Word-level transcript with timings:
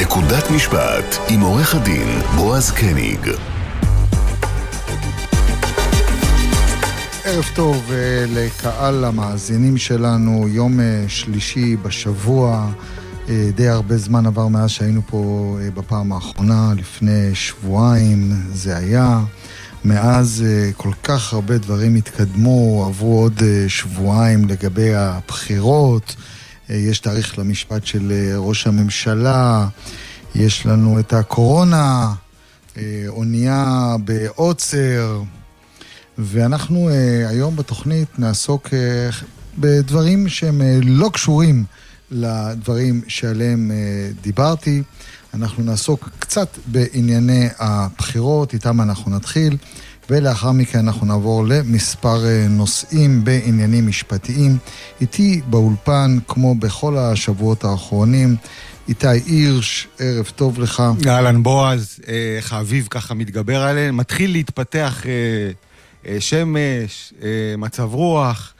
נקודת 0.00 0.50
משפט 0.50 1.16
עם 1.28 1.40
עורך 1.40 1.74
הדין 1.74 2.08
בועז 2.36 2.70
קניג. 2.70 3.28
ערב 7.24 7.44
טוב 7.54 7.90
אה, 7.92 8.24
לקהל 8.28 9.04
המאזינים 9.04 9.76
שלנו, 9.76 10.48
יום 10.48 10.80
אה, 10.80 11.04
שלישי 11.08 11.76
בשבוע, 11.76 12.70
אה, 13.28 13.50
די 13.54 13.68
הרבה 13.68 13.96
זמן 13.96 14.26
עבר 14.26 14.48
מאז 14.48 14.70
שהיינו 14.70 15.00
פה 15.06 15.56
בפעם 15.74 16.12
האחרונה, 16.12 16.72
לפני 16.76 17.34
שבועיים 17.34 18.32
זה 18.52 18.76
היה. 18.76 19.20
מאז 19.84 20.44
כל 20.76 20.92
כך 21.02 21.32
הרבה 21.32 21.58
דברים 21.58 21.94
התקדמו, 21.94 22.84
עברו 22.88 23.20
עוד 23.20 23.42
שבועיים 23.68 24.48
לגבי 24.48 24.94
הבחירות. 24.94 26.16
יש 26.68 26.98
תאריך 26.98 27.38
למשפט 27.38 27.86
של 27.86 28.12
ראש 28.36 28.66
הממשלה, 28.66 29.68
יש 30.34 30.66
לנו 30.66 30.98
את 30.98 31.12
הקורונה, 31.12 32.12
אונייה 33.08 33.96
בעוצר, 34.04 35.22
ואנחנו 36.18 36.88
היום 37.28 37.56
בתוכנית 37.56 38.18
נעסוק 38.18 38.68
בדברים 39.58 40.28
שהם 40.28 40.60
לא 40.82 41.10
קשורים 41.12 41.64
לדברים 42.10 43.02
שעליהם 43.08 43.70
דיברתי. 44.22 44.82
אנחנו 45.34 45.62
נעסוק 45.62 46.08
קצת 46.18 46.58
בענייני 46.66 47.48
הבחירות, 47.58 48.54
איתם 48.54 48.80
אנחנו 48.80 49.10
נתחיל. 49.10 49.56
ולאחר 50.10 50.52
מכן 50.52 50.78
אנחנו 50.78 51.06
נעבור 51.06 51.44
למספר 51.46 52.26
אה, 52.26 52.46
נושאים 52.48 53.24
בעניינים 53.24 53.86
משפטיים. 53.86 54.58
איתי 55.00 55.40
באולפן, 55.46 56.18
כמו 56.28 56.54
בכל 56.54 56.98
השבועות 56.98 57.64
האחרונים, 57.64 58.36
איתי 58.88 59.08
הירש, 59.08 59.88
ערב 59.98 60.32
טוב 60.36 60.60
לך. 60.60 60.82
אהלן 61.06 61.42
בועז, 61.42 61.98
איך 62.36 62.52
האביב 62.52 62.86
ככה 62.90 63.14
מתגבר 63.14 63.62
עליהם, 63.62 63.96
מתחיל 63.96 64.32
להתפתח 64.32 65.06
אה, 65.06 65.12
אה, 66.06 66.20
שמש, 66.20 67.12
מצב 67.58 67.94
רוח. 67.94 68.52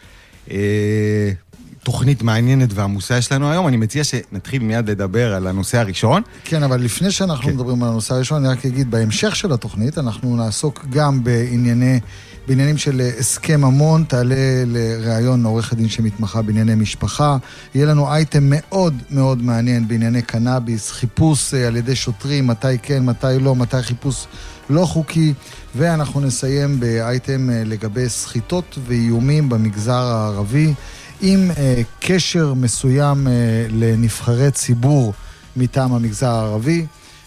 תוכנית 1.87 2.23
מעניינת 2.23 2.69
ועמוסה 2.73 3.19
יש 3.19 3.33
לנו 3.33 3.51
היום. 3.51 3.69
אני 3.69 3.77
מציע 3.77 4.05
שנתחיל 4.05 4.63
מיד 4.63 4.91
לדבר 4.91 5.35
על 5.35 5.47
הנושא 5.47 5.79
הראשון. 5.79 6.23
כן, 6.45 6.63
אבל 6.63 6.81
לפני 6.81 7.11
שאנחנו 7.11 7.45
כן. 7.45 7.55
מדברים 7.55 7.83
על 7.83 7.89
הנושא 7.89 8.15
הראשון, 8.15 8.45
אני 8.45 8.53
רק 8.55 8.67
אגיד, 8.67 8.91
בהמשך 8.91 9.37
של 9.37 9.53
התוכנית 9.53 9.99
אנחנו 9.99 10.37
נעסוק 10.37 10.85
גם 10.91 11.25
בענייני, 11.25 12.01
בעניינים 12.49 12.79
של 12.79 13.01
הסכם 13.19 13.61
ממון, 13.61 14.05
תעלה 14.05 14.65
לראיון 14.67 15.45
עורך 15.45 15.73
הדין 15.73 15.89
שמתמחה 15.89 16.43
בענייני 16.43 16.75
משפחה. 16.75 17.37
יהיה 17.75 17.87
לנו 17.87 18.13
אייטם 18.13 18.43
מאוד 18.47 18.95
מאוד 19.11 19.43
מעניין 19.43 19.89
בענייני 19.89 20.23
קנאביס, 20.23 20.91
חיפוש 20.91 21.55
אה, 21.55 21.67
על 21.67 21.77
ידי 21.77 21.97
שוטרים, 21.97 22.47
מתי 22.47 22.79
כן, 22.83 23.05
מתי 23.05 23.27
לא, 23.41 23.55
מתי 23.55 23.83
חיפוש 23.83 24.27
לא 24.71 24.85
חוקי, 24.85 25.35
ואנחנו 25.75 26.21
נסיים 26.21 26.81
באייטם 26.81 27.51
אה, 27.51 27.63
לגבי 27.65 28.09
סחיטות 28.09 28.79
ואיומים 28.87 29.49
במגזר 29.49 29.93
הערבי. 29.93 30.75
עם 31.21 31.51
אה, 31.51 31.83
קשר 32.01 32.55
מסוים 32.55 33.29
אה, 33.29 33.33
לנבחרי 33.71 34.51
ציבור 34.51 35.13
מטעם 35.57 35.93
המגזר 35.93 36.31
הערבי. 36.31 36.87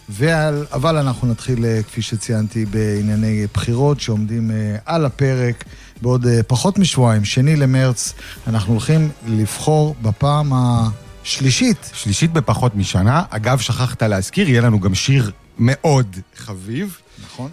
ועל, 0.09 0.65
אבל 0.71 0.97
אנחנו 0.97 1.27
נתחיל, 1.27 1.65
אה, 1.65 1.83
כפי 1.83 2.01
שציינתי, 2.01 2.65
בענייני 2.65 3.47
בחירות 3.53 3.99
שעומדים 3.99 4.51
אה, 4.51 4.75
על 4.85 5.05
הפרק 5.05 5.63
בעוד 6.01 6.27
אה, 6.27 6.43
פחות 6.43 6.79
משבועיים, 6.79 7.25
שני 7.25 7.55
למרץ, 7.55 8.13
אנחנו 8.47 8.73
הולכים 8.73 9.09
לבחור 9.27 9.95
בפעם 10.01 10.51
השלישית. 10.53 11.91
שלישית 11.93 12.33
בפחות 12.33 12.75
משנה. 12.75 13.23
אגב, 13.29 13.59
שכחת 13.59 14.03
להזכיר, 14.03 14.49
יהיה 14.49 14.61
לנו 14.61 14.79
גם 14.79 14.95
שיר 14.95 15.31
מאוד 15.57 16.15
חביב. 16.35 16.97
נכון. 17.23 17.51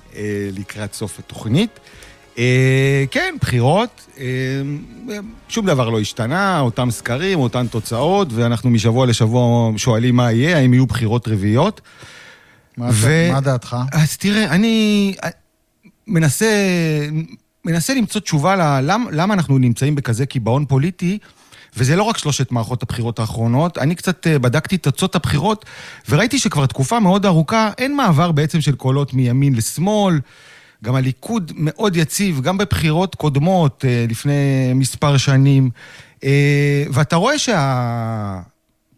לקראת 0.53 0.95
סוף 0.95 1.19
התוכנית. 1.19 1.81
אה, 2.39 3.05
כן, 3.11 3.35
בחירות, 3.41 4.07
אה, 4.19 4.24
שום 5.48 5.67
דבר 5.67 5.91
לא 5.91 6.01
השתנה, 6.01 6.61
אותם 6.61 6.91
סקרים, 6.91 7.39
אותן 7.39 7.67
תוצאות, 7.67 8.29
ואנחנו 8.33 8.70
משבוע 8.70 9.07
לשבוע 9.07 9.73
שואלים 9.77 10.17
מה 10.17 10.33
יהיה, 10.33 10.58
האם 10.58 10.74
יהיו 10.74 10.86
בחירות 10.86 11.29
רביעיות. 11.29 11.80
מה, 12.77 12.89
ו... 12.92 13.29
מה 13.33 13.41
דעתך? 13.41 13.77
אז 13.92 14.17
תראה, 14.17 14.45
אני 14.45 15.14
אה, 15.24 15.30
מנסה, 16.07 16.47
מנסה 17.64 17.95
למצוא 17.95 18.20
תשובה 18.20 18.57
ללמה 18.57 19.11
למה 19.11 19.35
אנחנו 19.35 19.58
נמצאים 19.58 19.95
בכזה 19.95 20.27
קיבעון 20.27 20.64
פוליטי. 20.64 21.18
וזה 21.79 21.97
לא 21.97 22.03
רק 22.03 22.18
שלושת 22.18 22.53
מערכות 22.53 22.83
הבחירות 22.83 23.18
האחרונות, 23.18 23.79
אני 23.79 23.95
קצת 23.95 24.27
בדקתי 24.27 24.77
את 24.77 24.83
תוצאות 24.83 25.14
הבחירות, 25.14 25.64
וראיתי 26.08 26.39
שכבר 26.39 26.67
תקופה 26.67 27.01
מאוד 27.01 27.27
ארוכה 27.27 27.70
אין 27.79 27.97
מעבר 27.97 28.33
בעצם 28.33 28.61
של 28.61 28.74
קולות 28.74 29.14
מימין 29.14 29.55
לשמאל. 29.55 30.20
גם 30.85 30.95
הליכוד 30.95 31.53
מאוד 31.57 31.97
יציב, 31.97 32.41
גם 32.41 32.59
בבחירות 32.59 33.14
קודמות 33.14 33.85
אה, 33.89 34.07
לפני 34.09 34.73
מספר 34.75 35.17
שנים. 35.17 35.70
אה, 36.25 36.85
ואתה 36.92 37.17
רואה 37.17 37.39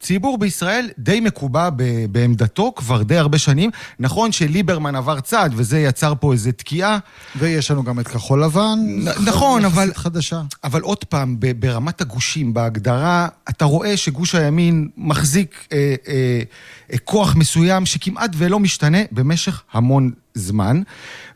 שהציבור 0.08 0.38
בישראל 0.38 0.88
די 0.98 1.20
מקובע 1.20 1.68
בעמדתו 2.10 2.72
כבר 2.76 3.02
די 3.02 3.16
הרבה 3.16 3.38
שנים. 3.38 3.70
נכון 3.98 4.32
שליברמן 4.32 4.94
עבר 4.94 5.20
צעד, 5.20 5.52
וזה 5.56 5.78
יצר 5.78 6.12
פה 6.20 6.32
איזו 6.32 6.50
תקיעה. 6.56 6.98
ויש 7.36 7.70
לנו 7.70 7.84
גם 7.84 8.00
את 8.00 8.08
כחול 8.08 8.44
לבן. 8.44 8.78
נכון, 9.24 9.64
אבל... 9.64 9.90
חדשה. 9.94 10.40
אבל 10.64 10.80
עוד 10.80 11.04
פעם, 11.04 11.36
ברמת 11.58 12.00
הגושים, 12.00 12.54
בהגדרה, 12.54 13.28
אתה 13.48 13.64
רואה 13.64 13.96
שגוש 13.96 14.34
הימין 14.34 14.88
מחזיק 14.96 15.66
אה, 15.72 15.94
אה, 16.08 16.40
אה, 16.92 16.98
כוח 16.98 17.36
מסוים 17.36 17.86
שכמעט 17.86 18.30
ולא 18.36 18.60
משתנה 18.60 18.98
במשך 19.12 19.62
המון 19.72 20.10
זמן. 20.34 20.82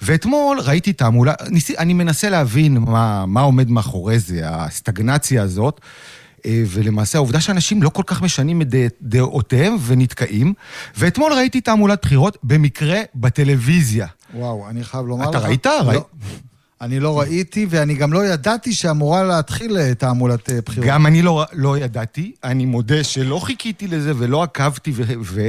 ואתמול 0.03 0.61
ראיתי 0.61 0.93
תעמולה, 0.93 1.33
ניסי, 1.49 1.79
אני 1.79 1.95
מנסה 1.95 2.31
להבין 2.31 2.79
מה, 2.79 3.27
מה 3.27 3.41
עומד 3.41 3.71
מאחורי 3.71 4.19
זה, 4.19 4.41
הסטגנציה 4.45 5.43
הזאת. 5.43 5.81
אה, 6.47 6.63
ולמעשה 6.67 7.19
העובדה 7.19 7.41
שאנשים 7.41 7.83
לא 7.83 7.89
כל 7.89 8.03
כך 8.07 8.23
משנים 8.23 8.63
את 8.63 8.69
דעותיהם 9.03 9.77
ונתקעים. 9.87 10.55
ואתמול 10.97 11.33
ראיתי 11.33 11.61
תעמולת 11.61 11.99
בחירות 12.03 12.39
במקרה 12.43 13.01
בטלוויזיה. 13.15 14.07
וואו, 14.35 14.69
אני 14.69 14.85
חייב 14.85 15.07
לומר 15.07 15.31
אתה 15.31 15.39
לך... 15.39 15.45
ראית? 15.45 15.67
לא. 15.67 16.05
אני 16.83 17.01
לא 17.01 17.21
ראיתי, 17.21 17.67
ואני 17.71 17.95
גם 17.95 18.13
לא 18.13 18.27
ידעתי 18.27 18.75
שאמורה 18.75 19.23
להתחיל 19.23 19.77
אה, 19.77 19.95
תעמולת 19.95 20.51
אה, 20.51 20.59
בחירות. 20.67 20.89
גם 20.89 21.07
אני 21.07 21.23
לא, 21.23 21.45
לא 21.53 21.79
ידעתי. 21.79 22.33
אני 22.45 22.65
מודה 22.65 23.05
שלא 23.05 23.39
חיכיתי 23.39 23.87
לזה 23.87 24.13
ולא 24.17 24.43
עקבתי, 24.43 24.93
ו, 24.95 25.03
ו, 25.23 25.41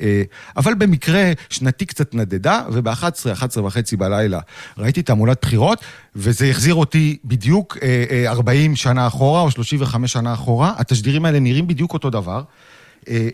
אה, 0.00 0.22
אבל 0.56 0.74
במקרה 0.74 1.32
שנתי 1.50 1.86
קצת 1.86 2.14
נדדה, 2.14 2.62
וב-11, 2.72 3.32
11 3.32 3.64
וחצי 3.64 3.96
בלילה 3.96 4.40
ראיתי 4.78 5.02
תעמולת 5.02 5.38
בחירות, 5.42 5.78
וזה 6.16 6.46
החזיר 6.46 6.74
אותי 6.74 7.16
בדיוק 7.24 7.78
40 8.26 8.76
שנה 8.76 9.06
אחורה, 9.06 9.40
או 9.40 9.50
35 9.50 10.12
שנה 10.12 10.34
אחורה. 10.34 10.72
התשדירים 10.76 11.24
האלה 11.24 11.40
נראים 11.40 11.66
בדיוק 11.66 11.94
אותו 11.94 12.10
דבר. 12.10 12.42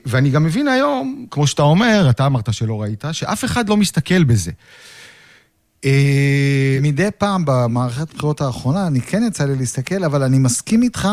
ואני 0.07 0.31
גם 0.31 0.45
מבין 0.45 0.69
היום, 0.69 1.27
כמו 1.31 1.47
שאתה 1.47 1.63
אומר, 1.63 2.07
אתה 2.11 2.27
אמרת 2.27 2.53
שלא 2.53 2.83
ראית, 2.83 3.05
שאף 3.13 3.45
אחד 3.45 3.69
לא 3.69 3.77
מסתכל 3.77 4.25
בזה. 4.25 4.51
אה, 5.85 6.79
מדי 6.83 7.09
פעם 7.19 7.43
במערכת 7.47 8.11
הבחירות 8.11 8.41
האחרונה, 8.41 8.87
אני 8.87 9.01
כן 9.01 9.23
יצא 9.29 9.45
לי 9.45 9.57
להסתכל, 9.57 10.05
אבל 10.05 10.23
אני 10.23 10.39
מסכים 10.39 10.83
איתך 10.83 11.09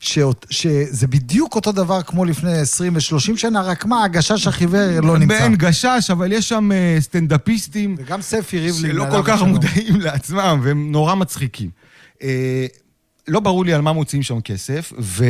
שזה 0.00 1.06
בדיוק 1.06 1.54
אותו 1.54 1.72
דבר 1.72 2.02
כמו 2.02 2.24
לפני 2.24 2.58
20 2.58 2.94
ו-30 2.94 3.36
שנה, 3.36 3.62
רק 3.62 3.84
מה, 3.84 4.04
הגשש 4.04 4.46
החיוור 4.46 5.00
לא 5.00 5.18
נמצא. 5.18 5.44
אין 5.44 5.54
גשש, 5.54 6.10
אבל 6.12 6.32
יש 6.32 6.48
שם 6.48 6.72
אה, 6.72 6.96
סטנדאפיסטים... 7.00 7.96
וגם 7.98 8.22
ספי 8.22 8.58
ריבלין. 8.58 8.92
שלא 8.92 9.06
כל 9.10 9.22
כך 9.24 9.42
מודעים 9.42 10.00
לעצמם, 10.00 10.60
והם 10.62 10.92
נורא 10.92 11.14
מצחיקים. 11.14 11.70
אה, 12.22 12.66
לא 13.28 13.40
ברור 13.40 13.64
לי 13.64 13.72
על 13.72 13.80
מה 13.80 13.92
מוציאים 13.92 14.22
שם 14.22 14.40
כסף, 14.40 14.92
ו... 14.98 15.24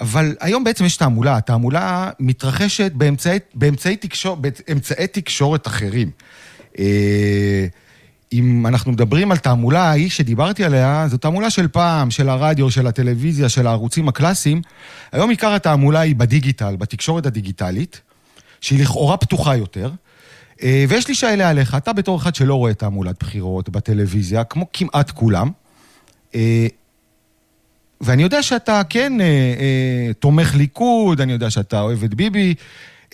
אבל 0.00 0.36
היום 0.40 0.64
בעצם 0.64 0.84
יש 0.84 0.96
תעמולה. 0.96 1.36
התעמולה 1.36 2.10
מתרחשת 2.20 2.92
באמצעי, 2.94 3.38
באמצעי, 3.54 3.96
תקשור, 3.96 4.36
באמצעי 4.36 5.06
תקשורת 5.06 5.66
אחרים. 5.66 6.10
אה, 6.78 7.66
אם 8.32 8.66
אנחנו 8.66 8.92
מדברים 8.92 9.32
על 9.32 9.38
תעמולה 9.38 9.82
ההיא 9.82 10.10
שדיברתי 10.10 10.64
עליה, 10.64 11.06
זו 11.08 11.16
תעמולה 11.16 11.50
של 11.50 11.68
פעם, 11.68 12.10
של 12.10 12.28
הרדיו, 12.28 12.70
של 12.70 12.86
הטלוויזיה, 12.86 13.48
של 13.48 13.66
הערוצים 13.66 14.08
הקלאסיים. 14.08 14.62
היום 15.12 15.30
עיקר 15.30 15.54
התעמולה 15.54 16.00
היא 16.00 16.16
בדיגיטל, 16.16 16.76
בתקשורת 16.76 17.26
הדיגיטלית, 17.26 18.00
שהיא 18.60 18.82
לכאורה 18.82 19.16
פתוחה 19.16 19.56
יותר. 19.56 19.90
אה, 20.62 20.84
ויש 20.88 21.08
לי 21.08 21.14
שאלה 21.14 21.50
עליך, 21.50 21.74
אתה 21.74 21.92
בתור 21.92 22.18
אחד 22.18 22.34
שלא 22.34 22.54
רואה 22.54 22.74
תעמולת 22.74 23.16
בחירות 23.20 23.68
בטלוויזיה, 23.68 24.44
כמו 24.44 24.66
כמעט 24.72 25.10
כולם, 25.10 25.50
אה, 26.34 26.66
ואני 28.00 28.22
יודע 28.22 28.42
שאתה 28.42 28.82
כן 28.88 29.12
תומך 30.18 30.54
ליכוד, 30.54 31.20
אני 31.20 31.32
יודע 31.32 31.50
שאתה 31.50 31.80
אוהב 31.80 32.04
את 32.04 32.14
ביבי, 32.14 32.54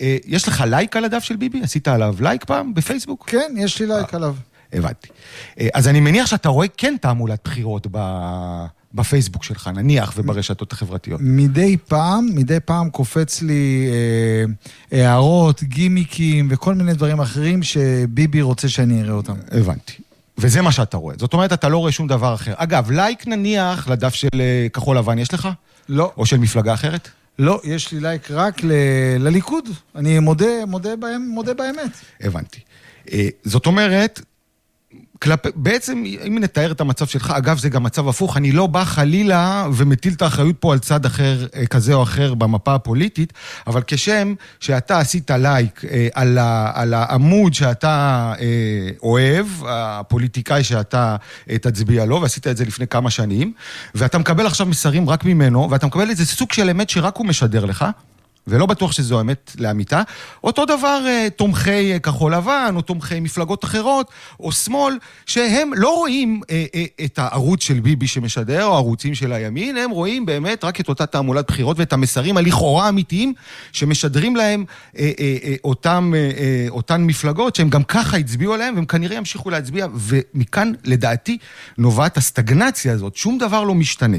יש 0.01 0.49
לך 0.49 0.65
לייק 0.67 0.97
על 0.97 1.05
הדף 1.05 1.25
של 1.25 1.37
ביבי? 1.37 1.63
עשית 1.63 1.89
עליו 1.89 2.15
לייק 2.21 2.45
פעם 2.45 2.75
בפייסבוק? 2.75 3.25
כן, 3.31 3.55
יש 3.57 3.81
לי 3.81 3.87
לייק 3.87 4.15
עליו. 4.15 4.35
הבנתי. 4.73 5.09
אה, 5.61 5.69
אז 5.75 5.89
אני 5.89 6.01
מניח 6.01 6.27
שאתה 6.27 6.49
רואה 6.49 6.69
כן 6.77 6.95
תעמולת 7.01 7.41
בחירות 7.45 7.87
בפייסבוק 8.95 9.45
שלך, 9.45 9.71
נניח, 9.75 10.13
וברשתות 10.17 10.73
החברתיות. 10.73 11.21
מדי 11.25 11.77
פעם, 11.89 12.27
מדי 12.35 12.61
פעם 12.61 12.91
קופץ 12.91 13.43
לי 13.43 13.89
אה, 14.93 15.05
הערות, 15.05 15.63
גימיקים 15.63 16.49
וכל 16.51 16.75
מיני 16.75 16.95
דברים 16.95 17.21
אחרים 17.21 17.63
שביבי 17.63 18.43
רוצה 18.43 18.69
שאני 18.69 19.03
אראה 19.03 19.13
אותם. 19.13 19.35
הבנתי. 19.51 19.93
וזה 20.39 20.63
מה 20.63 20.73
שאתה 20.73 20.97
רואה. 20.97 21.15
זאת 21.19 21.33
אומרת, 21.33 21.53
אתה 21.53 21.69
לא 21.69 21.79
רואה 21.79 21.93
שום 21.93 22.07
דבר 22.09 22.35
אחר. 22.35 22.53
אגב, 22.57 22.91
לייק 22.91 23.27
נניח 23.27 23.89
לדף 23.89 24.15
של 24.15 24.29
אה, 24.35 24.67
כחול 24.73 24.99
לבן 24.99 25.19
יש 25.19 25.35
לך? 25.35 25.49
לא. 25.89 26.13
או 26.17 26.27
של 26.27 26.39
מפלגה 26.39 26.75
אחרת? 26.75 27.09
לא, 27.39 27.61
יש 27.65 27.93
לי 27.93 28.01
לייק 28.01 28.31
רק 28.31 28.65
ל... 28.65 28.73
לליכוד. 29.19 29.69
אני 29.95 30.19
מודה, 30.19 30.67
מודה, 30.67 30.97
בהם, 30.97 31.29
מודה 31.29 31.55
באמת. 31.55 31.91
הבנתי. 32.21 32.61
אה, 33.13 33.29
זאת 33.45 33.67
אומרת, 33.67 34.21
כלפי, 35.23 35.49
בעצם, 35.55 36.05
אם 36.27 36.39
נתאר 36.41 36.73
את 36.73 36.81
המצב 36.81 37.07
שלך, 37.07 37.31
אגב, 37.31 37.59
זה 37.59 37.69
גם 37.69 37.83
מצב 37.83 38.09
הפוך, 38.09 38.37
אני 38.37 38.53
לא 38.53 38.67
בא 38.67 38.85
חלילה 38.85 39.67
ומטיל 39.75 40.13
את 40.13 40.23
האחריות 40.23 40.57
פה 40.61 40.73
על 40.73 40.79
צד 40.79 41.07
אחר, 41.07 41.47
אה, 41.57 41.67
כזה 41.67 41.95
או 41.95 42.03
אחר 42.03 42.35
במפה 42.35 42.75
הפוליטית, 42.75 43.33
אבל 43.67 43.83
כשם 43.87 44.35
שאתה 44.61 44.99
עשית 44.99 45.31
לייק 45.31 45.85
אה, 45.91 46.09
על, 46.15 46.39
ה, 46.39 46.71
על 46.75 46.95
העמוד 46.95 47.55
שאתה 47.55 48.33
אה, 48.41 48.47
אוהב, 49.03 49.47
הפוליטיקאי 49.67 50.65
שאתה 50.65 51.17
תצביע 51.61 52.05
לו, 52.05 52.23
ועשית 52.23 52.47
את 52.47 52.57
זה 52.57 52.65
לפני 52.65 52.87
כמה 52.87 53.11
שנים, 53.11 53.53
ואתה 53.95 54.19
מקבל 54.19 54.47
עכשיו 54.47 54.67
מסרים 54.67 55.09
רק 55.09 55.25
ממנו, 55.25 55.71
ואתה 55.71 55.87
מקבל 55.87 56.11
איזה 56.11 56.27
סוג 56.27 56.53
של 56.53 56.71
אמת 56.71 56.91
שרק 56.91 57.17
הוא 57.17 57.27
משדר 57.27 57.65
לך, 57.65 57.85
ולא 58.47 58.67
בטוח 58.67 58.93
שזו 58.93 59.21
אמת 59.21 59.53
לאמיתה. 59.59 60.03
אותו 60.45 60.65
דבר 60.65 61.05
אה, 61.07 61.29
תומכי 61.37 61.93
אה, 61.93 61.99
כחול 61.99 62.35
לבן, 62.35 62.73
או 62.77 62.83
תומכי 62.83 63.21
מפלגות 63.21 63.65
אחרות, 63.65 64.11
או 64.41 64.53
שמאל, 64.53 64.99
שהם 65.27 65.71
לא 65.77 65.97
רואים 65.97 66.41
אה, 66.51 66.65
את 67.05 67.19
הערוץ 67.19 67.63
של 67.63 67.81
ביבי 67.81 68.07
שמשדר, 68.07 68.65
או 68.65 68.75
הערוצים 68.75 69.15
של 69.15 69.33
הימין, 69.33 69.77
הם 69.77 69.91
רואים 69.91 70.27
באמת 70.27 70.65
רק 70.65 70.81
את 70.81 70.89
אותה 70.89 71.07
תעמולת 71.07 71.47
בחירות 71.49 71.79
ואת 71.79 71.93
המסרים 71.93 72.37
הלכאורה 72.37 72.89
אמיתיים 72.89 73.33
שמשדרים 73.73 74.37
להם 74.37 74.65
אותם, 75.65 76.13
אותן 76.69 77.03
מפלגות, 77.03 77.55
שהם 77.55 77.69
גם 77.69 77.83
ככה 77.83 78.17
הצביעו 78.17 78.55
עליהם, 78.55 78.75
והם 78.75 78.85
כנראה 78.85 79.17
ימשיכו 79.17 79.51
להצביע, 79.51 79.87
ומכאן, 79.95 80.73
לדעתי, 80.85 81.39
נובעת 81.79 82.17
הסטגנציה 82.17 82.93
הזאת. 82.93 83.17
שום 83.17 83.39
דבר 83.39 83.65
לא 83.65 83.75
משתנה. 83.75 84.17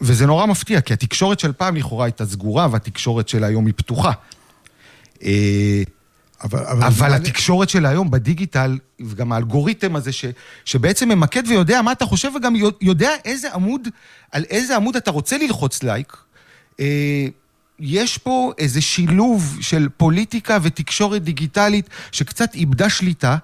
וזה 0.00 0.26
נורא 0.26 0.46
מפתיע, 0.46 0.80
כי 0.80 0.92
התקשורת 0.92 1.40
של 1.40 1.52
פעם 1.52 1.76
לכאורה 1.76 2.04
הייתה 2.04 2.26
סגורה, 2.26 2.68
והתקשורת 2.70 3.23
של 3.28 3.44
היום 3.44 3.66
היא 3.66 3.74
פתוחה. 3.76 4.12
אה, 5.22 5.82
אבל, 6.42 6.64
אבל, 6.64 6.82
אבל 6.82 7.14
התקשורת 7.14 7.68
של 7.68 7.86
היום 7.86 8.10
בדיגיטל, 8.10 8.78
וגם 9.00 9.32
האלגוריתם 9.32 9.96
הזה, 9.96 10.12
ש, 10.12 10.24
שבעצם 10.64 11.08
ממקד 11.08 11.42
ויודע 11.48 11.82
מה 11.82 11.92
אתה 11.92 12.06
חושב, 12.06 12.30
וגם 12.36 12.54
יודע 12.80 13.10
איזה 13.24 13.54
עמוד, 13.54 13.88
על 14.32 14.44
איזה 14.50 14.76
עמוד 14.76 14.96
אתה 14.96 15.10
רוצה 15.10 15.38
ללחוץ 15.38 15.82
לייק, 15.82 16.16
אה, 16.80 17.26
יש 17.80 18.18
פה 18.18 18.52
איזה 18.58 18.80
שילוב 18.80 19.58
של 19.60 19.88
פוליטיקה 19.96 20.58
ותקשורת 20.62 21.22
דיגיטלית 21.22 21.88
שקצת 22.12 22.54
איבדה 22.54 22.90
שליטה, 22.90 23.36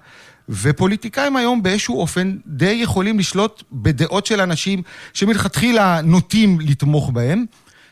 ופוליטיקאים 0.49 1.35
היום 1.35 1.63
באיזשהו 1.63 1.99
אופן 1.99 2.37
די 2.45 2.71
יכולים 2.71 3.19
לשלוט 3.19 3.63
בדעות 3.71 4.25
של 4.25 4.41
אנשים 4.41 4.81
שמלכתחילה 5.13 6.01
נוטים 6.01 6.59
לתמוך 6.59 7.09
בהם. 7.09 7.45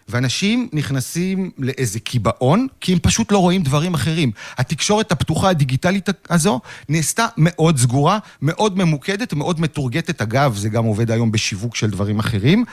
ואנשים 0.09 0.69
נכנסים 0.73 1.51
לאיזה 1.57 1.99
קיבעון, 1.99 2.67
כי 2.81 2.93
הם 2.93 2.99
פשוט 2.99 3.31
לא 3.31 3.37
רואים 3.37 3.63
דברים 3.63 3.93
אחרים. 3.93 4.31
התקשורת 4.57 5.11
הפתוחה 5.11 5.49
הדיגיטלית 5.49 6.09
הזו 6.29 6.59
נעשתה 6.89 7.25
מאוד 7.37 7.77
סגורה, 7.77 8.19
מאוד 8.41 8.77
ממוקדת, 8.77 9.33
מאוד 9.33 9.61
מתורגטת. 9.61 10.21
אגב, 10.21 10.55
זה 10.55 10.69
גם 10.69 10.85
עובד 10.85 11.11
היום 11.11 11.31
בשיווק 11.31 11.75
של 11.75 11.89
דברים 11.89 12.19
אחרים. 12.19 12.65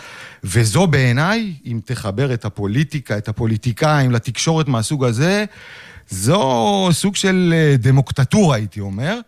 וזו 0.45 0.87
בעיניי, 0.87 1.55
אם 1.67 1.81
תחבר 1.85 2.35
את 2.35 2.45
הפוליטיקה, 2.45 3.19
את 3.19 3.29
הפוליטיקאים 3.29 4.11
לתקשורת 4.13 4.69
מהסוג 4.69 5.05
הזה, 5.05 5.45
זו 6.11 6.89
סוג 6.93 7.17
של 7.17 7.55
אה, 7.57 7.77
דמוקטטורה, 7.79 8.57
הייתי 8.57 8.81
אומר. 8.81 9.19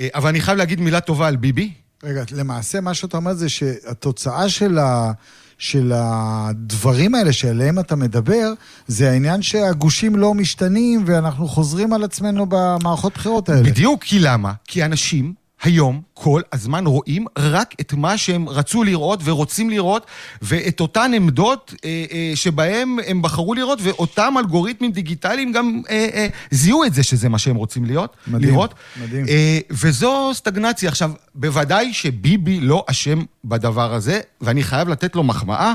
אה, 0.00 0.08
אבל 0.14 0.28
אני 0.28 0.40
חייב 0.40 0.58
להגיד 0.58 0.80
מילה 0.80 1.00
טובה 1.00 1.28
על 1.28 1.36
ביבי. 1.36 1.72
רגע, 2.04 2.24
למעשה 2.32 2.80
מה 2.80 2.94
שאתה 2.94 3.16
אומר 3.16 3.34
זה 3.34 3.48
שהתוצאה 3.48 4.48
של, 4.48 4.78
ה, 4.78 5.12
של 5.58 5.92
הדברים 5.94 7.14
האלה 7.14 7.32
שעליהם 7.32 7.78
אתה 7.78 7.96
מדבר, 7.96 8.52
זה 8.86 9.10
העניין 9.10 9.42
שהגושים 9.42 10.16
לא 10.16 10.34
משתנים 10.34 11.04
ואנחנו 11.06 11.48
חוזרים 11.48 11.92
על 11.92 12.04
עצמנו 12.04 12.46
במערכות 12.48 13.14
בחירות 13.14 13.48
האלה. 13.48 13.62
בדיוק, 13.62 14.04
כי 14.04 14.18
למה? 14.18 14.52
כי 14.64 14.84
אנשים 14.84 15.34
היום 15.62 16.00
כל 16.14 16.42
הזמן 16.52 16.86
רואים 16.86 17.26
רק 17.38 17.74
את 17.80 17.92
מה 17.92 18.18
שהם 18.18 18.48
רצו 18.48 18.84
לראות 18.84 19.20
ורוצים 19.24 19.70
לראות, 19.70 20.06
ואת 20.42 20.80
אותן 20.80 21.12
עמדות 21.14 21.74
אה, 21.84 22.04
אה, 22.12 22.32
שבהם 22.34 22.96
הם 23.06 23.22
בחרו 23.22 23.54
לראות, 23.54 23.78
ואותם 23.82 24.34
אלגוריתמים 24.38 24.92
דיגיטליים 24.92 25.52
גם 25.52 25.82
אה, 25.90 26.08
אה, 26.14 26.26
זיהו 26.50 26.84
את 26.84 26.94
זה 26.94 27.02
שזה 27.02 27.28
מה 27.28 27.38
שהם 27.38 27.56
רוצים 27.56 27.84
להיות, 27.84 28.16
מדהים, 28.26 28.50
לראות. 28.50 28.74
מדהים. 29.02 29.24
אה, 29.28 29.58
וזו 29.70 30.30
סטגנציה. 30.34 30.88
עכשיו, 30.88 31.10
בוודאי 31.34 31.92
שביבי 31.92 32.60
לא 32.60 32.84
אשם 32.90 33.22
בדבר 33.44 33.94
הזה, 33.94 34.20
ואני 34.40 34.62
חייב 34.62 34.88
לתת 34.88 35.16
לו 35.16 35.22
מחמאה. 35.22 35.74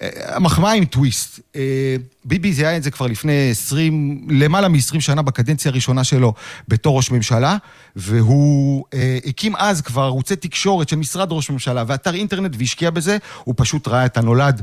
המחמאה 0.00 0.72
עם 0.72 0.84
טוויסט. 0.84 1.40
אה, 1.56 1.96
ביבי 2.24 2.52
זיהה 2.52 2.76
את 2.76 2.82
זה 2.82 2.90
כבר 2.90 3.06
לפני 3.06 3.50
20, 3.50 4.28
למעלה 4.30 4.68
מ-20 4.68 5.00
שנה 5.00 5.22
בקדנציה 5.22 5.70
הראשונה 5.70 6.04
שלו 6.04 6.34
בתור 6.68 6.96
ראש 6.96 7.10
ממשלה, 7.10 7.56
והוא 7.96 8.84
אה, 8.94 9.18
הקים 9.26 9.56
אז 9.56 9.80
כבר 9.80 10.02
ערוצי 10.02 10.36
תקשורת 10.36 10.88
של 10.88 10.96
משרד 10.96 11.28
ראש 11.32 11.50
ממשלה 11.50 11.84
ואתר 11.86 12.14
אינטרנט 12.14 12.54
והשקיע 12.58 12.90
בזה, 12.90 13.18
הוא 13.44 13.54
פשוט 13.58 13.88
ראה 13.88 14.06
את 14.06 14.16
הנולד 14.16 14.62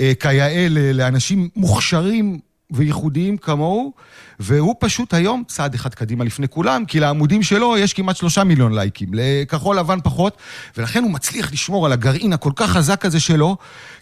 אה, 0.00 0.12
כיאה 0.20 0.66
לאנשים 0.70 1.48
מוכשרים 1.56 2.38
וייחודיים 2.70 3.36
כמוהו, 3.36 3.92
והוא 4.40 4.74
פשוט 4.80 5.14
היום 5.14 5.42
צעד 5.48 5.74
אחד 5.74 5.94
קדימה 5.94 6.24
לפני 6.24 6.48
כולם, 6.48 6.84
כי 6.84 7.00
לעמודים 7.00 7.42
שלו 7.42 7.78
יש 7.78 7.92
כמעט 7.92 8.16
שלושה 8.16 8.44
מיליון 8.44 8.74
לייקים, 8.74 9.08
לכחול 9.12 9.78
לבן 9.78 9.98
פחות, 10.04 10.36
ולכן 10.76 11.02
הוא 11.02 11.10
מצליח 11.10 11.52
לשמור 11.52 11.86
על 11.86 11.92
הגרעין 11.92 12.32
הכל 12.32 12.52
כך 12.56 12.70
חזק 12.70 13.04
הזה 13.04 13.20
שלו, 13.20 13.56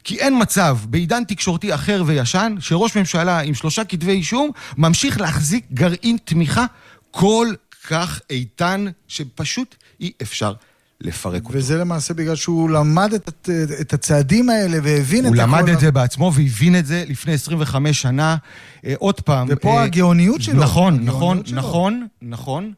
כי 0.05 0.19
אין 0.19 0.43
מצב 0.43 0.79
בעידן 0.85 1.25
תקשורתי 1.25 1.75
אחר 1.75 2.03
וישן, 2.07 2.55
שראש 2.61 2.97
ממשלה 2.97 3.41
עם 3.41 3.55
שלושה 3.55 3.85
כתבי 3.85 4.13
אישום 4.13 4.51
ממשיך 4.79 5.21
להחזיק 5.21 5.65
גרעין 5.73 6.17
תמיכה 6.25 6.65
כל 7.11 7.49
כך 7.89 8.21
איתן, 8.31 8.85
שפשט 9.09 9.75
אי 10.01 10.13
אפשר 10.23 10.53
לפרק 11.05 11.45
אותו. 11.45 11.59
וזה 11.59 11.79
למעשה 11.79 12.15
בגלל 12.15 12.37
שהוא 12.37 12.71
למד 12.71 13.15
את, 13.15 13.49
את 13.81 13.93
הצעדים 13.93 14.51
האלה 14.51 14.79
והבין 14.83 15.27
את 15.27 15.33
הכל. 15.33 15.41
הוא 15.41 15.47
למד 15.47 15.69
את 15.69 15.81
זה 15.81 15.91
בעצמו 15.91 16.33
והבין 16.33 16.79
את 16.79 16.87
זה 16.87 17.05
לפני 17.09 17.33
25 17.33 18.03
שנה. 18.03 18.37
אה, 18.87 18.95
עוד 18.99 19.21
פעם... 19.21 19.49
ופה 19.51 19.79
אה, 19.79 19.83
הגאוניות 19.83 20.43
שלו. 20.43 20.63
נכון, 20.63 21.05
נכון, 21.05 21.43
שלו. 21.45 21.59
נכון, 21.59 22.07
נכון. 22.23 22.73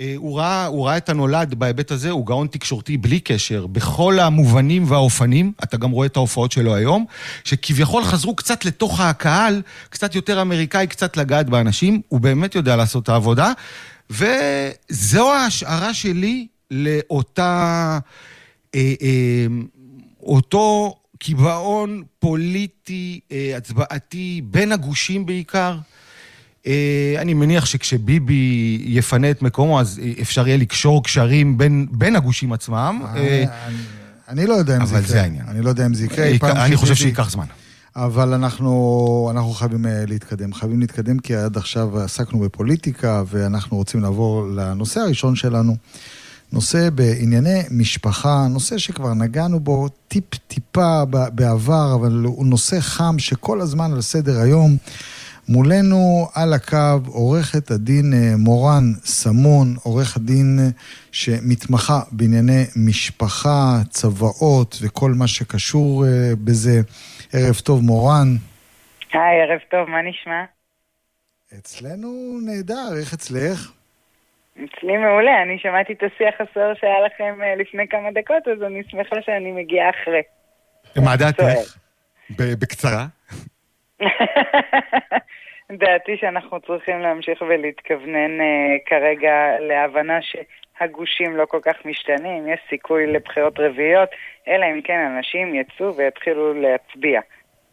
אה, 0.00 0.14
הוא 0.16 0.38
ראה, 0.38 0.66
הוא 0.66 0.86
ראה 0.86 0.96
את 0.96 1.08
הנולד 1.08 1.54
בהיבט 1.54 1.90
הזה, 1.90 2.10
הוא 2.10 2.26
גאון 2.26 2.46
תקשורתי 2.46 2.96
בלי 2.96 3.20
קשר, 3.20 3.66
בכל 3.66 4.18
המובנים 4.18 4.90
והאופנים, 4.90 5.52
אתה 5.64 5.76
גם 5.76 5.90
רואה 5.90 6.06
את 6.06 6.16
ההופעות 6.16 6.52
שלו 6.52 6.74
היום, 6.74 7.04
שכביכול 7.44 8.04
חזרו 8.04 8.36
קצת 8.36 8.64
לתוך 8.64 9.00
הקהל, 9.00 9.62
קצת 9.90 10.14
יותר 10.14 10.42
אמריקאי, 10.42 10.86
קצת 10.86 11.16
לגעת 11.16 11.48
באנשים, 11.48 12.00
הוא 12.08 12.20
באמת 12.20 12.54
יודע 12.54 12.76
לעשות 12.76 13.02
את 13.02 13.08
העבודה, 13.08 13.52
וזו 14.10 15.32
ההשערה 15.32 15.94
שלי 15.94 16.46
לאותה... 16.72 17.98
אה, 18.74 18.94
אה, 19.02 19.46
אותו 20.22 20.94
קיבעון 21.18 22.02
פוליטי, 22.18 23.20
אה, 23.32 23.54
הצבעתי, 23.56 24.40
בין 24.44 24.72
הגושים 24.72 25.26
בעיקר. 25.26 25.78
אה, 26.66 27.14
אני 27.18 27.34
מניח 27.34 27.66
שכשביבי 27.66 28.82
יפנה 28.84 29.30
את 29.30 29.42
מקומו, 29.42 29.80
אז 29.80 30.00
אפשר 30.20 30.48
יהיה 30.48 30.56
לקשור 30.56 31.04
קשרים 31.04 31.58
בין, 31.58 31.86
בין 31.90 32.16
הגושים 32.16 32.52
עצמם. 32.52 33.02
אה, 33.04 33.16
אה 33.16 33.66
אני, 33.66 33.76
אני 34.28 34.46
לא 34.46 34.54
יודע 34.54 34.76
אם 34.76 34.86
זה 34.86 34.94
יקרה. 34.94 34.98
אבל 34.98 35.08
זה 35.08 35.22
העניין. 35.22 35.44
אני 35.48 35.62
לא 35.62 35.68
יודע 35.68 35.86
אם 35.86 35.94
זה 35.94 36.04
יקרה. 36.04 36.26
אה, 36.42 36.66
אני 36.66 36.76
חושב 36.76 36.94
שייקח 36.94 37.30
זמן. 37.30 37.46
אבל 37.96 38.32
אנחנו, 38.34 39.28
אנחנו 39.30 39.50
חייבים 39.50 39.86
אה, 39.86 40.04
להתקדם. 40.06 40.54
חייבים 40.54 40.80
להתקדם 40.80 41.18
כי 41.18 41.34
עד 41.34 41.56
עכשיו 41.56 42.00
עסקנו 42.00 42.38
בפוליטיקה, 42.38 43.22
ואנחנו 43.26 43.76
רוצים 43.76 44.00
לעבור 44.00 44.46
לנושא 44.48 45.00
הראשון 45.00 45.36
שלנו. 45.36 45.76
נושא 46.52 46.90
בענייני 46.90 47.62
משפחה, 47.70 48.46
נושא 48.50 48.78
שכבר 48.78 49.14
נגענו 49.14 49.60
בו 49.60 49.88
טיפ-טיפה 50.08 51.04
בעבר, 51.34 51.94
אבל 51.94 52.22
הוא 52.24 52.46
נושא 52.46 52.76
חם 52.80 53.18
שכל 53.18 53.60
הזמן 53.60 53.92
על 53.92 54.00
סדר 54.00 54.40
היום. 54.40 54.76
מולנו 55.48 56.28
על 56.34 56.52
הקו 56.52 56.98
עורכת 57.06 57.70
הדין 57.70 58.12
אה, 58.14 58.36
מורן 58.38 58.84
סמון, 59.04 59.74
עורך 59.82 60.16
הדין 60.16 60.58
אה, 60.60 60.68
שמתמחה 61.12 62.00
בענייני 62.12 62.64
משפחה, 62.76 63.78
צוואות 63.90 64.78
וכל 64.82 65.10
מה 65.10 65.26
שקשור 65.26 66.06
אה, 66.06 66.32
בזה. 66.44 66.80
ערב 67.32 67.54
טוב, 67.54 67.80
מורן. 67.80 68.36
היי, 69.12 69.40
ערב 69.42 69.60
טוב, 69.70 69.88
מה 69.90 69.98
נשמע? 70.02 70.44
אצלנו 71.58 72.38
נהדר, 72.44 72.96
איך 73.00 73.14
אצלך? 73.14 73.72
אצלי 74.54 74.96
מעולה, 74.96 75.42
אני 75.42 75.58
שמעתי 75.58 75.92
את 75.92 76.02
השיח 76.02 76.34
הסוער 76.40 76.74
שהיה 76.74 77.00
לכם 77.00 77.40
לפני 77.58 77.88
כמה 77.88 78.12
דקות, 78.12 78.48
אז 78.48 78.62
אני 78.62 78.82
שמחה 78.88 79.22
שאני 79.22 79.52
מגיעה 79.52 79.90
אחרי. 79.90 80.22
מה 81.04 81.16
דעתך? 81.16 81.76
בקצרה. 82.30 83.06
דעתי 85.78 86.16
שאנחנו 86.16 86.60
צריכים 86.60 87.00
להמשיך 87.00 87.42
ולהתכוונן 87.42 88.40
uh, 88.40 88.44
כרגע 88.86 89.34
להבנה 89.60 90.18
שהגושים 90.22 91.36
לא 91.36 91.44
כל 91.44 91.60
כך 91.62 91.84
משתנים, 91.84 92.48
יש 92.48 92.60
סיכוי 92.68 93.06
לבחירות 93.06 93.58
רביעיות, 93.58 94.08
אלא 94.48 94.66
אם 94.66 94.80
כן 94.80 94.98
אנשים 95.16 95.54
יצאו 95.54 95.96
ויתחילו 95.96 96.54
להצביע. 96.54 97.20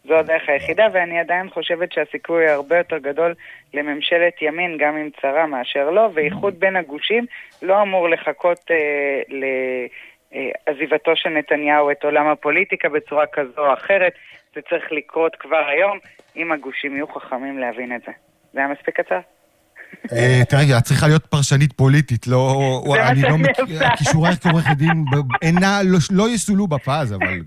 זו 0.04 0.14
הדרך 0.16 0.42
היחידה, 0.48 0.86
ואני 0.92 1.20
עדיין 1.20 1.50
חושבת 1.50 1.92
שהסיכוי 1.92 2.48
הרבה 2.48 2.78
יותר 2.78 2.98
גדול 2.98 3.34
לממשלת 3.74 4.42
ימין, 4.42 4.76
גם 4.78 4.96
אם 4.96 5.08
צרה, 5.22 5.46
מאשר 5.46 5.90
לא, 5.90 6.10
ואיחוד 6.14 6.60
בין 6.60 6.76
הגושים 6.76 7.26
לא 7.62 7.82
אמור 7.82 8.08
לחכות 8.08 8.70
אה, 8.70 9.22
לעזיבתו 10.68 11.12
של 11.14 11.28
נתניהו 11.28 11.90
את 11.90 12.04
עולם 12.04 12.26
הפוליטיקה 12.26 12.88
בצורה 12.88 13.24
כזו 13.32 13.66
או 13.66 13.74
אחרת. 13.74 14.12
זה 14.54 14.60
צריך 14.70 14.84
לקרות 14.92 15.36
כבר 15.36 15.64
היום, 15.68 15.98
אם 16.36 16.52
הגושים 16.52 16.94
יהיו 16.94 17.06
חכמים 17.06 17.58
להבין 17.58 17.96
את 17.96 18.00
זה. 18.06 18.12
זה 18.52 18.60
היה 18.60 18.68
מספיק 18.68 19.00
קצר? 19.00 19.20
אה, 20.12 20.44
תראי, 20.48 20.78
את 20.78 20.82
צריכה 20.82 21.06
להיות 21.06 21.26
פרשנית 21.26 21.72
פוליטית, 21.72 22.26
לא... 22.26 22.60
אני 23.10 23.22
לא 23.22 23.28
עושה. 23.28 23.96
כישורייך 23.96 24.38
כעורכת 24.42 24.76
דין 24.76 25.04
אינה, 25.42 25.80
לא- 25.84 25.98
לא 26.10 26.28
יסולאו 26.28 26.66
בפאז, 26.66 27.14
אבל... 27.14 27.40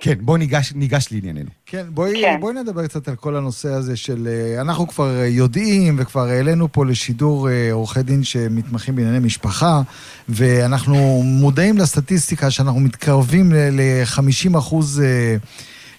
כן, 0.00 0.14
בוא 0.20 0.38
ניגש- 0.38 0.72
ניגש 0.74 1.08
לענייננו. 1.12 1.48
כן, 1.66 1.86
בואי, 1.88 2.20
כן. 2.22 2.36
בואי 2.40 2.54
נדבר 2.54 2.86
קצת 2.86 3.08
על 3.08 3.16
כל 3.16 3.36
הנושא 3.36 3.68
הזה 3.68 3.96
של... 3.96 4.28
אה, 4.30 4.60
אנחנו 4.60 4.88
כבר 4.88 5.20
אה, 5.20 5.26
יודעים 5.26 5.96
וכבר 5.98 6.28
העלינו 6.28 6.72
פה 6.72 6.86
לשידור 6.86 7.48
אה, 7.50 7.72
עורכי 7.72 8.02
דין 8.02 8.24
שמתמחים 8.24 8.96
בענייני 8.96 9.18
משפחה, 9.18 9.80
ואנחנו 10.28 10.94
מודעים 11.24 11.78
לסטטיסטיקה 11.78 12.50
שאנחנו 12.50 12.80
מתקרבים 12.80 13.52
ל-50 13.52 14.58
אחוז 14.58 15.00
אה, 15.00 15.36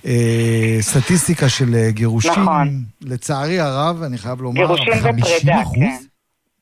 אה, 0.05 0.77
סטטיסטיקה 0.81 1.49
של 1.49 1.89
גירושים. 1.89 2.31
נכון. 2.31 2.83
לצערי 3.01 3.59
הרב, 3.59 4.01
אני 4.03 4.17
חייב 4.17 4.41
לומר... 4.41 4.55
גירושים 4.61 4.93
50 4.93 5.19
ופרידה, 5.19 5.61
אחוז? 5.61 5.75
כן. 5.79 6.03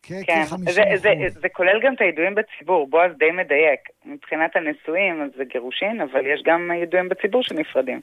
כן, 0.08 0.22
כן, 0.26 0.44
כ-50 0.50 0.72
זה, 0.72 0.84
זה. 0.96 1.14
זה 1.42 1.50
כולל 1.50 1.80
גם 1.84 1.94
את 1.94 2.02
הידועים 2.02 2.36
בציבור, 2.36 2.88
בועז 2.90 3.12
די 3.20 3.32
מדייק. 3.32 3.80
מבחינת 4.06 4.56
הנשואים, 4.56 5.22
אז 5.22 5.30
זה 5.38 5.44
גירושין, 5.54 6.02
אבל 6.02 6.26
יש 6.26 6.44
גם 6.46 6.72
ידועים 6.84 7.10
בציבור 7.10 7.44
שנפרדים. 7.44 8.02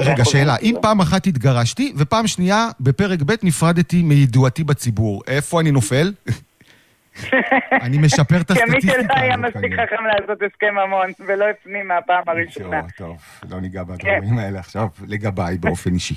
רגע, 0.00 0.24
שאלה. 0.24 0.56
אם 0.62 0.74
פעם 0.82 1.00
אחת 1.00 1.26
התגרשתי, 1.26 1.92
ופעם 1.98 2.26
שנייה, 2.26 2.68
בפרק 2.80 3.22
ב' 3.22 3.32
נפרדתי 3.42 4.02
מידועתי 4.02 4.64
בציבור, 4.64 5.22
איפה 5.28 5.60
אני 5.60 5.70
נופל? 5.70 6.12
אני 7.84 7.98
משפר 7.98 8.36
את 8.40 8.52
כמי 8.52 8.62
הסטטיסטיקה 8.62 9.02
שלא 9.02 9.14
היה 9.16 9.34
הזאת, 9.34 9.56
מספיק. 9.56 9.72
חכם 9.72 10.04
לעשות 10.04 10.42
הסכם 10.42 10.74
ממון, 10.86 11.10
ולא 11.26 11.44
הפנים 11.50 11.88
מהפעם 11.88 12.22
הראשונה. 12.26 12.82
טוב, 12.96 13.16
לא 13.50 13.60
ניגע 13.60 13.82
בדברים 13.82 14.38
האלה 14.38 14.58
עכשיו, 14.58 14.86
לגביי 15.08 15.58
באופן 15.58 15.94
אישי. 15.94 16.14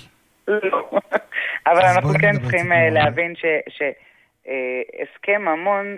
לא. 0.48 0.90
אבל 1.68 1.82
אנחנו 1.82 2.14
כן 2.20 2.40
צריכים 2.40 2.72
אה, 2.72 2.90
להבין 4.48 4.84
שהסכם 4.98 5.42
ממון, 5.42 5.98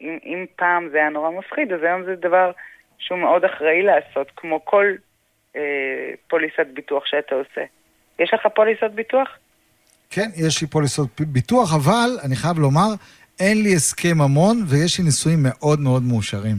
אם, 0.00 0.18
אם 0.24 0.46
פעם 0.56 0.88
זה 0.92 0.98
היה 0.98 1.08
נורא 1.08 1.30
מפחיד, 1.30 1.72
אז 1.72 1.82
היום 1.82 2.04
זה 2.04 2.14
דבר 2.16 2.50
שהוא 2.98 3.18
מאוד 3.18 3.44
אחראי 3.44 3.82
לעשות, 3.82 4.30
כמו 4.36 4.64
כל 4.64 4.86
אה, 5.56 5.60
פוליסת 6.28 6.66
ביטוח 6.74 7.06
שאתה 7.06 7.34
עושה. 7.34 7.64
יש 8.18 8.34
לך 8.34 8.46
פוליסת 8.54 8.90
ביטוח? 8.94 9.28
כן, 10.10 10.28
יש 10.36 10.62
לי 10.62 10.68
פוליסות 10.68 11.20
ביטוח, 11.20 11.74
אבל 11.74 12.10
אני 12.26 12.36
חייב 12.36 12.58
לומר, 12.58 12.88
אין 13.40 13.62
לי 13.62 13.74
הסכם 13.74 14.18
ממון 14.18 14.56
ויש 14.68 14.98
לי 14.98 15.04
נישואים 15.04 15.38
מאוד 15.42 15.80
מאוד 15.80 16.02
מאושרים. 16.02 16.56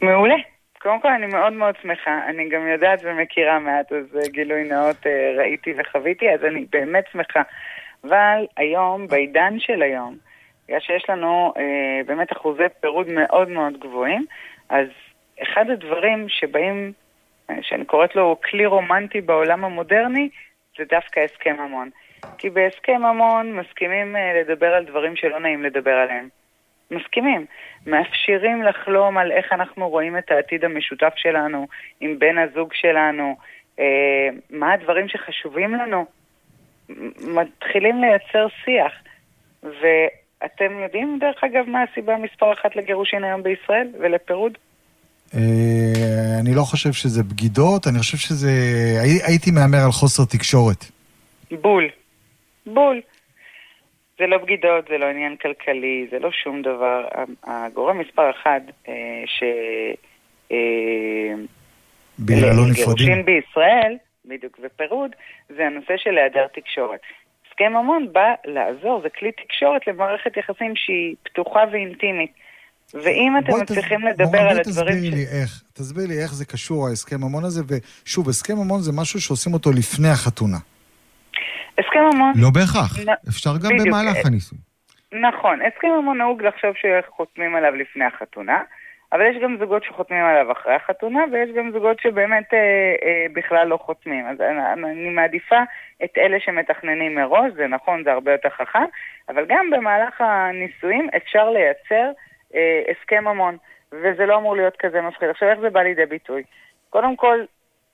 מעולה. 0.00 0.34
קודם 0.82 1.00
כל 1.00 1.08
אני 1.08 1.26
מאוד 1.26 1.52
מאוד 1.52 1.74
שמחה, 1.82 2.20
אני 2.28 2.48
גם 2.48 2.68
יודעת 2.68 3.00
ומכירה 3.02 3.58
מעט, 3.58 3.92
אז 3.92 4.16
אה, 4.16 4.28
גילוי 4.28 4.64
נאות 4.64 5.06
אה, 5.06 5.32
ראיתי 5.38 5.74
וחוויתי, 5.78 6.34
אז 6.34 6.44
אני 6.44 6.66
באמת 6.72 7.04
שמחה. 7.12 7.42
אבל 8.04 8.46
היום, 8.56 9.06
בעידן 9.06 9.58
של 9.58 9.82
היום, 9.82 10.16
בגלל 10.68 10.80
שיש 10.80 11.04
לנו 11.08 11.52
אה, 11.56 12.00
באמת 12.06 12.32
אחוזי 12.32 12.62
פירוד 12.80 13.06
מאוד 13.08 13.48
מאוד 13.48 13.80
גבוהים, 13.80 14.24
אז 14.68 14.86
אחד 15.42 15.70
הדברים 15.70 16.28
שבאים, 16.28 16.92
אה, 17.50 17.54
שאני 17.62 17.84
קוראת 17.84 18.16
לו 18.16 18.36
כלי 18.50 18.66
רומנטי 18.66 19.20
בעולם 19.20 19.64
המודרני, 19.64 20.28
זה 20.78 20.84
דווקא 20.90 21.20
הסכם 21.20 21.56
ממון. 21.60 21.90
כי 22.38 22.50
בהסכם 22.50 23.02
ממון 23.02 23.52
מסכימים 23.52 24.16
אה, 24.16 24.40
לדבר 24.40 24.74
על 24.74 24.84
דברים 24.84 25.16
שלא 25.16 25.40
נעים 25.40 25.62
לדבר 25.62 25.94
עליהם. 25.94 26.28
מסכימים. 26.90 27.46
מאפשרים 27.86 28.62
לחלום 28.62 29.18
על 29.18 29.32
איך 29.32 29.52
אנחנו 29.52 29.88
רואים 29.88 30.18
את 30.18 30.30
העתיד 30.30 30.64
המשותף 30.64 31.12
שלנו 31.16 31.66
עם 32.00 32.18
בן 32.18 32.38
הזוג 32.38 32.74
שלנו, 32.74 33.36
אה, 33.78 34.28
מה 34.50 34.72
הדברים 34.72 35.08
שחשובים 35.08 35.74
לנו. 35.74 36.06
מתחילים 37.20 38.00
לייצר 38.00 38.46
שיח. 38.64 38.92
ואתם 39.62 40.78
יודעים, 40.82 41.18
דרך 41.20 41.44
אגב, 41.44 41.68
מה 41.68 41.78
הסיבה 41.82 42.16
מספר 42.16 42.52
אחת 42.52 42.76
לגירושין 42.76 43.24
היום 43.24 43.42
בישראל 43.42 43.88
ולפירוד? 44.00 44.58
אה, 45.34 45.40
אני 46.40 46.54
לא 46.54 46.62
חושב 46.62 46.92
שזה 46.92 47.22
בגידות, 47.22 47.86
אני 47.86 47.98
חושב 47.98 48.18
שזה... 48.18 48.50
הי- 49.02 49.22
הייתי 49.26 49.50
מהמר 49.50 49.84
על 49.84 49.92
חוסר 49.92 50.22
תקשורת. 50.24 50.84
בול. 51.60 51.88
בול. 52.66 53.00
זה 54.18 54.26
לא 54.26 54.38
בגידות, 54.38 54.84
זה 54.88 54.98
לא 54.98 55.06
עניין 55.06 55.36
כלכלי, 55.36 56.06
זה 56.10 56.18
לא 56.18 56.30
שום 56.32 56.62
דבר. 56.62 57.08
הגורם 57.44 57.98
מספר 57.98 58.30
אחד 58.30 58.60
אה, 58.88 58.94
ש... 59.26 59.42
אה, 60.52 61.34
בגללו 62.18 62.62
גירושין 62.62 62.70
נפרדים. 62.70 63.24
בישראל, 63.24 63.96
בדיוק, 64.30 64.58
ופירוד, 64.64 65.10
זה 65.56 65.66
הנושא 65.66 65.94
של 65.96 66.18
היעדר 66.18 66.46
תקשורת. 66.54 67.00
הסכם 67.48 67.72
ממון 67.72 68.12
בא 68.12 68.28
לעזור, 68.44 69.00
זה 69.02 69.08
כלי 69.18 69.32
תקשורת 69.32 69.86
למערכת 69.86 70.36
יחסים 70.36 70.72
שהיא 70.76 71.14
פתוחה 71.22 71.60
ואינטימית. 71.72 72.32
ואם 72.94 73.32
אתם 73.38 73.46
בואי 73.50 73.62
תס- 73.64 73.70
מצליחים 73.70 74.00
בואי- 74.00 74.12
לדבר 74.12 74.24
בואי 74.26 74.40
על 74.40 74.58
הדברים 74.60 74.62
תסבירי 74.94 75.10
לי 75.10 75.24
איך, 75.40 75.62
תסבירי 75.72 76.06
לי 76.06 76.22
איך 76.22 76.34
זה 76.34 76.44
קשור 76.44 76.88
ההסכם 76.88 77.16
ממון 77.16 77.44
הזה, 77.44 77.62
ושוב, 77.68 78.28
הסכם 78.28 78.54
ממון 78.54 78.80
זה 78.80 78.92
משהו 79.00 79.20
שעושים 79.20 79.52
אותו 79.54 79.70
לפני 79.72 80.08
החתונה. 80.08 80.56
הסכם 81.78 82.00
ממון, 82.14 82.32
לא 82.36 82.48
בהכרח, 82.54 82.98
נ- 83.08 83.28
אפשר 83.28 83.50
גם 83.50 83.68
בדיוק. 83.68 83.86
במהלך 83.86 84.16
הניסוי. 84.26 84.58
נכון, 85.12 85.58
הסכם 85.62 85.88
ממון 86.02 86.18
נהוג 86.18 86.42
לחשוב 86.42 86.70
שחותמים 86.80 87.56
עליו 87.56 87.74
לפני 87.76 88.04
החתונה, 88.04 88.62
אבל 89.12 89.26
יש 89.30 89.36
גם 89.42 89.56
זוגות 89.58 89.84
שחותמים 89.84 90.24
עליו 90.24 90.52
אחרי 90.52 90.74
החתונה, 90.74 91.24
ויש 91.32 91.50
גם 91.50 91.70
זוגות 91.72 92.00
שבאמת 92.00 92.54
אה, 92.54 92.58
אה, 93.02 93.26
בכלל 93.32 93.68
לא 93.68 93.76
חותמים. 93.76 94.26
אז 94.26 94.40
אני, 94.40 94.90
אני 94.90 95.08
מעדיפה 95.08 95.60
את 96.04 96.18
אלה 96.18 96.40
שמתכננים 96.40 97.14
מראש, 97.14 97.52
זה 97.56 97.66
נכון, 97.66 98.04
זה 98.04 98.12
הרבה 98.12 98.32
יותר 98.32 98.48
חכם, 98.48 98.84
אבל 99.28 99.46
גם 99.48 99.70
במהלך 99.70 100.20
הנישואים 100.20 101.08
אפשר 101.16 101.50
לייצר 101.50 102.10
אה, 102.54 102.82
הסכם 102.90 103.24
ממון, 103.24 103.56
וזה 103.92 104.26
לא 104.26 104.36
אמור 104.36 104.56
להיות 104.56 104.76
כזה 104.78 105.00
מפחיד. 105.00 105.28
עכשיו, 105.28 105.48
איך 105.48 105.60
זה 105.60 105.70
בא 105.70 105.82
לידי 105.82 106.06
ביטוי? 106.06 106.42
קודם 106.90 107.16
כל, 107.16 107.44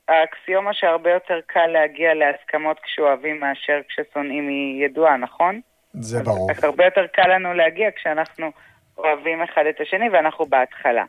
האקסיומה 0.09 0.75
שהרבה 0.75 1.11
יותר 1.11 1.41
קל 1.47 1.67
להגיע 1.67 2.15
להסכמות 2.15 2.81
כשאוהבים 2.81 3.41
מאשר 3.41 3.81
כששונאים 3.89 4.49
היא 4.49 4.85
ידועה, 4.85 5.17
נכון? 5.17 5.61
זה 5.93 6.23
ברור. 6.23 6.51
אז 6.51 6.65
הרבה 6.65 6.85
יותר 6.85 7.07
קל 7.07 7.35
לנו 7.35 7.55
להגיע 7.55 7.91
כשאנחנו 7.97 8.51
אוהבים 8.99 9.43
אחד 9.43 9.67
את 9.67 9.81
השני 9.81 10.09
ואנחנו 10.09 10.47
בהתחלה. 10.47 11.05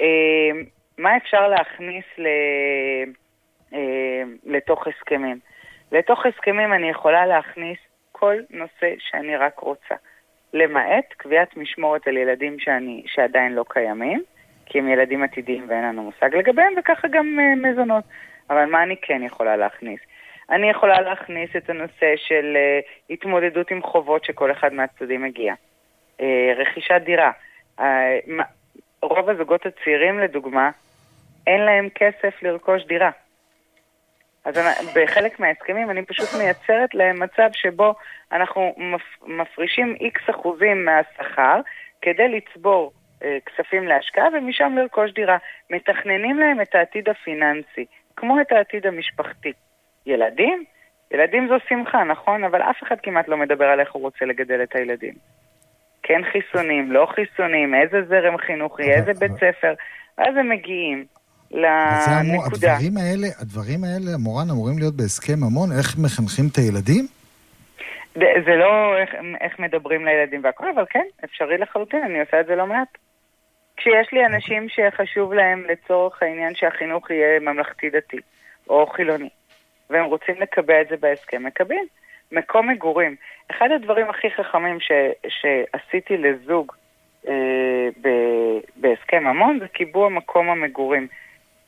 אה, 0.00 0.50
מה 0.98 1.16
אפשר 1.16 1.48
להכניס 1.48 2.04
ל... 2.18 2.26
אה, 3.74 4.22
לתוך 4.44 4.86
הסכמים? 4.86 5.38
לתוך 5.92 6.26
הסכמים 6.26 6.72
אני 6.72 6.90
יכולה 6.90 7.26
להכניס 7.26 7.78
כל 8.12 8.34
נושא 8.50 8.94
שאני 8.98 9.36
רק 9.36 9.58
רוצה. 9.58 9.94
למעט 10.54 11.04
קביעת 11.16 11.56
משמורת 11.56 12.08
על 12.08 12.16
ילדים 12.16 12.58
שאני, 12.58 13.02
שעדיין 13.06 13.52
לא 13.54 13.64
קיימים, 13.68 14.22
כי 14.66 14.78
הם 14.78 14.88
ילדים 14.88 15.22
עתידיים 15.22 15.64
ואין 15.68 15.84
לנו 15.84 16.02
מושג 16.02 16.36
לגביהם, 16.36 16.72
וככה 16.78 17.08
גם 17.08 17.38
uh, 17.38 17.66
מזונות. 17.66 18.04
אבל 18.50 18.64
מה 18.64 18.82
אני 18.82 18.96
כן 19.02 19.22
יכולה 19.22 19.56
להכניס? 19.56 20.00
אני 20.50 20.70
יכולה 20.70 21.00
להכניס 21.00 21.50
את 21.56 21.70
הנושא 21.70 22.16
של 22.16 22.56
uh, 22.56 23.12
התמודדות 23.12 23.70
עם 23.70 23.82
חובות 23.82 24.24
שכל 24.24 24.52
אחד 24.52 24.72
מהצדדים 24.72 25.22
מגיע. 25.22 25.54
Uh, 26.22 26.24
רכישת 26.56 27.02
דירה. 27.04 27.30
מה, 28.26 28.44
רוב 29.02 29.30
הזוגות 29.30 29.66
הצעירים, 29.66 30.18
לדוגמה, 30.18 30.70
אין 31.46 31.60
להם 31.60 31.88
כסף 31.94 32.42
לרכוש 32.42 32.84
דירה. 32.84 33.10
אז 34.44 34.58
אני, 34.58 34.86
בחלק 34.94 35.40
מההסכמים 35.40 35.90
אני 35.90 36.04
פשוט 36.04 36.28
מייצרת 36.38 36.94
להם 36.94 37.22
מצב 37.22 37.48
שבו 37.52 37.94
אנחנו 38.32 38.74
מפ, 38.76 39.22
מפרישים 39.26 39.96
איקס 40.00 40.30
אחוזים 40.30 40.84
מהשכר 40.84 41.60
כדי 42.02 42.28
לצבור 42.28 42.92
אה, 43.24 43.38
כספים 43.46 43.88
להשקעה 43.88 44.26
ומשם 44.32 44.72
לרכוש 44.76 45.12
דירה. 45.12 45.36
מתכננים 45.70 46.38
להם 46.38 46.60
את 46.60 46.74
העתיד 46.74 47.08
הפיננסי, 47.08 47.84
כמו 48.16 48.40
את 48.40 48.52
העתיד 48.52 48.86
המשפחתי. 48.86 49.52
ילדים? 50.06 50.64
ילדים 51.10 51.48
זו 51.48 51.54
שמחה, 51.68 52.04
נכון? 52.04 52.44
אבל 52.44 52.62
אף 52.62 52.82
אחד 52.82 52.96
כמעט 53.02 53.28
לא 53.28 53.36
מדבר 53.36 53.64
על 53.64 53.80
איך 53.80 53.92
הוא 53.92 54.02
רוצה 54.02 54.24
לגדל 54.24 54.62
את 54.62 54.74
הילדים. 54.76 55.14
כן 56.02 56.20
חיסונים, 56.32 56.92
לא 56.92 57.06
חיסונים, 57.14 57.74
איזה 57.74 57.98
זרם 58.08 58.38
חינוכי, 58.38 58.82
אבל- 58.82 58.92
איזה 58.92 59.12
בית 59.20 59.30
אבל- 59.30 59.38
ספר, 59.52 59.74
ואז 60.18 60.36
הם 60.36 60.48
מגיעים 60.48 61.04
לנקודה. 61.50 62.72
הדברים 62.72 62.96
האלה, 62.96 63.26
הדברים 63.40 63.84
האלה, 63.84 64.16
מורן, 64.18 64.50
אמורים 64.50 64.78
להיות 64.78 64.94
בהסכם 64.96 65.38
ממון? 65.40 65.68
איך 65.78 65.98
מחנכים 65.98 66.44
את 66.52 66.56
הילדים? 66.56 67.06
זה 68.14 68.54
לא 68.56 68.98
איך, 68.98 69.10
איך 69.40 69.58
מדברים 69.58 70.04
לילדים 70.04 70.40
והכל, 70.44 70.70
אבל 70.74 70.84
כן, 70.90 71.04
אפשרי 71.24 71.58
לחלוטין, 71.58 72.02
אני 72.04 72.20
עושה 72.20 72.40
את 72.40 72.46
זה 72.46 72.54
לא 72.56 72.66
מעט. 72.66 72.88
כשיש 73.76 74.12
לי 74.12 74.26
אנשים 74.26 74.66
שחשוב 74.68 75.32
להם 75.32 75.64
לצורך 75.68 76.22
העניין 76.22 76.54
שהחינוך 76.54 77.10
יהיה 77.10 77.40
ממלכתי-דתי 77.40 78.16
או 78.68 78.86
חילוני, 78.86 79.28
והם 79.90 80.04
רוצים 80.04 80.34
לקבע 80.40 80.80
את 80.80 80.86
זה 80.90 80.96
בהסכם, 81.00 81.42
מקבלים. 81.46 81.84
מקום 82.32 82.70
מגורים. 82.70 83.16
אחד 83.50 83.68
הדברים 83.74 84.10
הכי 84.10 84.30
חכמים 84.30 84.80
ש, 84.80 84.92
שעשיתי 85.28 86.16
לזוג 86.16 86.72
אה, 87.28 87.88
ב, 88.00 88.08
בהסכם 88.76 89.24
ממון 89.24 89.58
זה 89.60 89.68
קיבוע 89.68 90.08
מקום 90.08 90.50
המגורים. 90.50 91.08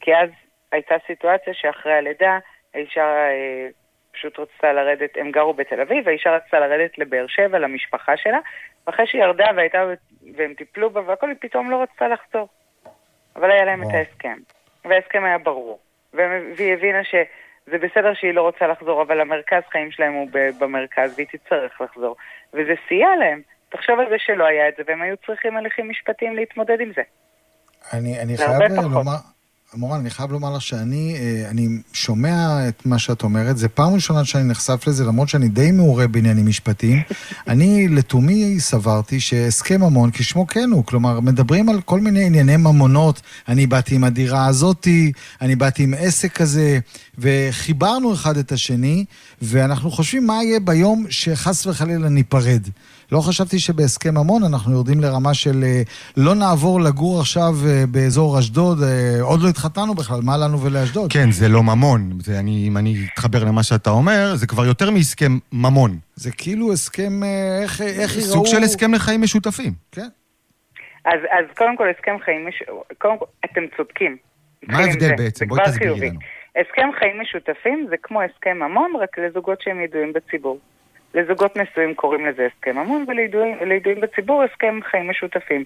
כי 0.00 0.16
אז 0.16 0.30
הייתה 0.72 0.94
סיטואציה 1.06 1.54
שאחרי 1.54 1.92
הלידה 1.92 2.38
האישה 2.74 3.04
אה, 3.04 3.68
פשוט 4.12 4.38
רצתה 4.38 4.72
לרדת, 4.72 5.16
הם 5.16 5.30
גרו 5.30 5.54
בתל 5.54 5.80
אביב, 5.80 6.06
והאישה 6.06 6.36
רצתה 6.36 6.60
לרדת 6.60 6.98
לבאר 6.98 7.26
שבע, 7.26 7.58
למשפחה 7.58 8.16
שלה, 8.16 8.38
ואחרי 8.86 9.06
שהיא 9.06 9.22
ירדה 9.22 9.46
והייתה, 9.56 9.84
והם 10.36 10.54
טיפלו 10.54 10.90
בה 10.90 11.00
והכל, 11.06 11.28
היא 11.28 11.36
פתאום 11.40 11.70
לא 11.70 11.82
רצתה 11.82 12.08
לחזור. 12.08 12.48
אבל 13.36 13.50
היה 13.50 13.64
להם 13.64 13.82
את 13.82 13.94
ההסכם, 13.94 14.38
וההסכם 14.84 15.24
היה 15.24 15.38
ברור. 15.38 15.78
והיא 16.14 16.72
הבינה 16.72 17.04
שזה 17.66 17.78
בסדר 17.78 18.14
שהיא 18.14 18.34
לא 18.34 18.42
רוצה 18.42 18.66
לחזור, 18.66 19.02
אבל 19.02 19.20
המרכז 19.20 19.62
חיים 19.72 19.90
שלהם 19.90 20.12
הוא 20.12 20.28
במרכז 20.58 21.14
והיא 21.16 21.26
תצטרך 21.32 21.80
לחזור. 21.80 22.16
וזה 22.52 22.74
סייע 22.88 23.08
להם. 23.18 23.40
תחשוב 23.68 24.00
על 24.00 24.06
זה 24.10 24.16
שלא 24.18 24.44
היה 24.44 24.68
את 24.68 24.74
זה, 24.76 24.82
והם 24.86 25.02
היו 25.02 25.16
צריכים 25.26 25.56
הליכים 25.56 25.90
משפטיים 25.90 26.34
להתמודד 26.36 26.80
עם 26.80 26.92
זה. 26.96 27.02
אני, 27.92 28.20
אני 28.20 28.36
חייב 28.36 28.72
לומר, 28.72 29.16
מורן, 29.76 30.00
אני 30.00 30.10
חייב 30.10 30.32
לומר 30.32 30.56
לך 30.56 30.62
שאני 30.62 31.16
אה, 31.18 31.50
אני 31.50 31.68
שומע 31.92 32.68
את 32.68 32.86
מה 32.86 32.98
שאת 32.98 33.22
אומרת, 33.22 33.58
זה 33.58 33.68
פעם 33.68 33.94
ראשונה 33.94 34.24
שאני 34.24 34.44
נחשף 34.44 34.84
לזה, 34.86 35.04
למרות 35.04 35.28
שאני 35.28 35.48
די 35.48 35.70
מעורה 35.70 36.06
בעניינים 36.06 36.46
משפטיים. 36.46 37.02
אני 37.48 37.88
לתומי 37.88 38.60
סברתי 38.60 39.20
שהסכם 39.20 39.80
ממון 39.80 40.10
כשמו 40.10 40.46
כן 40.46 40.70
הוא, 40.72 40.84
כלומר, 40.84 41.20
מדברים 41.20 41.68
על 41.68 41.80
כל 41.80 42.00
מיני 42.00 42.24
ענייני 42.26 42.56
ממונות. 42.56 43.22
אני 43.48 43.66
באתי 43.66 43.94
עם 43.94 44.04
הדירה 44.04 44.46
הזאתי, 44.46 45.12
אני 45.40 45.56
באתי 45.56 45.82
עם 45.82 45.94
עסק 45.98 46.32
כזה, 46.32 46.78
וחיברנו 47.18 48.14
אחד 48.14 48.36
את 48.36 48.52
השני, 48.52 49.04
ואנחנו 49.42 49.90
חושבים 49.90 50.26
מה 50.26 50.44
יהיה 50.44 50.60
ביום 50.60 51.06
שחס 51.10 51.66
וחלילה 51.66 52.08
ניפרד. 52.08 52.68
לא 53.14 53.20
חשבתי 53.28 53.58
שבהסכם 53.58 54.14
ממון 54.14 54.42
אנחנו 54.50 54.72
יורדים 54.72 55.00
לרמה 55.00 55.34
של 55.34 55.58
אה, 55.64 55.82
לא 56.16 56.34
נעבור 56.34 56.80
לגור 56.80 57.20
עכשיו 57.20 57.52
אה, 57.66 57.84
באזור 57.92 58.38
אשדוד, 58.38 58.78
אה, 58.82 59.22
עוד 59.22 59.40
לא 59.42 59.48
התחתנו 59.48 59.94
בכלל, 59.94 60.20
מה 60.22 60.36
לנו 60.42 60.56
ולאשדוד? 60.62 61.12
כן, 61.12 61.30
זה 61.30 61.48
לא 61.48 61.62
ממון. 61.62 62.00
זה 62.20 62.38
אני, 62.38 62.64
אם 62.68 62.76
אני 62.76 62.94
אתחבר 63.12 63.44
למה 63.44 63.62
שאתה 63.62 63.90
אומר, 63.90 64.34
זה 64.34 64.46
כבר 64.46 64.64
יותר 64.66 64.90
מהסכם 64.90 65.32
ממון. 65.52 65.90
זה 66.14 66.30
כאילו 66.38 66.72
הסכם, 66.72 67.12
איך, 67.62 67.80
איך 67.80 68.16
יראו... 68.16 68.26
סוג 68.26 68.46
של 68.46 68.62
הסכם 68.62 68.94
לחיים 68.94 69.22
משותפים. 69.22 69.72
כן. 69.92 70.08
אז, 71.04 71.20
אז 71.30 71.44
קודם 71.56 71.76
כל, 71.76 71.88
הסכם 71.90 72.16
חיים 72.24 72.48
משותפים, 72.48 72.74
קודם 72.98 73.18
כל, 73.18 73.24
אתם 73.44 73.60
צודקים. 73.76 74.16
מה 74.68 74.78
ההבדל 74.78 75.16
בעצם? 75.16 75.46
בואי 75.48 75.60
תסבירי 75.64 76.08
לנו. 76.08 76.18
הסכם 76.60 76.88
חיים 76.98 77.20
משותפים 77.20 77.86
זה 77.90 77.96
כמו 78.02 78.22
הסכם 78.22 78.56
ממון, 78.58 78.92
רק 79.02 79.18
לזוגות 79.18 79.60
שהם 79.62 79.80
ידועים 79.80 80.12
בציבור. 80.12 80.58
לזוגות 81.14 81.56
נשואים 81.56 81.94
קוראים 81.94 82.26
לזה 82.26 82.46
הסכם 82.46 82.78
ממון, 82.78 83.04
ולידועים 83.60 84.00
בציבור 84.00 84.42
הסכם 84.42 84.78
חיים 84.82 85.10
משותפים. 85.10 85.64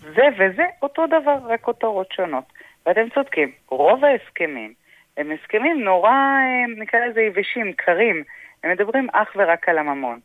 זה 0.00 0.22
וזה 0.38 0.64
אותו 0.82 1.06
דבר, 1.06 1.36
רק 1.44 1.60
כותרות 1.60 2.12
שונות. 2.12 2.44
ואתם 2.86 3.08
צודקים, 3.14 3.50
רוב 3.68 4.04
ההסכמים 4.04 4.72
הם 5.16 5.30
הסכמים 5.30 5.80
נורא, 5.84 6.10
אה, 6.10 6.64
נקרא 6.76 7.00
לזה 7.00 7.20
יבשים, 7.20 7.72
קרים. 7.72 8.22
הם 8.64 8.70
מדברים 8.70 9.08
אך 9.12 9.28
ורק 9.36 9.68
על 9.68 9.78
הממון. 9.78 10.18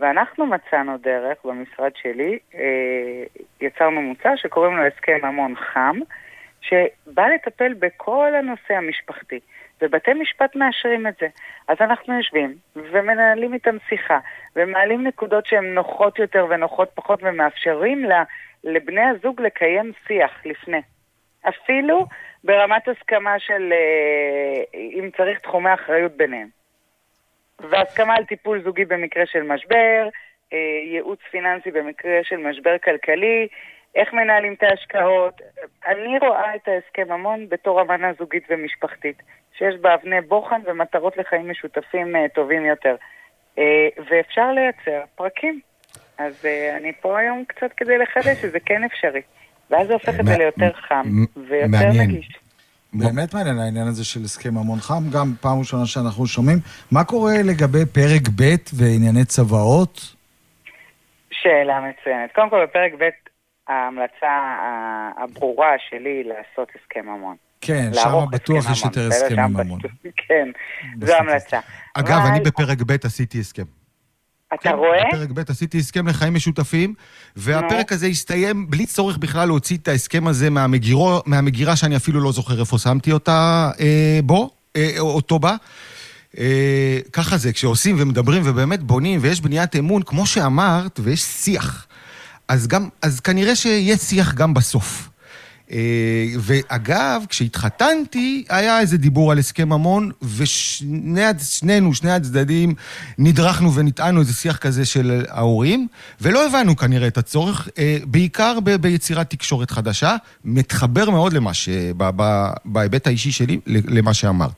ואנחנו 0.00 0.46
מצאנו 0.46 0.98
דרך 0.98 1.38
במשרד 1.44 1.92
שלי, 2.02 2.38
אה, 2.54 3.24
יצרנו 3.60 4.02
מוצר 4.02 4.36
שקוראים 4.36 4.76
לו 4.76 4.86
הסכם 4.86 5.18
ממון 5.22 5.54
חם, 5.56 5.96
שבא 6.60 7.28
לטפל 7.28 7.74
בכל 7.78 8.34
הנושא 8.34 8.74
המשפחתי. 8.74 9.40
ובתי 9.84 10.12
משפט 10.14 10.56
מאשרים 10.56 11.06
את 11.06 11.14
זה. 11.20 11.26
אז 11.68 11.76
אנחנו 11.80 12.16
יושבים 12.16 12.54
ומנהלים 12.76 13.54
איתם 13.54 13.76
שיחה, 13.88 14.18
ומעלים 14.56 15.06
נקודות 15.06 15.46
שהן 15.46 15.74
נוחות 15.74 16.18
יותר 16.18 16.46
ונוחות 16.50 16.90
פחות, 16.94 17.20
ומאפשרים 17.22 18.04
לבני 18.64 19.00
הזוג 19.00 19.40
לקיים 19.40 19.92
שיח 20.06 20.30
לפני. 20.44 20.80
אפילו 21.48 22.06
ברמת 22.44 22.88
הסכמה 22.88 23.38
של 23.38 23.72
אה, 23.72 24.78
אם 25.00 25.10
צריך 25.16 25.38
תחומי 25.38 25.74
אחריות 25.74 26.12
ביניהם. 26.12 26.48
והסכמה 27.60 28.14
על 28.14 28.24
טיפול 28.24 28.62
זוגי 28.62 28.84
במקרה 28.84 29.26
של 29.26 29.42
משבר, 29.42 30.08
אה, 30.52 30.58
ייעוץ 30.92 31.20
פיננסי 31.30 31.70
במקרה 31.70 32.20
של 32.22 32.36
משבר 32.36 32.78
כלכלי, 32.78 33.48
איך 33.96 34.12
מנהלים 34.12 34.54
את 34.54 34.62
ההשקעות. 34.62 35.40
אני 35.86 36.18
רואה 36.18 36.54
את 36.54 36.68
ההסכם 36.68 37.12
המון 37.12 37.48
בתור 37.48 37.82
אמנה 37.82 38.12
זוגית 38.18 38.44
ומשפחתית. 38.50 39.22
שיש 39.58 39.74
בה 39.80 39.94
אבני 39.94 40.20
בוחן 40.20 40.60
ומטרות 40.66 41.16
לחיים 41.16 41.50
משותפים 41.50 42.16
uh, 42.16 42.18
טובים 42.34 42.64
יותר. 42.64 42.96
Uh, 43.56 43.60
ואפשר 44.10 44.52
לייצר 44.52 45.00
פרקים. 45.14 45.60
אז 46.18 46.44
uh, 46.44 46.76
אני 46.76 46.92
פה 47.00 47.18
היום 47.18 47.44
קצת 47.48 47.72
כדי 47.76 47.98
לחדש 47.98 48.38
שזה 48.42 48.60
כן 48.60 48.84
אפשרי. 48.84 49.22
ואז 49.70 49.86
זה 49.86 49.92
הופך 49.92 50.20
את 50.20 50.26
זה 50.26 50.38
ליותר 50.38 50.72
חם 50.72 51.06
ויותר 51.48 51.90
נגיש. 52.02 52.38
באמת 52.92 53.34
מעניין 53.34 53.58
העניין 53.58 53.86
הזה 53.86 54.04
של 54.04 54.20
הסכם 54.24 54.58
המון 54.58 54.78
חם, 54.78 55.02
גם 55.12 55.26
פעם 55.40 55.58
ראשונה 55.58 55.86
שאנחנו 55.86 56.26
שומעים. 56.26 56.58
מה 56.92 57.04
קורה 57.04 57.34
לגבי 57.44 57.86
פרק 57.92 58.28
ב' 58.36 58.54
וענייני 58.78 59.24
צוואות? 59.24 60.00
שאלה 61.30 61.80
מצוינת. 61.80 62.32
קודם 62.34 62.50
כל, 62.50 62.64
בפרק 62.64 62.92
ב' 62.98 63.23
ההמלצה 63.68 64.56
הברורה 65.16 65.72
שלי 65.88 66.24
לעשות 66.24 66.68
הסכם 66.74 67.08
המון. 67.08 67.36
כן, 67.60 67.90
שם 67.94 68.24
בטוח 68.30 68.70
יש 68.70 68.84
יותר 68.84 69.08
הסכם 69.08 69.40
ממון. 69.40 69.80
כן, 70.28 70.48
זו 71.06 71.14
המלצה. 71.14 71.60
אגב, 71.94 72.20
אני 72.30 72.40
בפרק 72.40 72.78
ב' 72.86 72.96
עשיתי 73.04 73.40
הסכם. 73.40 73.62
אתה 74.54 74.62
כן, 74.62 74.74
רואה? 74.74 75.04
בפרק 75.08 75.30
ב' 75.30 75.50
עשיתי 75.50 75.78
הסכם 75.78 76.06
לחיים 76.08 76.34
משותפים, 76.34 76.94
והפרק 77.36 77.92
הזה 77.92 78.06
הסתיים 78.06 78.70
בלי 78.70 78.86
צורך 78.86 79.18
בכלל 79.18 79.48
להוציא 79.48 79.76
את 79.76 79.88
ההסכם 79.88 80.26
הזה 80.26 80.50
מהמגירו, 80.50 81.20
מהמגירה 81.26 81.76
שאני 81.76 81.96
אפילו 81.96 82.20
לא 82.20 82.32
זוכר 82.32 82.60
איפה 82.60 82.78
שמתי 82.78 83.12
אותה 83.12 83.70
אה, 83.80 84.20
בו, 84.24 84.50
אה, 84.76 84.90
אותו 84.98 85.38
בה. 85.38 85.56
אה, 86.38 86.98
ככה 87.12 87.36
זה, 87.36 87.52
כשעושים 87.52 87.96
ומדברים 87.98 88.42
ובאמת 88.44 88.82
בונים 88.82 89.18
ויש 89.22 89.40
בניית 89.40 89.76
אמון, 89.76 90.02
כמו 90.02 90.26
שאמרת, 90.26 91.00
ויש 91.02 91.22
שיח. 91.22 91.86
אז, 92.48 92.68
גם, 92.68 92.88
אז 93.02 93.20
כנראה 93.20 93.56
שיש 93.56 94.00
שיח 94.00 94.34
גם 94.34 94.54
בסוף. 94.54 95.14
אה, 95.72 96.24
ואגב, 96.46 97.24
כשהתחתנתי, 97.28 98.44
היה 98.50 98.80
איזה 98.80 98.98
דיבור 98.98 99.32
על 99.32 99.38
הסכם 99.38 99.68
ממון, 99.68 100.10
ושנינו, 100.38 101.94
שני 101.94 102.10
הצדדים, 102.10 102.70
נדרכנו 103.18 103.74
ונטענו 103.74 104.20
איזה 104.20 104.32
שיח 104.32 104.56
כזה 104.56 104.84
של 104.84 105.22
ההורים, 105.30 105.86
ולא 106.20 106.46
הבנו 106.46 106.76
כנראה 106.76 107.08
את 107.08 107.16
הצורך, 107.16 107.68
אה, 107.78 107.96
בעיקר 108.06 108.58
ב- 108.64 108.76
ביצירת 108.80 109.30
תקשורת 109.30 109.70
חדשה, 109.70 110.16
מתחבר 110.44 111.10
מאוד 111.10 111.32
למה 111.32 111.54
ש... 111.54 111.68
בהיבט 112.64 113.06
האישי 113.06 113.30
שלי, 113.30 113.60
למה 113.66 114.14
שאמרת. 114.14 114.50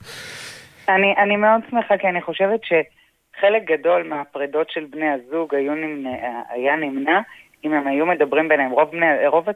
אני, 0.88 1.14
אני 1.25 1.37
מאוד 1.37 1.61
שמחה, 1.70 1.99
כי 2.01 2.09
אני 2.09 2.22
חושבת 2.22 2.61
שחלק 2.64 3.62
גדול 3.70 4.09
מהפרידות 4.09 4.70
של 4.70 4.85
בני 4.90 5.07
הזוג 5.09 5.55
היו 5.55 5.75
נמנע, 5.75 6.11
היה 6.55 6.77
נמנע 6.77 7.20
אם 7.66 7.72
הם 7.72 7.87
היו 7.87 8.07
מדברים 8.07 8.48
ביניהם. 8.48 8.70
רוב, 8.70 8.90
בני, 8.90 9.26
רוב 9.26 9.48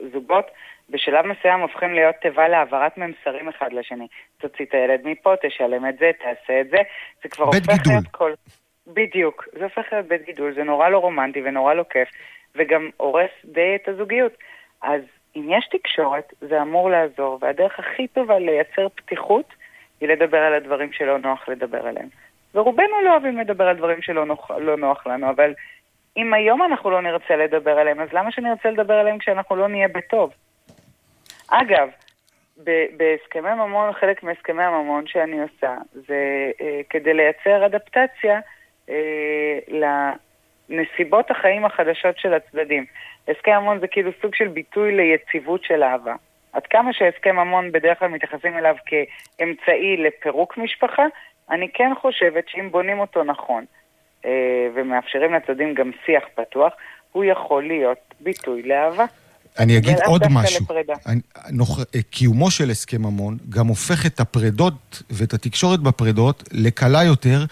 הזוגות 0.00 0.46
בשלב 0.90 1.26
מסוים 1.26 1.60
הופכים 1.60 1.94
להיות 1.94 2.14
תיבה 2.22 2.48
להעברת 2.48 2.98
ממסרים 2.98 3.48
אחד 3.48 3.72
לשני. 3.72 4.06
תוציא 4.40 4.64
את 4.64 4.74
הילד 4.74 5.00
מפה, 5.04 5.34
תשלם 5.42 5.88
את 5.88 5.98
זה, 5.98 6.10
תעשה 6.18 6.60
את 6.60 6.70
זה. 6.70 6.76
זה 7.22 7.28
כבר 7.28 7.44
הופך 7.44 7.58
גידול. 7.58 7.92
להיות 7.92 8.08
כל... 8.10 8.32
בדיוק. 8.86 9.48
זה 9.52 9.64
הופך 9.64 9.92
להיות 9.92 10.06
בית 10.06 10.24
גידול, 10.26 10.54
זה 10.54 10.64
נורא 10.64 10.88
לא 10.88 10.98
רומנטי 10.98 11.42
ונורא 11.44 11.74
לא 11.74 11.84
כיף, 11.90 12.08
וגם 12.54 12.90
הורס 12.96 13.30
די 13.44 13.74
את 13.74 13.88
הזוגיות. 13.88 14.32
אז 14.82 15.00
אם 15.36 15.46
יש 15.50 15.68
תקשורת, 15.70 16.32
זה 16.40 16.62
אמור 16.62 16.90
לעזור, 16.90 17.38
והדרך 17.40 17.78
הכי 17.78 18.06
טובה 18.06 18.38
לייצר 18.38 18.88
פתיחות 18.88 19.54
היא 20.00 20.08
לדבר 20.08 20.38
על 20.38 20.54
הדברים 20.54 20.92
שלא 20.92 21.18
נוח 21.18 21.48
לדבר 21.48 21.86
עליהם. 21.86 22.08
ורובנו 22.54 23.02
לא 23.04 23.10
אוהבים 23.10 23.38
לדבר 23.38 23.68
על 23.68 23.76
דברים 23.76 24.02
שלא 24.02 24.26
נוח, 24.26 24.50
לא 24.50 24.76
נוח 24.76 25.06
לנו, 25.06 25.30
אבל 25.30 25.54
אם 26.18 26.34
היום 26.34 26.62
אנחנו 26.62 26.90
לא 26.90 27.02
נרצה 27.02 27.36
לדבר 27.36 27.78
עליהם, 27.78 28.00
אז 28.00 28.08
למה 28.12 28.32
שנרצה 28.32 28.70
לדבר 28.70 28.94
עליהם 28.94 29.18
כשאנחנו 29.18 29.56
לא 29.56 29.68
נהיה 29.68 29.88
בטוב? 29.88 30.32
אגב, 31.48 31.88
בהסכמי 32.96 33.54
ממון, 33.54 33.92
חלק 33.92 34.22
מהסכמי 34.22 34.62
הממון 34.62 35.06
שאני 35.06 35.40
עושה, 35.42 35.76
זה 35.92 36.50
אה, 36.60 36.80
כדי 36.90 37.14
לייצר 37.14 37.66
אדפטציה 37.66 38.40
אה, 38.90 39.58
לנסיבות 40.68 41.30
החיים 41.30 41.64
החדשות 41.64 42.18
של 42.18 42.34
הצדדים. 42.34 42.84
הסכם 43.28 43.52
ממון 43.52 43.80
זה 43.80 43.86
כאילו 43.86 44.10
סוג 44.22 44.34
של 44.34 44.48
ביטוי 44.48 44.96
ליציבות 44.96 45.64
של 45.64 45.82
אהבה. 45.82 46.14
עד 46.52 46.66
כמה 46.66 46.92
שהסכם 46.92 47.36
ממון 47.36 47.72
בדרך 47.72 47.98
כלל 47.98 48.08
מתייחסים 48.08 48.58
אליו 48.58 48.74
כאמצעי 48.86 49.96
לפירוק 49.96 50.58
משפחה, 50.58 51.06
אני 51.50 51.68
כן 51.74 51.92
חושבת 52.00 52.48
שאם 52.48 52.70
בונים 52.70 53.00
אותו 53.00 53.24
נכון 53.24 53.64
ומאפשרים 54.74 55.34
לצדדים 55.34 55.74
גם 55.74 55.90
שיח 56.06 56.24
פתוח, 56.34 56.72
הוא 57.12 57.24
יכול 57.24 57.66
להיות 57.66 58.14
ביטוי 58.20 58.62
לאהבה. 58.62 59.04
אני 59.58 59.78
אגיד 59.78 59.96
עוד 60.06 60.22
משהו. 60.30 60.66
אני- 61.06 61.20
נוכ- 61.50 61.84
קיומו 62.10 62.50
של 62.50 62.70
הסכם 62.70 63.02
ממון 63.02 63.38
גם 63.48 63.66
הופך 63.66 64.06
את 64.06 64.20
הפרדות 64.20 65.02
ואת 65.10 65.34
התקשורת 65.34 65.80
בפרדות 65.80 66.44
לקלה 66.52 67.04
יותר, 67.04 67.44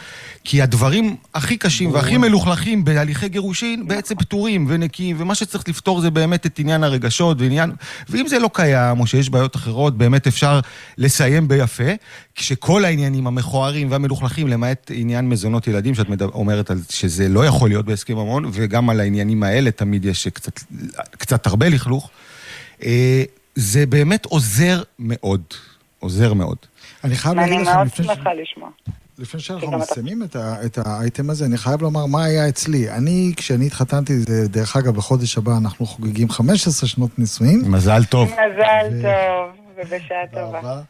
כי 0.45 0.62
הדברים 0.62 1.16
הכי 1.35 1.57
קשים 1.57 1.92
והכי 1.92 2.16
מלוכלכים 2.16 2.85
בהליכי 2.85 3.29
גירושין 3.29 3.88
בעצם 3.88 4.14
פתורים 4.14 4.66
ונקיים, 4.69 5.16
ומה 5.19 5.35
שצריך 5.35 5.69
לפתור 5.69 6.01
זה 6.01 6.11
באמת 6.11 6.47
את 6.47 6.59
עניין 6.59 6.85
הרגשות 6.85 7.40
ועניין... 7.40 7.73
ואם 8.09 8.27
זה 8.29 8.38
לא 8.38 8.51
קיים, 8.53 9.01
או 9.01 9.07
שיש 9.07 9.31
בעיות 9.31 9.57
אחרות, 9.57 9.99
באמת 9.99 10.27
אפשר 10.27 10.61
לסיים 10.99 11.49
ביפה, 11.49 11.85
כשכל 12.35 12.85
העניינים 12.85 13.27
המכוערים 13.27 13.90
והמלוכלכים, 13.90 14.49
למעט 14.49 14.90
עניין 14.95 15.29
מזונות 15.29 15.66
ילדים, 15.66 15.95
שאת 15.95 16.09
מדבר, 16.09 16.29
אומרת 16.35 16.71
על 16.71 16.79
שזה 16.90 17.29
לא 17.29 17.47
יכול 17.47 17.69
להיות 17.69 17.87
בהסכם 17.87 18.14
ממון, 18.14 18.51
וגם 18.53 18.90
על 18.90 19.01
העניינים 19.01 19.42
האלה 19.42 19.71
תמיד 19.71 20.05
יש 20.05 20.29
קצת, 20.29 20.61
קצת 21.11 21.47
הרבה 21.47 21.69
לכלוך. 21.69 21.95
אה, 22.82 23.22
זה 23.54 23.87
באמת 23.87 24.24
עוזר 24.24 24.82
מאוד. 24.98 25.42
עוזר 25.98 26.32
מאוד. 26.35 26.56
אני 27.04 27.14
חייב 27.16 27.35
להגיד 27.35 27.52
אני 27.54 27.62
לכם, 27.62 27.74
מאוד 27.74 27.87
לפני 27.87 28.04
ש- 28.04 28.09
שמחה 28.09 28.30
לשמוע. 28.35 28.68
לפני 29.18 29.40
שאנחנו 29.40 29.78
מסיימים 29.78 30.22
את, 30.22 30.37
ה, 30.37 30.64
את 30.66 30.78
האייטם 30.85 31.30
הזה, 31.30 31.44
אני 31.44 31.56
חייב 31.59 31.82
לומר 31.82 32.06
מה 32.06 32.24
היה 32.24 32.48
אצלי. 32.48 32.90
אני, 32.90 33.32
כשאני 33.37 33.66
התחתנתי, 33.66 34.18
זה, 34.18 34.48
דרך 34.48 34.76
אגב, 34.76 34.94
בחודש 34.96 35.38
הבא 35.38 35.56
אנחנו 35.56 35.87
חוגגים 35.87 36.28
15 36.30 36.88
שנות 36.88 37.18
נישואים. 37.18 37.72
מזל 37.72 38.04
טוב. 38.04 38.28
מזל 38.28 38.94
ו- 38.98 39.02
טוב, 39.02 39.50
ובשעה 39.76 40.26
טובה. 40.32 40.61
בעבר. 40.61 40.80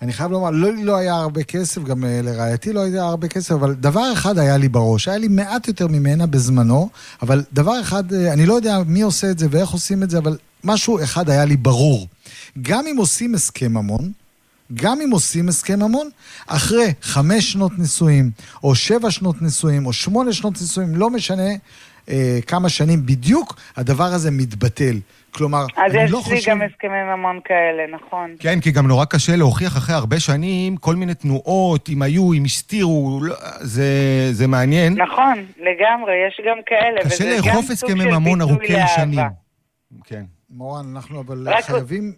ואני 0.00 0.12
חייב 0.12 0.30
לומר, 0.30 0.50
לא, 0.50 0.68
לא 0.82 0.96
היה 0.96 1.14
הרבה 1.14 1.42
כסף, 1.42 1.82
גם 1.82 2.04
אה, 2.04 2.20
לרעייתי 2.22 2.72
לא 2.72 2.80
היה 2.80 3.04
הרבה 3.04 3.28
כסף, 3.28 3.52
אבל 3.52 3.74
דבר 3.74 4.12
אחד 4.12 4.38
היה 4.38 4.56
לי 4.56 4.68
בראש, 4.68 5.08
היה 5.08 5.18
לי 5.18 5.28
מעט 5.28 5.68
יותר 5.68 5.86
ממנה 5.86 6.26
בזמנו, 6.26 6.88
אבל 7.22 7.42
דבר 7.52 7.80
אחד, 7.80 8.12
אה, 8.12 8.32
אני 8.32 8.46
לא 8.46 8.54
יודע 8.54 8.78
מי 8.86 9.00
עושה 9.00 9.30
את 9.30 9.38
זה 9.38 9.46
ואיך 9.50 9.70
עושים 9.70 10.02
את 10.02 10.10
זה, 10.10 10.18
אבל 10.18 10.38
משהו 10.64 11.02
אחד 11.02 11.30
היה 11.30 11.44
לי 11.44 11.56
ברור. 11.56 12.08
גם 12.62 12.86
אם 12.86 12.96
עושים 12.96 13.34
הסכם 13.34 13.72
ממון, 13.72 14.12
גם 14.74 15.00
אם 15.00 15.10
עושים 15.10 15.48
הסכם 15.48 15.82
ממון, 15.82 16.10
אחרי 16.46 16.92
חמש 17.02 17.52
שנות 17.52 17.78
נישואים, 17.78 18.30
או 18.64 18.74
שבע 18.74 19.10
שנות 19.10 19.42
נישואים, 19.42 19.86
או 19.86 19.92
שמונה 19.92 20.32
שנות 20.32 20.60
נישואים, 20.60 20.96
לא 20.96 21.10
משנה 21.10 21.50
אה, 22.08 22.38
כמה 22.46 22.68
שנים 22.68 23.06
בדיוק, 23.06 23.56
הדבר 23.76 24.14
הזה 24.14 24.30
מתבטל. 24.30 24.98
כלומר, 25.34 25.64
אז 25.76 25.94
אני 25.94 26.02
יש 26.04 26.10
לא 26.10 26.18
לי 26.18 26.24
חושב... 26.24 26.50
גם 26.50 26.62
הסכמי 26.62 27.02
ממון 27.16 27.40
כאלה, 27.44 27.82
נכון. 27.96 28.34
כן, 28.40 28.60
כי 28.60 28.70
גם 28.70 28.86
נורא 28.86 29.04
קשה 29.04 29.36
להוכיח 29.36 29.76
אחרי 29.76 29.94
הרבה 29.94 30.20
שנים 30.20 30.76
כל 30.76 30.96
מיני 30.96 31.14
תנועות, 31.14 31.88
אם 31.88 32.02
היו, 32.02 32.32
אם 32.32 32.44
הסתירו, 32.44 33.20
לא, 33.22 33.34
זה, 33.60 33.84
זה 34.32 34.46
מעניין. 34.46 34.94
נכון, 35.02 35.34
לגמרי, 35.58 36.12
יש 36.28 36.40
גם 36.48 36.56
כאלה. 36.66 37.00
קשה 37.04 37.36
לאכוף 37.36 37.70
הסכמי 37.70 38.04
ממון 38.04 38.40
ארוכי 38.40 38.72
לאהבה. 38.72 38.86
שנים. 38.96 39.20
כן. 40.04 40.22
מורן, 40.50 40.84
אנחנו 40.96 41.20
אבל 41.20 41.48
רק- 41.48 41.64
חייבים... 41.64 42.12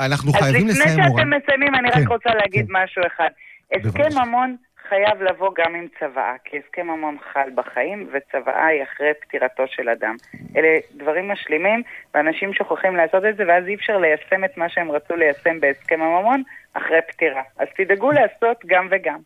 אנחנו 0.00 0.30
אז 0.34 0.36
חייבים 0.42 0.68
לפני 0.68 0.80
לסיים, 0.80 0.96
שאתם 0.98 1.08
מורן. 1.08 1.30
מסיימים, 1.34 1.74
אני 1.74 1.90
כן, 1.92 2.00
רק 2.00 2.08
רוצה 2.08 2.30
להגיד 2.34 2.66
כן. 2.66 2.72
משהו 2.84 3.02
אחד. 3.06 3.28
הסכם. 3.74 4.18
ממון 4.26 4.56
חייב 4.90 5.22
לבוא 5.22 5.50
גם 5.54 5.74
עם 5.74 5.86
צוואה, 5.98 6.34
כי 6.44 6.58
הסכם 6.58 6.86
ממון 6.86 7.16
חל 7.32 7.50
בחיים, 7.54 8.08
וצוואה 8.12 8.66
היא 8.66 8.82
אחרי 8.82 9.12
פטירתו 9.20 9.66
של 9.66 9.88
אדם. 9.88 10.16
אלה 10.56 10.78
דברים 10.94 11.28
משלימים, 11.28 11.82
ואנשים 12.14 12.54
שוכחים 12.54 12.96
לעשות 12.96 13.24
את 13.24 13.36
זה, 13.36 13.44
ואז 13.48 13.66
אי 13.66 13.74
אפשר 13.74 13.98
ליישם 13.98 14.44
את 14.44 14.56
מה 14.56 14.68
שהם 14.68 14.90
רצו 14.90 15.16
ליישם 15.16 15.60
בהסכם 15.60 16.02
הממון 16.02 16.42
אחרי 16.74 16.98
פטירה. 17.08 17.42
אז 17.58 17.68
תדאגו 17.76 18.10
לעשות 18.12 18.56
גם 18.66 18.88
וגם. 18.90 19.18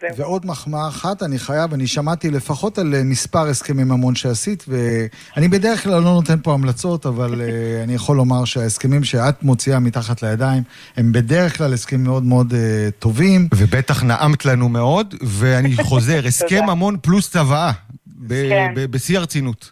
זהו. 0.00 0.16
ועוד 0.16 0.46
מחמאה 0.46 0.88
אחת, 0.88 1.22
אני 1.22 1.38
חייב, 1.38 1.74
אני 1.74 1.86
שמעתי 1.86 2.30
לפחות 2.30 2.78
על 2.78 2.94
אה, 2.94 3.04
מספר 3.04 3.48
הסכמי 3.48 3.84
ממון 3.84 4.14
שעשית, 4.14 4.64
ואני 4.68 5.48
בדרך 5.48 5.82
כלל 5.82 5.92
לא 6.02 6.10
נותן 6.10 6.38
פה 6.42 6.52
המלצות, 6.54 7.06
אבל 7.06 7.40
אה, 7.40 7.46
אני 7.84 7.94
יכול 7.94 8.16
לומר 8.16 8.44
שההסכמים 8.44 9.04
שאת 9.04 9.42
מוציאה 9.42 9.78
מתחת 9.78 10.22
לידיים, 10.22 10.62
הם 10.96 11.12
בדרך 11.12 11.56
כלל 11.58 11.74
הסכמים 11.74 12.04
מאוד 12.04 12.22
מאוד 12.22 12.54
אה, 12.54 12.88
טובים. 12.98 13.48
ובטח 13.54 14.02
נעמת 14.02 14.44
לנו 14.44 14.68
מאוד, 14.68 15.14
ואני 15.22 15.76
חוזר, 15.88 16.20
הסכם. 16.26 16.64
ממון 16.66 16.96
פלוס 17.02 17.30
צוואה, 17.30 17.72
ב- 18.06 18.48
כן. 18.48 18.72
ב- 18.76 18.84
בשיא 18.90 19.18
הרצינות. 19.18 19.70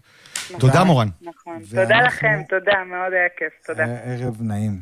תודה, 0.58 0.84
מורן. 0.84 1.08
נכון. 1.22 1.52
ואנחנו- 1.68 1.82
תודה 1.82 2.00
לכם, 2.06 2.40
תודה, 2.48 2.72
מאוד 2.90 3.12
היה 3.12 3.28
כיף, 3.38 3.52
תודה. 3.66 3.84
ערב 4.04 4.36
נעים. 4.40 4.80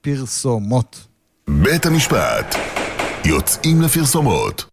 פרסומות. 0.00 1.06
בית 1.48 1.86
המשפט. 1.86 2.54
יוצאים 3.24 3.82
לפרסומות. 3.82 4.64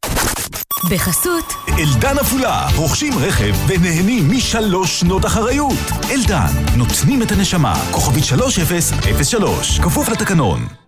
בחסות 0.92 1.54
אלדן 1.80 2.18
עפולה, 2.20 2.68
רוכשים 2.76 3.14
רכב 3.18 3.56
ונהנים 3.68 4.32
משלוש 4.32 5.00
שנות 5.00 5.26
אחריות. 5.26 5.92
אלדן, 6.12 6.48
נותנים 6.78 7.22
את 7.22 7.32
הנשמה, 7.32 7.76
כוכבית 7.92 8.24
3003, 8.24 9.80
כפוף 9.80 10.10
לתקנון. 10.10 10.85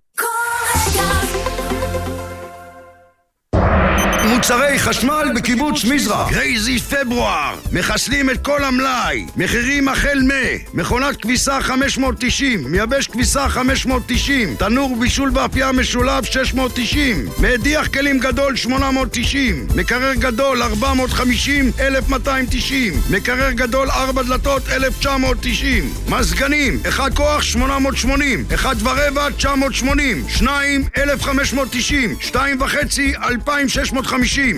מוצרי 4.27 4.79
חשמל 4.79 5.31
בקיבוץ 5.35 5.85
מזרח. 5.85 6.31
גרייזי 6.31 6.79
פברואר. 6.79 7.55
מחסלים 7.71 8.29
את 8.29 8.41
כל 8.41 8.63
המלאי. 8.63 9.25
מחירים 9.35 9.87
החל 9.87 10.19
מ... 10.23 10.31
מכונת 10.73 11.21
כביסה 11.21 11.61
590, 11.61 12.71
מייבש 12.71 13.07
כביסה 13.07 13.49
590, 13.49 14.55
תנור 14.55 14.95
בישול 14.99 15.29
באפייה 15.29 15.71
משולב 15.71 16.23
690, 16.23 17.25
מדיח 17.39 17.87
כלים 17.87 18.19
גדול 18.19 18.55
890, 18.55 19.67
מקרר 19.75 20.13
גדול 20.13 20.61
450, 20.61 21.71
1290, 21.79 22.93
מקרר 23.09 23.51
גדול 23.51 23.89
4 23.89 24.23
דלתות 24.23 24.69
1990, 24.69 25.93
מזגנים, 26.09 26.79
אחד 26.89 27.13
כוח 27.13 27.41
880, 27.41 28.45
אחד 28.53 28.75
ורבע 28.83 29.29
980, 29.37 30.23
שניים 30.29 30.83
1590, 30.97 32.15
שתיים 32.21 32.61
וחצי 32.61 33.13
2650, 33.23 34.16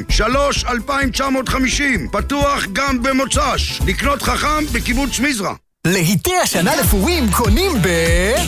שלוש 0.09 0.63
2950, 0.65 2.07
פתוח 2.11 2.65
גם 2.73 3.03
במוצ"ש, 3.03 3.79
לקנות 3.87 4.21
חכם 4.21 4.65
בקיבוץ 4.71 5.19
מזרע. 5.19 5.53
להיטי 5.87 6.35
השנה 6.43 6.75
לפורים 6.75 7.31
קונים 7.31 7.71
ב... 7.81 7.87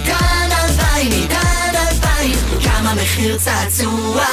כאן 0.06 0.50
אלפיים, 0.52 1.28
כאן 1.28 1.74
אלפיים, 1.76 2.38
כמה 2.64 2.94
מחיר 2.96 3.38
צעצוע. 3.38 4.26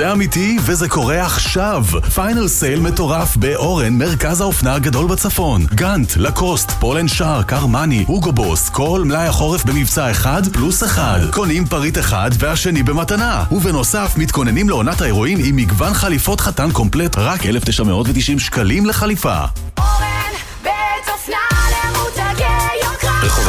זה 0.00 0.12
אמיתי 0.12 0.58
וזה 0.62 0.88
קורה 0.88 1.22
עכשיו. 1.26 1.84
final 2.14 2.48
sale 2.48 2.80
מטורף 2.80 3.36
באורן, 3.36 3.98
מרכז 3.98 4.40
האופנה 4.40 4.74
הגדול 4.74 5.06
בצפון. 5.06 5.66
גאנט, 5.74 6.16
לקוסט, 6.16 6.70
פול 6.70 6.89
אנד 6.89 7.08
שארק, 7.08 7.52
ארמני, 7.52 8.04
הוגו 8.06 8.32
בוס, 8.32 8.68
כל 8.68 9.02
מלאי 9.04 9.26
החורף 9.26 9.64
במבצע 9.64 10.10
אחד 10.10 10.42
פלוס 10.52 10.84
אחד. 10.84 11.20
קונים 11.32 11.66
פריט 11.66 11.98
אחד 11.98 12.30
והשני 12.38 12.82
במתנה. 12.82 13.44
ובנוסף, 13.52 14.14
מתכוננים 14.16 14.68
לעונת 14.68 15.00
האירועים 15.00 15.38
עם 15.44 15.56
מגוון 15.56 15.94
חליפות 15.94 16.40
חתן 16.40 16.70
קומפלט 16.70 17.18
רק 17.18 17.46
1,990 17.46 18.38
שקלים 18.38 18.86
לחליפה. 18.86 19.38
אורן, 19.78 20.32
בית 20.62 21.08
אופנה 21.12 21.36
למותגי 21.70 22.49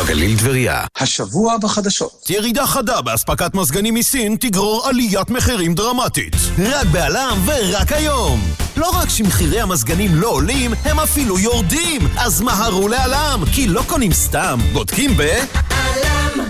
הגליל 0.01 0.37
טבריה. 0.37 0.83
השבוע 0.99 1.57
בחדשות. 1.57 2.29
ירידה 2.29 2.67
חדה 2.67 3.01
באספקת 3.01 3.55
מזגנים 3.55 3.93
מסין 3.93 4.35
תגרור 4.39 4.87
עליית 4.87 5.29
מחירים 5.29 5.73
דרמטית. 5.73 6.35
רק 6.59 6.87
בעלם 6.87 7.37
ורק 7.45 7.91
היום. 7.91 8.41
לא 8.77 8.89
רק 8.89 9.09
שמחירי 9.09 9.61
המזגנים 9.61 10.11
לא 10.15 10.27
עולים, 10.27 10.73
הם 10.85 10.99
אפילו 10.99 11.39
יורדים. 11.39 12.01
אז 12.17 12.41
מהרו 12.41 12.87
לעלם, 12.87 13.43
כי 13.53 13.67
לא 13.67 13.81
קונים 13.87 14.13
סתם, 14.13 14.59
בודקים 14.73 15.11
ב... 15.17 15.21
עלם. 15.69 16.45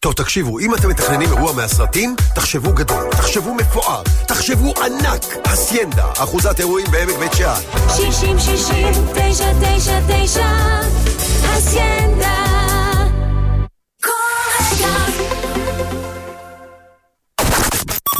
טוב, 0.00 0.12
תקשיבו, 0.12 0.58
אם 0.58 0.74
אתם 0.74 0.88
מתכננים 0.88 1.28
אירוע 1.32 1.52
מהסרטים, 1.52 2.16
תחשבו 2.34 2.72
גדול, 2.72 3.04
תחשבו 3.10 3.54
מפואר, 3.54 4.02
תחשבו 4.26 4.74
ענק. 4.84 5.24
אסיינדה, 5.46 6.06
אחוזת 6.18 6.60
אירועים 6.60 6.86
בעמק 6.90 7.18
בית 7.18 7.32
שאן. 7.32 7.60
שישים, 7.96 8.38
שישים, 8.38 8.92
תשע, 9.14 9.52
תשע, 9.60 10.00
תשע, 10.08 10.50
אסיינדה. 11.58 12.51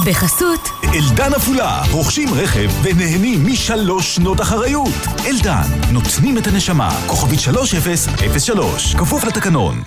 בחסות 0.07 0.69
אלדן 0.95 1.35
עפולה, 1.35 1.83
רוכשים 1.91 2.29
רכב 2.35 2.71
ונהנים 2.83 3.47
משלוש 3.47 4.17
שנות 4.17 4.41
אחריות. 4.41 4.95
אלדן, 5.27 5.93
נותנים 5.93 6.39
את 6.39 6.47
הנשמה, 6.47 6.91
כוכבית 7.07 7.41
3003, 7.41 8.95
כפוף 8.95 9.25
לתקנון. 9.25 9.83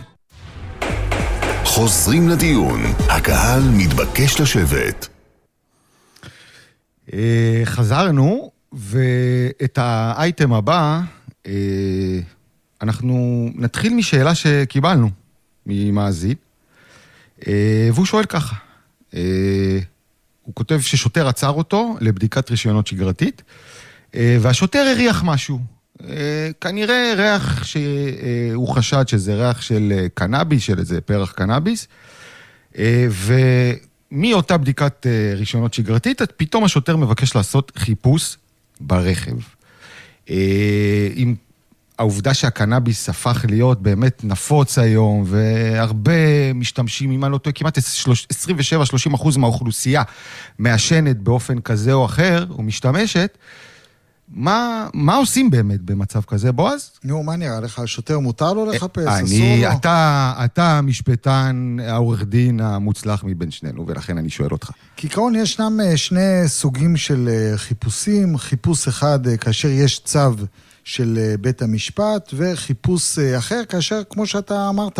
חוזרים 1.63 2.29
לדיון. 2.29 2.81
הקהל 3.09 3.61
מתבקש 3.73 4.41
לשבת. 4.41 5.07
אה, 7.13 7.61
חזרנו, 7.65 8.51
ואת 8.73 9.77
האייטם 9.81 10.53
הבא, 10.53 11.01
אה, 11.47 12.19
אנחנו 12.81 13.49
נתחיל 13.55 13.93
משאלה 13.93 14.35
שקיבלנו 14.35 15.09
ממאזין, 15.65 16.35
אה, 17.47 17.89
והוא 17.93 18.05
שואל 18.05 18.25
ככה, 18.25 18.55
הוא 20.45 20.55
כותב 20.55 20.79
ששוטר 20.81 21.27
עצר 21.27 21.49
אותו 21.49 21.95
לבדיקת 22.01 22.51
רישיונות 22.51 22.87
שגרתית, 22.87 23.43
אה, 24.15 24.37
והשוטר 24.41 24.79
הריח 24.79 25.23
משהו. 25.23 25.59
אה, 26.03 26.49
כנראה 26.61 27.13
ריח 27.17 27.63
שהוא 27.63 28.67
חשד 28.67 29.07
שזה 29.07 29.35
ריח 29.35 29.61
של 29.61 29.93
אה, 29.95 30.07
קנאביס, 30.13 30.63
של 30.63 30.79
איזה 30.79 31.01
פרח 31.01 31.31
קנאביס, 31.31 31.87
אה, 32.77 33.07
ומאותה 34.11 34.57
בדיקת 34.57 35.07
אה, 35.07 35.33
רישיונות 35.35 35.73
שגרתית, 35.73 36.21
פתאום 36.37 36.63
השוטר 36.63 36.97
מבקש 36.97 37.35
לעשות 37.35 37.71
חיפוש 37.77 38.37
ברכב. 38.81 39.35
אה, 40.29 41.07
עם 41.15 41.35
העובדה 41.99 42.33
שהקנאביס 42.33 43.09
הפך 43.09 43.45
להיות 43.49 43.81
באמת 43.81 44.23
נפוץ 44.23 44.77
היום, 44.77 45.23
והרבה 45.25 46.53
משתמשים, 46.53 47.11
אם 47.11 47.25
אני 47.25 47.31
לא 47.31 47.37
טועה, 47.37 47.53
כמעט 47.53 47.77
27-30 47.77 49.15
אחוז 49.15 49.37
מהאוכלוסייה 49.37 50.03
מעשנת 50.59 51.17
באופן 51.17 51.61
כזה 51.61 51.93
או 51.93 52.05
אחר, 52.05 52.45
או 52.49 52.63
משתמשת, 52.63 53.37
מה, 54.29 54.87
מה 54.93 55.15
עושים 55.15 55.49
באמת 55.49 55.81
במצב 55.81 56.21
כזה, 56.21 56.51
בועז? 56.51 56.91
נו, 57.03 57.23
מה 57.23 57.35
נראה 57.35 57.59
לך? 57.59 57.79
השוטר 57.79 58.19
מותר 58.19 58.53
לו 58.53 58.65
לחפש? 58.65 59.07
אסור 59.07 59.37
אני, 59.37 59.61
לו? 59.61 59.71
אתה, 59.71 60.33
אתה 60.45 60.77
המשפטן, 60.77 61.77
העורך 61.87 62.23
דין 62.23 62.59
המוצלח 62.59 63.23
מבין 63.23 63.51
שנינו, 63.51 63.87
ולכן 63.87 64.17
אני 64.17 64.29
שואל 64.29 64.51
אותך. 64.51 64.71
כעיקרון 64.97 65.35
ישנם 65.35 65.79
אה, 65.83 65.97
שני 65.97 66.47
סוגים 66.47 66.97
של 66.97 67.29
אה, 67.31 67.57
חיפושים. 67.57 68.37
חיפוש 68.37 68.87
אחד 68.87 69.27
אה, 69.27 69.37
כאשר 69.37 69.67
יש 69.67 69.99
צו 69.99 70.19
של 70.85 71.19
אה, 71.21 71.37
בית 71.37 71.61
המשפט, 71.61 72.33
וחיפוש 72.33 73.19
אה, 73.19 73.37
אחר 73.37 73.61
כאשר, 73.69 74.01
כמו 74.09 74.27
שאתה 74.27 74.69
אמרת, 74.69 74.99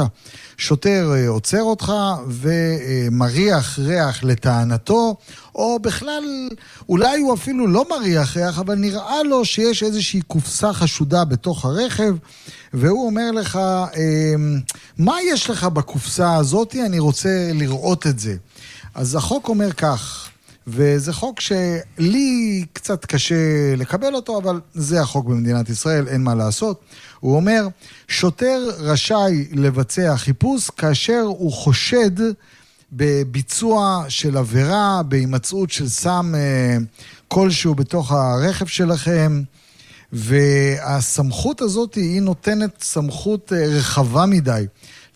שוטר 0.58 1.12
אה, 1.16 1.28
עוצר 1.28 1.62
אותך 1.62 1.92
ומריח 2.28 3.80
ריח 3.80 4.24
לטענתו, 4.24 5.16
או 5.56 5.80
בכלל, 5.80 6.50
אולי 6.90 7.20
הוא 7.20 7.34
אפילו 7.34 7.68
לא 7.68 7.86
מריח 7.90 8.38
ריח, 8.38 8.60
אבל 8.60 8.76
נראה 8.76 9.24
לו 9.24 9.46
שיש 9.46 9.84
איזושהי 9.84 10.22
קופסה 10.22 10.74
חשודה 10.74 11.26
בתוך 11.26 11.66
הרכב, 11.66 12.16
והוא 12.74 13.06
אומר 13.06 13.32
לך, 13.32 13.56
אה, 13.56 14.34
מה 14.98 15.16
יש 15.22 15.50
לך 15.50 15.64
בקופסה 15.64 16.36
הזאת? 16.36 16.76
אני 16.86 17.00
רוצה 17.00 17.50
לראות 17.54 18.08
את 18.08 18.20
זה. 18.20 18.36
אז 18.96 19.16
החוק 19.16 19.50
אומר 19.50 19.72
כך, 19.72 20.30
וזה 20.68 21.14
חוק 21.14 21.40
שלי 21.40 22.66
קצת 22.74 23.06
קשה 23.06 23.36
לקבל 23.78 24.16
אותו, 24.16 24.38
אבל 24.38 24.60
זה 24.74 25.02
החוק 25.02 25.26
במדינת 25.26 25.70
ישראל, 25.70 26.08
אין 26.08 26.24
מה 26.24 26.36
לעשות. 26.36 26.82
הוא 27.20 27.36
אומר, 27.36 27.68
שוטר 28.08 28.70
רשאי 28.78 29.46
לבצע 29.52 30.18
חיפוש 30.18 30.70
כאשר 30.70 31.22
הוא 31.22 31.52
חושד 31.52 32.12
בביצוע 32.92 34.06
של 34.10 34.38
עבירה, 34.38 35.02
בהימצאות 35.04 35.72
של 35.72 35.90
סם 35.90 36.34
אה, 36.36 36.78
כלשהו 37.28 37.76
בתוך 37.76 38.12
הרכב 38.12 38.66
שלכם. 38.66 39.42
והסמכות 40.12 41.62
הזאת 41.62 41.96
היא 41.96 42.22
נותנת 42.22 42.82
סמכות 42.82 43.54
אה, 43.54 43.66
רחבה 43.68 44.26
מדי 44.26 44.66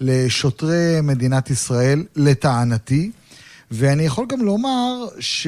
לשוטרי 0.02 1.02
מדינת 1.04 1.50
ישראל, 1.50 2.04
לטענתי, 2.16 3.12
ואני 3.72 4.04
יכול 4.04 4.26
גם 4.30 4.42
לומר 4.42 5.06
ש... 5.20 5.48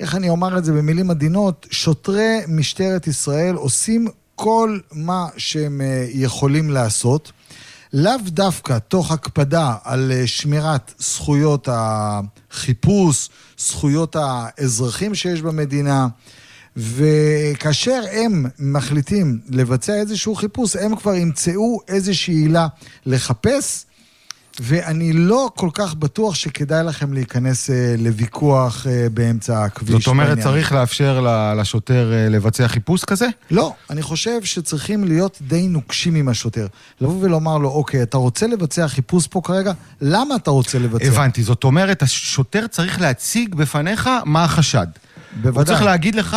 איך 0.00 0.14
אני 0.14 0.28
אומר 0.28 0.58
את 0.58 0.64
זה 0.64 0.72
במילים 0.72 1.10
עדינות? 1.10 1.66
שוטרי 1.70 2.38
משטרת 2.48 3.06
ישראל 3.06 3.54
עושים 3.54 4.08
כל 4.34 4.78
מה 4.92 5.26
שהם 5.36 5.80
אה, 5.80 6.06
יכולים 6.10 6.70
לעשות, 6.70 7.32
לאו 7.92 8.12
דווקא 8.26 8.78
תוך 8.78 9.10
הקפדה 9.10 9.74
על 9.84 10.12
אה, 10.12 10.26
שמירת 10.26 10.94
זכויות 10.98 11.68
החיפוש, 11.72 13.28
זכויות 13.58 14.16
האזרחים 14.18 15.14
שיש 15.14 15.42
במדינה. 15.42 16.08
וכאשר 16.76 18.02
הם 18.12 18.46
מחליטים 18.58 19.40
לבצע 19.48 19.94
איזשהו 19.94 20.34
חיפוש, 20.34 20.76
הם 20.76 20.96
כבר 20.96 21.14
ימצאו 21.14 21.80
איזושהי 21.88 22.34
עילה 22.34 22.66
לחפש, 23.06 23.84
ואני 24.60 25.12
לא 25.12 25.50
כל 25.54 25.68
כך 25.72 25.94
בטוח 25.94 26.34
שכדאי 26.34 26.84
לכם 26.84 27.12
להיכנס 27.12 27.70
אה, 27.70 27.94
לוויכוח 27.98 28.86
אה, 28.86 29.06
באמצע 29.14 29.64
הכביש. 29.64 29.90
זאת 29.90 30.06
אומרת, 30.06 30.28
בעניין. 30.28 30.44
צריך 30.44 30.72
לאפשר 30.72 31.26
לשוטר 31.56 32.12
אה, 32.12 32.28
לבצע 32.28 32.68
חיפוש 32.68 33.04
כזה? 33.04 33.26
לא, 33.50 33.74
אני 33.90 34.02
חושב 34.02 34.44
שצריכים 34.44 35.04
להיות 35.04 35.38
די 35.40 35.68
נוקשים 35.68 36.14
עם 36.14 36.28
השוטר. 36.28 36.66
לבוא 37.00 37.16
ולומר 37.20 37.58
לו, 37.58 37.68
אוקיי, 37.68 38.02
אתה 38.02 38.16
רוצה 38.16 38.46
לבצע 38.46 38.88
חיפוש 38.88 39.26
פה 39.26 39.40
כרגע? 39.44 39.72
למה 40.00 40.36
אתה 40.36 40.50
רוצה 40.50 40.78
לבצע? 40.78 41.06
הבנתי, 41.06 41.42
זאת 41.42 41.64
אומרת, 41.64 42.02
השוטר 42.02 42.66
צריך 42.66 43.00
להציג 43.00 43.54
בפניך 43.54 44.10
מה 44.24 44.44
החשד. 44.44 44.86
הוא 45.34 45.42
בוודאי. 45.42 45.64
צריך 45.64 45.82
להגיד 45.82 46.14
לך, 46.14 46.36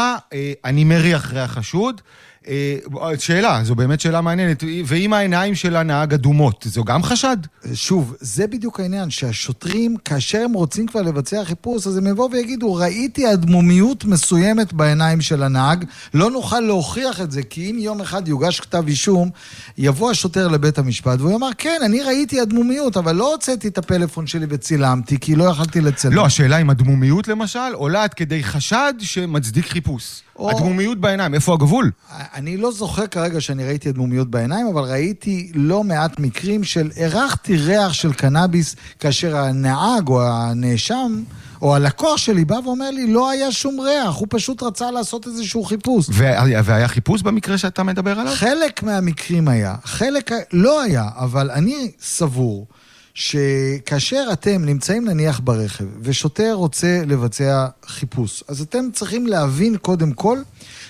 אני 0.66 0.84
מריח 0.84 1.34
ריח 1.34 1.52
חשוד. 1.52 2.02
אה, 2.48 2.78
שאלה, 3.20 3.64
זו 3.64 3.76
באמת 3.76 4.00
שאלה 4.00 4.22
מעניינת. 4.22 4.64
ואם 4.86 5.14
העיניים 5.14 5.56
של 5.56 5.76
הנהג 5.76 6.14
אדומות, 6.14 6.66
זו 6.70 6.84
גם 6.84 7.04
חשד? 7.04 7.38
שוב, 7.74 8.16
זה 8.20 8.48
בדיוק 8.48 8.80
העניין, 8.80 9.10
שהשוטרים, 9.10 9.96
כאשר 10.06 10.42
הם 10.46 10.54
רוצים 10.54 10.88
כבר 10.88 11.02
לבצע 11.02 11.46
חיפוש, 11.46 11.88
אז 11.88 11.98
הם 11.98 12.08
יבואו 12.08 12.32
ויגידו, 12.32 12.74
ראיתי 12.74 13.34
אדמומיות 13.34 14.06
מסוימת 14.06 14.74
בעיניים 14.74 15.22
של 15.22 15.44
הנהג, 15.44 15.86
לא 16.14 16.32
נוכל 16.32 16.60
להוכיח 16.60 17.22
את 17.22 17.32
זה, 17.32 17.44
כי 17.44 17.72
אם 17.72 17.76
יום 17.80 18.02
אחד 18.02 18.28
יוגש 18.28 18.60
כתב 18.60 18.84
אישום, 18.88 19.30
יבוא 19.78 20.12
השוטר 20.12 20.48
לבית 20.48 20.78
המשפט 20.78 21.20
והוא 21.20 21.32
יאמר, 21.32 21.50
כן, 21.58 21.80
אני 21.86 22.02
ראיתי 22.02 22.42
אדמומיות, 22.42 22.98
אבל 22.98 23.16
לא 23.16 23.34
הוצאתי 23.34 23.68
את 23.68 23.78
הפלאפון 23.78 24.28
שלי 24.28 24.46
וצילמתי, 24.50 25.20
כי 25.20 25.36
לא 25.36 25.44
יכלתי 25.44 25.82
לצלם. 25.82 26.14
לא, 26.14 26.26
השאלה 26.26 26.58
אם 26.58 26.70
הדמומיות 26.70 27.28
למשל 27.28 27.60
עולה 27.74 28.04
עד 28.04 28.14
כדי 28.14 28.44
חשד 28.44 28.94
שמצדיק 29.00 29.66
חיפוש. 29.66 30.22
או- 30.36 30.50
הדמומיות 30.50 30.98
בעיניים, 30.98 31.34
איפה 31.34 31.54
הגבול? 31.54 31.92
אני 32.34 32.58
לא 32.58 32.72
זוכר 32.72 33.08
כרגע 33.08 33.42
שאני 33.42 33.66
ראיתי 33.66 33.90
אדמומיות 33.90 34.32
בעיניים, 34.32 34.68
אבל 34.68 34.82
ראיתי 34.82 35.52
לא 35.56 35.84
מעט 35.84 36.20
מקרים 36.20 36.64
של 36.64 36.92
הרחתי 36.98 37.58
ריח 37.58 37.94
של 37.94 38.14
קנאביס, 38.14 38.76
כאשר 39.00 39.38
הנהג 39.38 40.08
או 40.08 40.22
הנאשם, 40.24 41.24
או 41.62 41.76
הלקוח 41.76 42.18
שלי 42.18 42.46
בא 42.46 42.60
ואומר 42.66 42.92
לי, 42.92 43.14
לא 43.14 43.30
היה 43.30 43.52
שום 43.52 43.80
ריח, 43.80 44.16
הוא 44.16 44.28
פשוט 44.30 44.64
רצה 44.64 44.92
לעשות 44.92 45.28
איזשהו 45.28 45.64
חיפוש. 45.64 46.06
והיה 46.12 46.62
והיה 46.66 46.88
חיפוש 46.88 47.22
במקרה 47.22 47.58
שאתה 47.58 47.84
מדבר 47.84 48.20
עליו? 48.20 48.34
חלק 48.36 48.84
מהמקרים 48.84 49.48
היה, 49.48 49.76
חלק 49.84 50.32
לא 50.54 50.82
היה, 50.82 51.10
אבל 51.16 51.52
אני 51.52 51.92
סבור 52.02 52.68
שכאשר 53.14 54.30
אתם 54.34 54.66
נמצאים 54.66 55.08
נניח 55.08 55.40
ברכב 55.44 55.86
ושוטר 56.02 56.54
רוצה 56.54 57.02
לבצע 57.08 57.68
חיפוש, 57.86 58.44
אז 58.48 58.62
אתם 58.62 58.86
צריכים 58.94 59.28
להבין 59.28 59.78
קודם 59.78 60.14
כל 60.14 60.40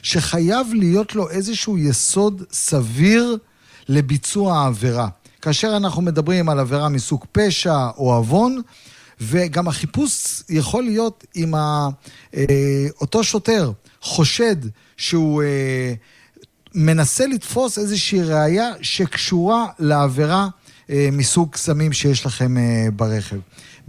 שחייב 0.02 0.68
להיות 0.74 1.16
לו 1.16 1.30
איזשהו 1.30 1.78
יסוד 1.78 2.44
סביר 2.52 3.38
לביצוע 3.90 4.58
העבירה. 4.58 5.08
כאשר 5.42 5.78
אנחנו 5.78 6.02
מדברים 6.02 6.50
על 6.50 6.60
עבירה 6.60 6.90
מסוג 6.90 7.26
פשע 7.32 7.90
או 7.98 8.14
עוון, 8.14 8.62
וגם 9.22 9.68
החיפוש 9.68 10.44
יכול 10.50 10.84
להיות 10.84 11.24
אם 11.36 11.56
אה, 11.56 11.88
אותו 13.02 13.24
שוטר 13.24 13.72
חושד 14.02 14.56
שהוא 14.98 15.44
אה, 15.44 15.94
מנסה 16.76 17.28
לתפוס 17.28 17.78
איזושהי 17.78 18.22
ראייה 18.24 18.70
שקשורה 18.82 19.66
לעבירה 19.80 20.48
מסוג 21.12 21.56
סמים 21.56 21.94
שיש 21.94 22.26
לכם 22.26 22.58
אה, 22.58 22.88
ברכב. 22.96 23.38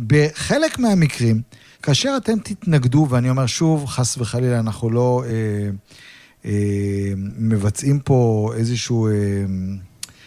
בחלק 0.06 0.78
מהמקרים, 0.78 1.42
כאשר 1.82 2.14
אתם 2.16 2.38
תתנגדו, 2.38 3.06
ואני 3.10 3.30
אומר 3.30 3.46
שוב, 3.46 3.86
חס 3.86 4.18
וחלילה, 4.18 4.58
אנחנו 4.58 4.90
לא 4.90 5.24
אה, 5.26 5.30
אה, 6.44 7.12
מבצעים 7.38 8.00
פה 8.00 8.50
איזשהו... 8.56 9.06
אה, 9.06 9.12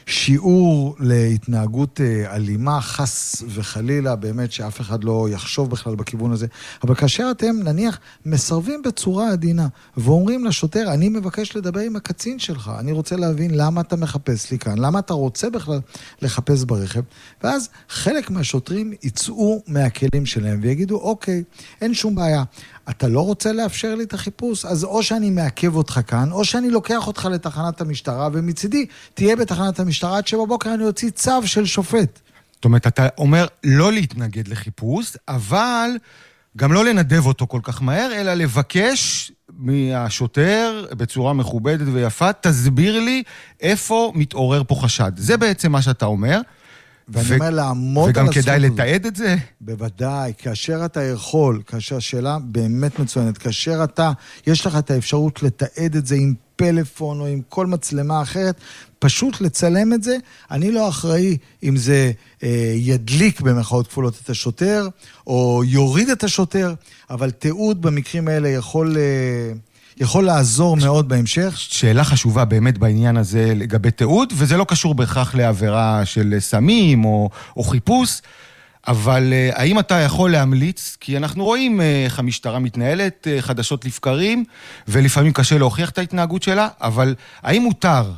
שיעור 0.06 0.96
להתנהגות 1.00 2.02
אה, 2.02 2.36
אלימה, 2.36 2.82
חס 2.82 3.44
וחלילה, 3.48 4.16
באמת 4.16 4.52
שאף 4.52 4.82
אחד 4.82 5.04
לא 5.04 5.28
יחשוב 5.32 5.70
בכלל 5.70 5.96
בכיוון 5.96 6.32
הזה. 6.32 6.48
אבל 6.84 6.96
כאשר 6.96 7.28
אתם, 7.32 7.56
נניח, 7.64 8.00
מסרבים 8.26 8.82
בצורה 8.82 9.32
עדינה, 9.32 9.68
ואומרים 9.98 10.46
לשוטר, 10.46 10.94
אני 10.94 11.10
מבקש 11.10 11.56
לדבר 11.56 11.80
עם 11.80 11.96
הקצין 11.96 12.40
שלך, 12.40 12.72
אני 12.80 12.92
רוצה 12.92 13.16
להבין 13.16 13.52
למה 13.54 13.82
אתה 13.82 13.96
מחפש 13.96 14.52
לי 14.52 14.60
כאן, 14.60 14.78
למה 14.78 15.00
אתה 15.00 15.14
רוצה 15.14 15.50
בכלל 15.50 15.80
לחפש 16.22 16.64
ברכב, 16.64 17.02
ואז 17.44 17.70
חלק 17.90 18.30
מהשוטרים 18.30 18.94
יצאו 19.04 19.62
מהכלים 19.68 20.26
שלהם 20.26 20.60
ויגידו, 20.62 20.96
אוקיי, 20.96 21.44
אין 21.82 21.94
שום 21.94 22.16
בעיה. 22.16 22.44
אתה 22.90 23.08
לא 23.08 23.22
רוצה 23.22 23.54
לאפשר 23.54 23.96
לי 23.96 24.04
את 24.04 24.14
החיפוש, 24.14 24.66
אז 24.66 24.84
או 24.84 25.04
שאני 25.04 25.30
מעכב 25.30 25.76
אותך 25.76 26.00
כאן, 26.08 26.32
או 26.32 26.46
שאני 26.46 26.70
לוקח 26.70 27.08
אותך 27.08 27.26
לתחנת 27.32 27.82
המשטרה, 27.82 28.30
ומצידי 28.34 28.86
תהיה 29.14 29.36
בתחנת 29.36 29.80
המשטרה 29.80 30.18
עד 30.18 30.28
שבבוקר 30.28 30.74
אני 30.74 30.84
אוציא 30.84 31.10
צו 31.10 31.48
של 31.48 31.66
שופט. 31.66 32.20
זאת 32.56 32.66
אומרת, 32.66 32.88
אתה 32.88 33.08
אומר 33.18 33.46
לא 33.64 33.92
להתנגד 33.92 34.48
לחיפוש, 34.48 35.18
אבל 35.28 35.90
גם 36.58 36.74
לא 36.74 36.86
לנדב 36.86 37.26
אותו 37.26 37.48
כל 37.48 37.60
כך 37.64 37.82
מהר, 37.82 38.12
אלא 38.14 38.34
לבקש 38.34 39.32
מהשוטר 39.50 40.86
בצורה 40.92 41.34
מכובדת 41.34 41.88
ויפה, 41.94 42.34
תסביר 42.34 43.00
לי 43.00 43.24
איפה 43.62 44.12
מתעורר 44.16 44.64
פה 44.68 44.76
חשד. 44.76 45.12
זה 45.18 45.38
בעצם 45.38 45.72
מה 45.72 45.82
שאתה 45.82 46.06
אומר. 46.06 46.42
ואני 47.08 47.28
ו- 47.30 47.34
אומר 47.34 47.50
לעמוד 47.50 48.10
על 48.10 48.12
וגם 48.12 48.28
הזכות 48.28 48.44
כדאי 48.44 48.66
הזאת. 48.66 48.72
לתעד 48.80 49.06
את 49.06 49.16
זה. 49.16 49.36
בוודאי, 49.62 50.34
כאשר 50.38 50.86
אתה 50.86 51.04
יכול, 51.04 51.62
כאשר 51.68 52.00
שאלה 52.00 52.38
באמת 52.42 53.00
מצוינת, 53.00 53.38
כאשר 53.38 53.84
אתה, 53.84 54.12
יש 54.48 54.66
לך 54.66 54.78
את 54.78 54.92
האפשרות 54.92 55.44
לתעד 55.44 55.96
את 55.96 56.06
זה 56.06 56.16
עם 56.16 56.34
פלאפון 56.56 57.20
או 57.20 57.26
עם 57.26 57.42
כל 57.50 57.66
מצלמה 57.66 58.22
אחרת, 58.22 58.56
פשוט 59.00 59.42
לצלם 59.42 59.94
את 59.94 60.04
זה. 60.04 60.18
אני 60.52 60.72
לא 60.72 60.90
אחראי 60.90 61.38
אם 61.64 61.78
זה 61.78 62.12
אה, 62.44 62.74
ידליק 62.76 63.42
במרכאות 63.42 63.88
כפולות 63.88 64.20
את 64.24 64.30
השוטר, 64.30 64.88
או 65.28 65.62
יוריד 65.66 66.10
את 66.10 66.24
השוטר, 66.24 66.74
אבל 67.10 67.32
תיעוד 67.32 67.82
במקרים 67.82 68.28
האלה 68.28 68.50
יכול, 68.50 68.98
אה, 68.98 69.54
יכול 69.98 70.26
לעזור 70.26 70.78
מאוד 70.78 71.10
בהמשך. 71.10 71.54
שאלה 71.58 72.04
חשובה 72.04 72.46
באמת 72.46 72.78
בעניין 72.78 73.18
הזה 73.18 73.54
לגבי 73.56 73.92
תיעוד, 73.92 74.34
וזה 74.36 74.58
לא 74.58 74.66
קשור 74.68 74.96
בהכרח 74.96 75.36
לעבירה 75.36 76.06
של 76.06 76.36
סמים 76.40 77.06
או, 77.06 77.30
או 77.58 77.64
חיפוש, 77.64 78.22
אבל 78.88 79.34
אה, 79.34 79.50
האם 79.54 79.80
אתה 79.80 79.96
יכול 79.96 80.32
להמליץ, 80.32 80.98
כי 81.00 81.18
אנחנו 81.18 81.44
רואים 81.44 81.82
אה, 81.82 82.04
איך 82.06 82.20
המשטרה 82.20 82.60
מתנהלת 82.60 83.28
אה, 83.28 83.42
חדשות 83.42 83.86
לבקרים, 83.86 84.44
ולפעמים 84.88 85.34
קשה 85.34 85.58
להוכיח 85.58 85.90
את 85.90 85.98
ההתנהגות 85.98 86.44
שלה, 86.44 86.68
אבל 86.82 87.16
האם 87.42 87.62
מותר, 87.62 88.12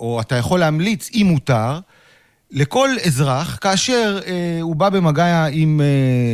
או 0.00 0.20
אתה 0.20 0.36
יכול 0.36 0.60
להמליץ, 0.60 1.10
אם 1.14 1.26
מותר, 1.30 1.78
לכל 2.50 2.88
אזרח, 3.06 3.58
כאשר 3.60 4.18
אה, 4.26 4.32
הוא 4.60 4.76
בא 4.76 4.88
במגע 4.88 5.46
עם 5.50 5.80
אה, 5.80 5.86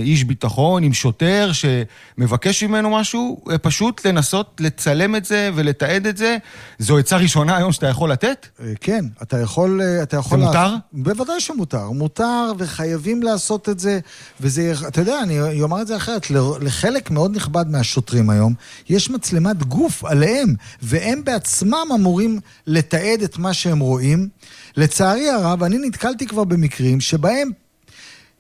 איש 0.05 0.25
ביטחון, 0.25 0.83
עם 0.83 0.93
שוטר 0.93 1.51
שמבקש 1.53 2.63
ממנו 2.65 2.91
משהו, 2.91 3.45
אה, 3.51 3.59
פשוט 3.59 4.07
לנסות 4.07 4.61
לצלם 4.61 5.17
את 5.17 5.25
זה 5.25 5.51
ולתעד 5.55 6.07
את 6.07 6.17
זה. 6.17 6.37
זו 6.79 6.99
עצה 6.99 7.17
ראשונה 7.17 7.57
היום 7.57 7.73
שאתה 7.73 7.87
יכול 7.89 8.13
לתת? 8.13 8.47
אה, 8.61 8.73
כן, 8.81 9.05
אתה 9.23 9.41
יכול... 9.41 9.81
אה, 9.83 10.03
אתה 10.03 10.17
יכול 10.17 10.39
זה 10.41 10.45
מותר? 10.47 10.63
לעשות- 10.65 10.79
בוודאי 10.93 11.41
שמותר. 11.41 11.91
מותר 11.91 12.53
וחייבים 12.59 13.23
לעשות 13.23 13.69
את 13.69 13.79
זה. 13.79 13.99
וזה, 14.41 14.73
אתה 14.89 15.01
יודע, 15.01 15.21
אני 15.23 15.63
אומר 15.63 15.83
את 15.83 15.87
זה 15.87 15.97
אחרת, 15.97 16.27
לחלק 16.61 17.11
מאוד 17.11 17.37
נכבד 17.37 17.65
מהשוטרים 17.71 18.31
היום, 18.31 18.55
יש 18.89 19.11
מצלמת 19.11 19.63
גוף 19.63 20.05
עליהם, 20.05 20.55
והם 20.83 21.25
בעצמם 21.25 21.87
אמורים 21.95 22.41
לתעד 22.67 23.23
את 23.23 23.39
מה 23.39 23.53
שהם 23.55 23.79
רואים. 23.79 24.29
לצערי 24.77 25.31
הרב, 25.31 25.63
אני 25.63 25.79
נתקלתי 25.79 26.27
כבר 26.27 26.45
במקרים 26.45 27.01
שבהם 27.01 27.51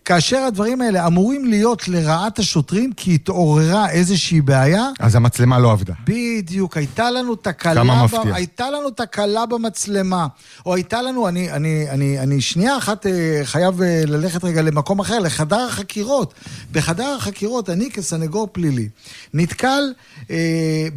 כאשר 0.04 0.38
הדברים 0.38 0.80
האלה 0.80 1.06
אמורים 1.06 1.46
להיות 1.46 1.88
לרעת 1.88 2.38
השוטרים, 2.38 2.92
כי 2.92 3.14
התעוררה 3.14 3.90
איזושהי 3.90 4.40
בעיה, 4.40 4.88
אז 5.00 5.14
המצלמה 5.14 5.58
לא 5.58 5.72
עבדה. 5.72 5.94
בדיוק, 6.04 6.76
הייתה 6.76 7.10
לנו 7.10 7.36
תקלה, 7.36 7.74
כמה 7.74 8.00
ב- 8.00 8.04
מפתיע. 8.04 8.34
הייתה 8.34 8.70
לנו 8.70 8.90
תקלה 8.90 9.46
במצלמה, 9.46 10.26
או 10.66 10.74
הייתה 10.74 11.02
לנו, 11.02 11.28
אני, 11.28 11.52
אני, 11.52 11.90
אני, 11.90 12.18
אני 12.18 12.40
שנייה 12.40 12.78
אחת 12.78 13.06
אה, 13.06 13.40
חייב 13.44 13.82
אה, 13.82 14.02
ללכת 14.06 14.44
רגע 14.44 14.62
למקום 14.62 15.00
אחר, 15.00 15.18
לחדר 15.18 15.60
החקירות. 15.60 16.34
בחדר 16.72 17.16
החקירות, 17.18 17.70
אני 17.70 17.90
כסנגור 17.90 18.48
פלילי, 18.52 18.88
נתקל 19.34 19.92
אה, 20.30 20.36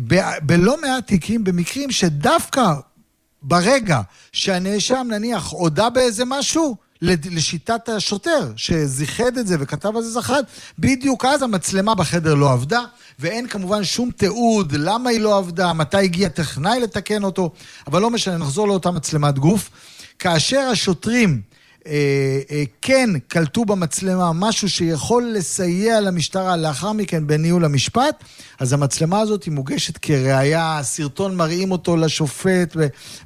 ב, 0.08 0.16
בלא 0.44 0.82
מעט 0.82 1.08
תיקים, 1.08 1.44
במקרים 1.44 1.92
שדווקא 1.92 2.74
ברגע 3.48 4.02
שהנאשם 4.32 5.08
נניח 5.10 5.52
הודה 5.52 5.90
באיזה 5.90 6.24
משהו, 6.26 6.76
לשיטת 7.02 7.90
השוטר 7.90 8.52
שזיחד 8.56 9.38
את 9.38 9.48
זה 9.48 9.56
וכתב 9.60 9.96
על 9.96 10.04
זה 10.04 10.10
זחד, 10.10 10.44
בדיוק 10.80 11.26
אז 11.26 11.42
המצלמה 11.42 11.96
בחדר 11.96 12.34
לא 12.36 12.52
עבדה, 12.52 12.82
ואין 13.20 13.48
כמובן 13.48 13.84
שום 13.84 14.12
תיעוד 14.12 14.72
למה 14.72 15.10
היא 15.10 15.20
לא 15.20 15.38
עבדה, 15.38 15.74
מתי 15.74 15.98
הגיע 15.98 16.30
טכנאי 16.30 16.80
לתקן 16.80 17.24
אותו, 17.24 17.52
אבל 17.88 18.02
לא 18.02 18.10
משנה, 18.10 18.38
נחזור 18.38 18.68
לאותה 18.68 18.92
מצלמת 18.92 19.40
גוף. 19.40 19.70
כאשר 20.20 20.60
השוטרים 20.60 21.42
כן 22.82 23.10
קלטו 23.28 23.66
במצלמה 23.66 24.32
משהו 24.34 24.70
שיכול 24.70 25.32
לסייע 25.36 26.02
למשטרה 26.02 26.58
לאחר 26.58 26.92
מכן 26.92 27.28
בניהול 27.28 27.66
המשפט, 27.66 28.24
אז 28.60 28.74
המצלמה 28.74 29.20
הזאת 29.20 29.44
היא 29.44 29.54
מוגשת 29.54 29.98
כראיה, 29.98 30.80
סרטון 30.82 31.36
מראים 31.36 31.72
אותו 31.72 31.98
לשופט 31.98 32.76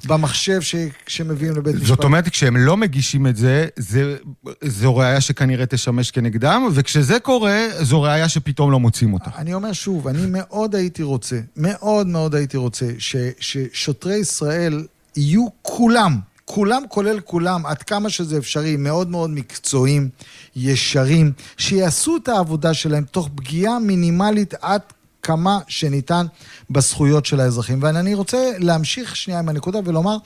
במחשב 0.04 0.60
ש, 0.60 0.74
שמביאים 1.06 1.56
לבית 1.56 1.74
משפט. 1.74 1.86
זאת 1.88 2.04
אומרת, 2.04 2.28
כשהם 2.28 2.56
לא 2.56 2.76
מגישים 2.76 3.26
את 3.26 3.36
זה, 3.36 3.66
זה, 3.76 4.16
זו 4.64 4.96
ראייה 4.96 5.20
שכנראה 5.20 5.66
תשמש 5.66 6.10
כנגדם, 6.10 6.68
וכשזה 6.72 7.20
קורה, 7.20 7.66
זו 7.80 8.02
ראייה 8.02 8.28
שפתאום 8.28 8.70
לא 8.70 8.80
מוצאים 8.80 9.12
אותה. 9.12 9.30
אני 9.36 9.54
אומר 9.54 9.72
שוב, 9.72 10.08
אני 10.08 10.22
מאוד 10.28 10.74
הייתי 10.74 11.02
רוצה, 11.02 11.40
מאוד 11.56 12.06
מאוד 12.06 12.34
הייתי 12.34 12.56
רוצה, 12.56 12.86
ש, 12.98 13.16
ששוטרי 13.40 14.16
ישראל 14.16 14.84
יהיו 15.16 15.46
כולם, 15.62 16.18
כולם 16.52 16.82
כולל 16.88 17.20
כולם, 17.20 17.66
עד 17.66 17.82
כמה 17.82 18.10
שזה 18.10 18.38
אפשרי, 18.38 18.76
מאוד 18.76 19.10
מאוד 19.10 19.30
מקצועיים, 19.30 20.08
ישרים, 20.56 21.32
שיעשו 21.56 22.16
את 22.16 22.28
העבודה 22.28 22.74
שלהם 22.74 23.04
תוך 23.04 23.28
פגיעה 23.34 23.78
מינימלית 23.78 24.54
עד 24.60 24.80
כמה 25.22 25.58
שניתן 25.68 26.26
בזכויות 26.70 27.26
של 27.26 27.40
האזרחים. 27.40 27.82
ואני 27.82 28.14
רוצה 28.14 28.52
להמשיך 28.58 29.16
שנייה 29.16 29.40
עם 29.40 29.48
הנקודה 29.48 29.78
ולומר, 29.84 30.16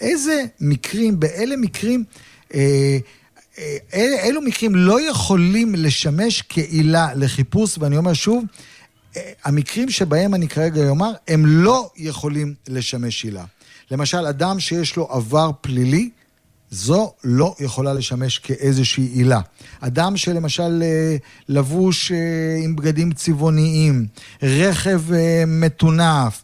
איזה 0.00 0.44
מקרים, 0.60 1.20
באלה 1.20 1.56
מקרים... 1.56 2.04
אה, 2.54 2.98
אה, 3.58 3.76
אל, 3.94 4.12
אילו 4.24 4.40
מקרים 4.42 4.74
לא 4.74 5.08
יכולים 5.08 5.74
לשמש 5.74 6.42
כעילה 6.48 7.14
לחיפוש, 7.14 7.78
ואני 7.78 7.96
אומר 7.96 8.12
שוב, 8.12 8.44
אה, 9.16 9.32
המקרים 9.44 9.90
שבהם 9.90 10.34
אני 10.34 10.48
כרגע 10.48 10.88
אומר, 10.88 11.10
הם 11.28 11.46
לא 11.46 11.90
יכולים 11.96 12.54
לשמש 12.68 13.24
עילה. 13.24 13.44
למשל, 13.90 14.26
אדם 14.26 14.60
שיש 14.60 14.96
לו 14.96 15.08
עבר 15.10 15.50
פלילי, 15.60 16.10
זו 16.70 17.12
לא 17.24 17.54
יכולה 17.60 17.92
לשמש 17.92 18.38
כאיזושהי 18.38 19.04
עילה. 19.04 19.40
אדם 19.80 20.16
שלמשל 20.16 20.82
אה, 20.82 21.16
לבוש 21.48 22.12
אה, 22.12 22.16
עם 22.64 22.76
בגדים 22.76 23.12
צבעוניים, 23.12 24.06
רכב 24.42 25.12
אה, 25.12 25.44
מטונף, 25.46 26.42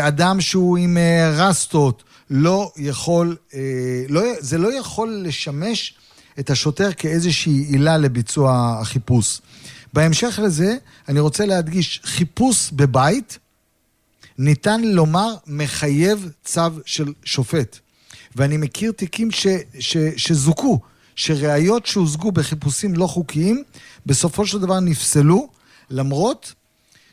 אדם 0.00 0.40
שהוא 0.40 0.78
עם 0.78 0.98
רסטות, 1.32 2.02
לא 2.30 2.72
יכול, 2.76 3.36
לא, 4.08 4.22
זה 4.40 4.58
לא 4.58 4.78
יכול 4.78 5.22
לשמש 5.24 5.94
את 6.38 6.50
השוטר 6.50 6.92
כאיזושהי 6.92 7.52
עילה 7.52 7.96
לביצוע 7.96 8.78
החיפוש. 8.80 9.40
בהמשך 9.92 10.40
לזה, 10.42 10.76
אני 11.08 11.20
רוצה 11.20 11.46
להדגיש, 11.46 12.00
חיפוש 12.04 12.70
בבית, 12.70 13.38
ניתן 14.38 14.80
לומר, 14.82 15.34
מחייב 15.46 16.30
צו 16.44 16.60
של 16.86 17.12
שופט. 17.24 17.78
ואני 18.36 18.56
מכיר 18.56 18.92
תיקים 18.92 19.30
ש, 19.30 19.46
ש, 19.78 19.96
שזוכו, 20.16 20.80
שראיות 21.16 21.86
שהושגו 21.86 22.32
בחיפושים 22.32 22.94
לא 22.94 23.06
חוקיים, 23.06 23.62
בסופו 24.06 24.46
של 24.46 24.58
דבר 24.58 24.80
נפסלו, 24.80 25.48
למרות 25.90 26.52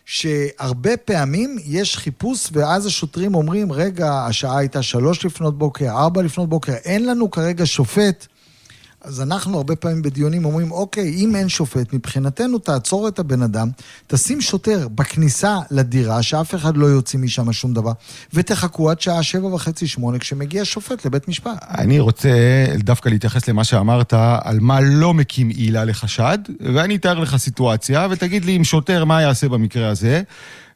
שהרבה 0.06 0.98
פעמים 0.98 1.58
יש 1.66 1.98
חיפוש, 1.98 2.50
ואז 2.52 2.86
השוטרים 2.86 3.36
אומרים, 3.36 3.72
רגע, 3.72 4.26
השעה 4.26 4.58
הייתה 4.58 4.84
שלוש 4.84 5.26
לפנות 5.26 5.58
בוקר, 5.58 5.90
ארבע 5.90 6.22
לפנות 6.22 6.50
בוקר, 6.50 6.74
אין 6.74 7.06
לנו 7.06 7.32
כרגע 7.32 7.66
שופט. 7.66 8.28
אז 9.04 9.22
אנחנו 9.22 9.58
הרבה 9.58 9.76
פעמים 9.76 10.02
בדיונים 10.02 10.46
אומרים, 10.46 10.72
אוקיי, 10.72 11.14
אם 11.14 11.36
אין 11.36 11.50
שופט, 11.50 11.94
מבחינתנו 11.94 12.60
תעצור 12.60 13.08
את 13.08 13.20
הבן 13.20 13.42
אדם, 13.42 13.70
תשים 14.08 14.42
שוטר 14.42 14.88
בכניסה 14.96 15.58
לדירה, 15.72 16.24
שאף 16.24 16.56
אחד 16.56 16.78
לא 16.78 16.86
יוציא 16.86 17.20
משם 17.20 17.54
שום 17.54 17.74
דבר, 17.74 17.92
ותחכו 18.34 18.90
עד 18.90 19.02
שעה 19.02 19.24
שבע 19.24 19.48
וחצי, 19.48 19.88
שמונה, 19.88 20.20
כשמגיע 20.20 20.66
שופט 20.66 21.06
לבית 21.06 21.28
משפט. 21.28 21.66
אני 21.78 22.00
רוצה 22.00 22.30
דווקא 22.78 23.10
להתייחס 23.10 23.48
למה 23.48 23.64
שאמרת 23.64 24.14
על 24.42 24.60
מה 24.60 24.82
לא 24.82 25.14
מקים 25.14 25.50
עילה 25.50 25.86
לחשד, 25.86 26.38
ואני 26.74 26.96
אתאר 26.96 27.20
לך 27.20 27.38
סיטואציה, 27.38 28.08
ותגיד 28.12 28.46
לי 28.46 28.58
אם 28.58 28.64
שוטר, 28.64 29.06
מה 29.06 29.22
יעשה 29.22 29.50
במקרה 29.50 29.90
הזה. 29.90 30.22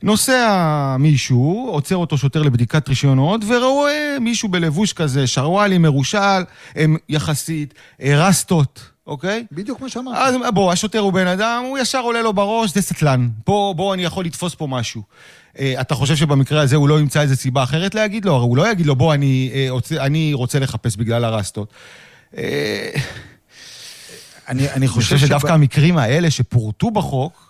נוסע 0.05 0.95
מישהו, 0.99 1.69
עוצר 1.71 1.95
אותו 1.95 2.17
שוטר 2.17 2.41
לבדיקת 2.41 2.89
רישיונות, 2.89 3.41
ורואה 3.47 4.17
מישהו 4.21 4.49
בלבוש 4.49 4.93
כזה, 4.93 5.27
שרוואלי, 5.27 5.77
מרושל, 5.77 6.43
הם 6.75 6.97
יחסית 7.09 7.73
אה, 8.01 8.27
רסטות, 8.27 8.89
אוקיי? 9.07 9.45
בדיוק 9.51 9.81
מה 9.81 9.89
שאמרת. 9.89 10.15
אז 10.17 10.35
בוא, 10.53 10.71
השוטר 10.71 10.99
הוא 10.99 11.13
בן 11.13 11.27
אדם, 11.27 11.63
הוא 11.67 11.77
ישר 11.77 11.99
עולה 11.99 12.21
לו 12.21 12.33
בראש, 12.33 12.73
זה 12.73 12.81
סטלן. 12.81 13.29
בוא, 13.47 13.75
בוא, 13.75 13.93
אני 13.93 14.03
יכול 14.03 14.25
לתפוס 14.25 14.55
פה 14.55 14.67
משהו. 14.67 15.01
אה, 15.59 15.81
אתה 15.81 15.95
חושב 15.95 16.15
שבמקרה 16.15 16.61
הזה 16.61 16.75
הוא 16.75 16.89
לא 16.89 16.99
ימצא 16.99 17.21
איזה 17.21 17.35
סיבה 17.35 17.63
אחרת 17.63 17.95
להגיד 17.95 18.25
לו? 18.25 18.33
הרי 18.33 18.43
הוא 18.43 18.57
לא 18.57 18.71
יגיד 18.71 18.85
לו, 18.85 18.95
בוא, 18.95 19.13
אני, 19.13 19.51
אה, 19.53 19.65
רוצה, 19.69 20.05
אני 20.05 20.33
רוצה 20.33 20.59
לחפש 20.59 20.95
בגלל 20.95 21.25
הרסטות. 21.25 21.73
אה, 22.37 22.89
אני, 24.47 24.71
אני 24.71 24.87
חושב 24.87 25.15
חושב 25.15 25.27
שדווקא 25.27 25.51
המקרים 25.51 25.97
האלה 25.97 26.31
שפורטו 26.31 26.91
בחוק, 26.91 27.44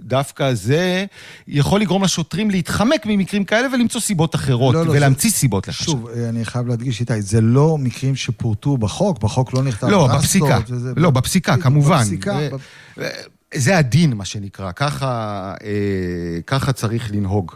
דווקא 0.00 0.54
זה 0.54 1.04
יכול 1.48 1.80
לגרום 1.80 2.04
לשוטרים 2.04 2.50
להתחמק 2.50 3.06
ממקרים 3.06 3.44
כאלה 3.44 3.68
ולמצוא 3.74 4.00
סיבות 4.00 4.34
אחרות, 4.34 4.74
לא, 4.74 4.86
לא, 4.86 4.90
ולהמציא 4.92 5.30
סיבות 5.30 5.68
לחשד. 5.68 5.84
שוב, 5.84 6.08
אה, 6.08 6.28
אני 6.28 6.44
חייב 6.44 6.66
להדגיש, 6.66 7.00
איתי, 7.00 7.22
זה 7.22 7.40
לא 7.40 7.78
מקרים 7.78 8.16
שפורטו 8.16 8.76
בחוק, 8.76 9.18
בחוק 9.22 9.54
לא 9.54 9.62
נכתב 9.62 9.86
לא, 9.86 10.08
בפסיקה. 10.18 10.58
וזה- 10.68 10.92
לא, 10.96 11.10
בפסיקה, 11.10 11.56
כמובן. 11.56 11.98
בפסיקה, 12.00 12.38
אה, 12.40 12.48
ב- 12.98 13.06
זה 13.54 13.78
הדין, 13.78 14.12
מה 14.14 14.24
שנקרא, 14.24 14.72
ככה, 14.72 15.08
אה, 15.64 15.70
ככה 16.46 16.72
צריך 16.72 17.10
לנהוג. 17.12 17.52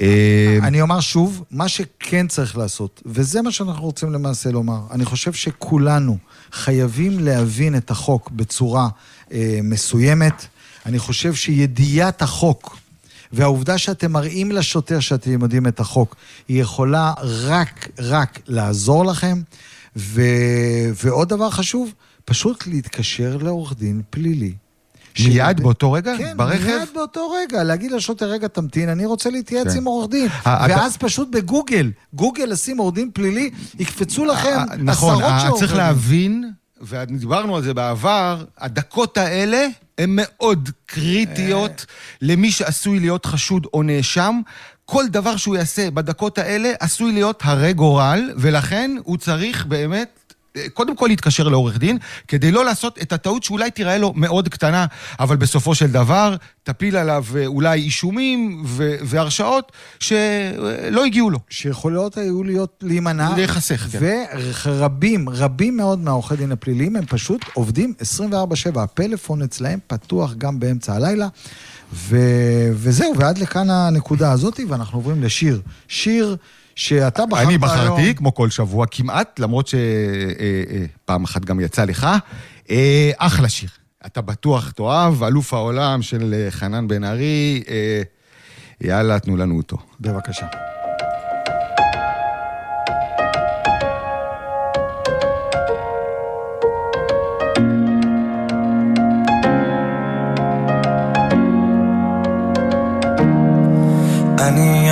אה, 0.00 0.58
אני 0.62 0.80
אומר 0.80 1.00
שוב, 1.00 1.44
מה 1.50 1.68
שכן 1.68 2.26
צריך 2.28 2.56
לעשות, 2.58 3.02
וזה 3.06 3.42
מה 3.42 3.50
שאנחנו 3.52 3.84
רוצים 3.84 4.12
למעשה 4.12 4.50
לומר, 4.50 4.80
אני 4.90 5.04
חושב 5.04 5.32
שכולנו 5.32 6.18
חייבים 6.52 7.18
להבין 7.18 7.76
את 7.76 7.90
החוק 7.90 8.30
בצורה 8.30 8.88
אה, 9.32 9.58
מסוימת. 9.62 10.46
אני 10.86 10.98
חושב 10.98 11.34
שידיעת 11.34 12.22
החוק 12.22 12.76
והעובדה 13.32 13.78
שאתם 13.78 14.12
מראים 14.12 14.52
לשוטר 14.52 15.00
שאתם 15.00 15.42
יודעים 15.42 15.66
את 15.66 15.80
החוק, 15.80 16.16
היא 16.48 16.62
יכולה 16.62 17.12
רק, 17.20 17.88
רק 17.98 18.38
לעזור 18.46 19.04
לכם. 19.04 19.40
ו... 19.96 20.22
ועוד 21.04 21.28
דבר 21.28 21.50
חשוב, 21.50 21.92
פשוט 22.24 22.66
להתקשר 22.66 23.36
לעורך 23.42 23.74
דין 23.78 24.02
פלילי. 24.10 24.52
מיד 25.24 25.60
באותו 25.60 25.92
רגע? 25.92 26.14
כן, 26.18 26.36
ברכב? 26.36 26.66
מיד 26.78 26.88
באותו 26.94 27.30
רגע, 27.30 27.62
להגיד 27.64 27.92
לשוטר, 27.92 28.26
רגע, 28.26 28.48
תמתין, 28.48 28.88
אני 28.88 29.06
רוצה 29.06 29.30
להתייעץ 29.30 29.66
כן. 29.72 29.78
עם 29.78 29.84
עורך 29.84 30.10
דין. 30.10 30.28
אה, 30.46 30.66
אתה- 30.66 30.74
ואז 30.74 30.96
פשוט 30.96 31.28
בגוגל, 31.30 31.90
גוגל 32.14 32.44
לשים 32.44 32.78
עורך 32.78 32.94
דין 32.94 33.10
פלילי, 33.14 33.50
יקפצו 33.78 34.24
לכם 34.24 34.48
אה, 34.70 34.76
נכון, 34.78 35.14
עשרות 35.14 35.32
אה, 35.32 35.40
של 35.40 35.46
עורכי 35.46 35.58
צריך 35.58 35.70
דין. 35.72 35.80
להבין, 35.80 36.50
ודיברנו 36.80 37.56
על 37.56 37.62
זה 37.62 37.74
בעבר, 37.74 38.44
הדקות 38.58 39.18
האלה 39.18 39.66
הן 39.98 40.10
מאוד 40.12 40.70
קריטיות 40.86 41.86
למי 42.22 42.50
שעשוי 42.50 43.00
להיות 43.00 43.26
חשוד 43.26 43.66
או 43.74 43.82
נאשם. 43.82 44.40
כל 44.84 45.04
דבר 45.08 45.36
שהוא 45.36 45.56
יעשה 45.56 45.90
בדקות 45.90 46.38
האלה 46.38 46.72
עשוי 46.80 47.12
להיות 47.12 47.40
הרי 47.44 47.72
גורל, 47.72 48.32
ולכן 48.36 48.90
הוא 49.04 49.16
צריך 49.16 49.66
באמת... 49.66 50.23
קודם 50.74 50.96
כל 50.96 51.06
להתקשר 51.06 51.48
לעורך 51.48 51.78
דין, 51.78 51.98
כדי 52.28 52.50
לא 52.50 52.64
לעשות 52.64 52.98
את 53.02 53.12
הטעות 53.12 53.42
שאולי 53.42 53.70
תיראה 53.70 53.98
לו 53.98 54.12
מאוד 54.16 54.48
קטנה, 54.48 54.86
אבל 55.20 55.36
בסופו 55.36 55.74
של 55.74 55.86
דבר 55.86 56.36
תפיל 56.62 56.96
עליו 56.96 57.24
אה, 57.36 57.46
אולי 57.46 57.80
אישומים 57.80 58.62
ו- 58.66 58.94
והרשעות 59.02 59.72
שלא 60.00 61.04
הגיעו 61.04 61.30
לו. 61.30 61.38
שיכולות 61.50 62.18
היו 62.18 62.44
להיות 62.44 62.84
להימנע. 62.86 63.36
להיחסך, 63.36 63.86
כן. 63.90 64.24
ורבים, 64.64 65.28
רבים 65.28 65.76
מאוד 65.76 65.98
מהעורכי 65.98 66.36
דין 66.36 66.52
הפליליים, 66.52 66.96
הם 66.96 67.06
פשוט 67.06 67.44
עובדים 67.54 67.94
24/7. 68.22 68.80
הפלאפון 68.80 69.42
אצלהם 69.42 69.78
פתוח 69.86 70.34
גם 70.38 70.60
באמצע 70.60 70.94
הלילה. 70.94 71.28
ו... 71.92 72.16
וזהו, 72.72 73.12
ועד 73.18 73.38
לכאן 73.38 73.70
הנקודה 73.70 74.32
הזאת, 74.32 74.60
ואנחנו 74.68 74.98
עוברים 74.98 75.22
לשיר. 75.22 75.60
שיר 75.88 76.36
שאתה 76.76 77.26
בחרת 77.26 77.42
אני 77.44 77.52
היום. 77.52 77.62
בחרתי, 77.62 78.14
כמו 78.14 78.34
כל 78.34 78.50
שבוע 78.50 78.86
כמעט, 78.90 79.40
למרות 79.40 79.68
שפעם 79.68 81.24
אחת 81.24 81.44
גם 81.44 81.60
יצא 81.60 81.84
לך. 81.84 82.06
אה, 82.70 83.10
אחלה 83.18 83.48
שיר. 83.48 83.70
אתה 84.06 84.20
בטוח 84.20 84.70
תאהב, 84.70 85.22
אלוף 85.22 85.54
העולם 85.54 86.02
של 86.02 86.34
אה, 86.34 86.50
חנן 86.50 86.88
בן 86.88 87.04
ארי. 87.04 87.62
אה, 87.68 88.02
יאללה, 88.80 89.18
תנו 89.18 89.36
לנו 89.36 89.56
אותו. 89.56 89.76
בבקשה. 90.00 90.46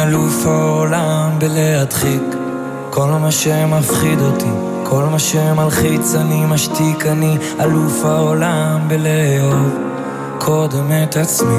אלוף 0.03 0.47
העולם 0.47 1.31
בלהדחיק. 1.39 2.23
כל 2.91 3.07
מה 3.07 3.31
שמפחיד 3.31 4.21
אותי, 4.21 4.51
כל 4.85 5.05
מה 5.05 5.19
שמלחיץ 5.19 6.15
אני 6.15 6.47
משתיק. 6.47 7.07
אני 7.07 7.39
אלוף 7.61 8.05
העולם 8.05 8.81
בלאהוב 8.89 9.79
קודם 10.39 10.93
את 11.03 11.17
עצמי, 11.17 11.59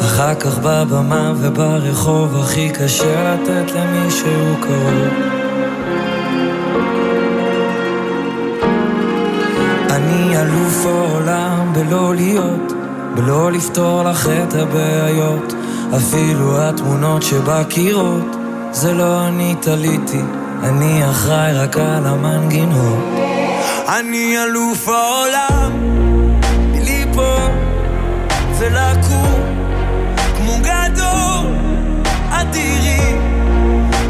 אחר 0.00 0.34
כך 0.34 0.58
בבמה 0.58 1.32
וברחוב. 1.36 2.36
הכי 2.36 2.70
קשה 2.70 3.34
לתת 3.34 3.72
למישהו 3.72 4.56
קרוב. 4.60 5.08
אני 9.90 10.40
אלוף 10.40 10.86
העולם 10.86 11.72
בלא 11.72 12.14
להיות, 12.14 12.72
בלא 13.14 13.52
לפתור 13.52 14.02
לך 14.02 14.28
את 14.28 14.54
הבעיות. 14.54 15.57
אפילו 15.96 16.62
התמונות 16.62 17.22
שבקירות, 17.22 18.36
זה 18.70 18.92
לא 18.92 19.28
אני 19.28 19.54
תליתי, 19.60 20.20
אני 20.62 21.10
אחראי 21.10 21.52
רק 21.52 21.76
על 21.76 22.06
המנגינות. 22.06 22.98
אני 23.88 24.36
אלוף 24.44 24.88
העולם, 24.88 25.72
מליפול 26.72 27.50
ולקום, 28.58 29.40
כמו 30.36 30.52
גדול, 30.60 31.54
אדירי, 32.30 33.16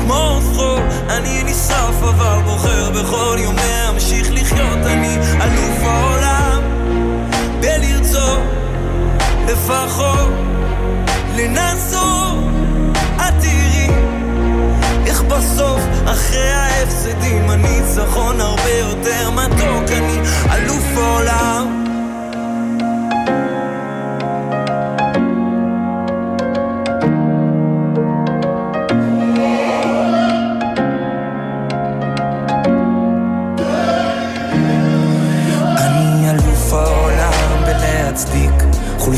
כמו 0.00 0.40
חול, 0.54 0.80
אני 1.08 1.42
נשרף 1.44 2.02
אבל 2.02 2.42
בוחר 2.44 2.90
בכל 2.90 3.36
יום 3.38 3.54
להמשיך 3.56 4.28
לחיות, 4.32 4.78
אני 4.86 5.16
אלוף 5.16 5.82
העולם, 5.82 6.62
בלרצות, 7.60 8.40
לפחות, 9.48 10.47
לנסות, 11.38 12.38
את 13.16 13.34
תראי, 13.40 13.88
איך 15.06 15.22
בסוף, 15.22 15.80
אחרי 16.04 16.50
ההפסדים, 16.52 17.50
הניצחון 17.50 18.40
הרבה 18.40 18.70
יותר 18.70 19.30
מתוק, 19.30 19.90
אני 19.90 20.20
אלוף 20.52 20.84
העולם. 20.96 21.77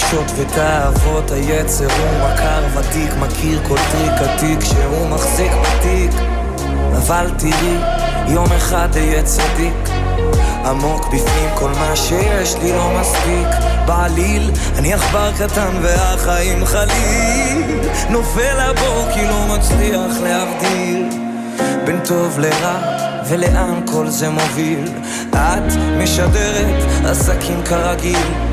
חולשות 0.01 0.27
ותאוות 0.37 1.31
היצר 1.31 1.85
הוא 1.85 2.29
מכר 2.29 2.63
ותיק 2.75 3.11
מכיר 3.19 3.61
כל 3.69 3.77
טריק 3.93 4.13
עתיק 4.13 4.61
שהוא 4.65 5.09
מחזיק 5.09 5.53
בתיק. 5.53 6.11
אבל 6.97 7.31
תראי 7.39 7.77
יום 8.29 8.47
אחד 8.57 8.89
אהיה 8.97 9.23
צדיק. 9.23 9.89
עמוק 10.65 11.07
בפנים 11.07 11.51
כל 11.55 11.71
מה 11.71 11.97
שיש 11.97 12.55
לי 12.63 12.73
לא 12.73 12.91
מספיק. 13.01 13.49
בעליל 13.87 14.51
אני 14.79 14.95
עכבר 14.95 15.33
קטן 15.39 15.77
והחיים 15.83 16.65
חליל. 16.65 17.81
נופל 18.11 18.61
הבור 18.61 19.07
כי 19.15 19.27
לא 19.27 19.57
מצליח 19.57 20.21
להבדיל. 20.23 21.09
בין 21.85 22.01
טוב 22.05 22.39
לרע 22.39 22.79
ולאן 23.29 23.81
כל 23.93 24.09
זה 24.09 24.31
מוביל? 24.31 24.89
את 25.31 25.73
משדרת 25.99 26.85
עסקים 27.05 27.63
כרגיל 27.65 28.50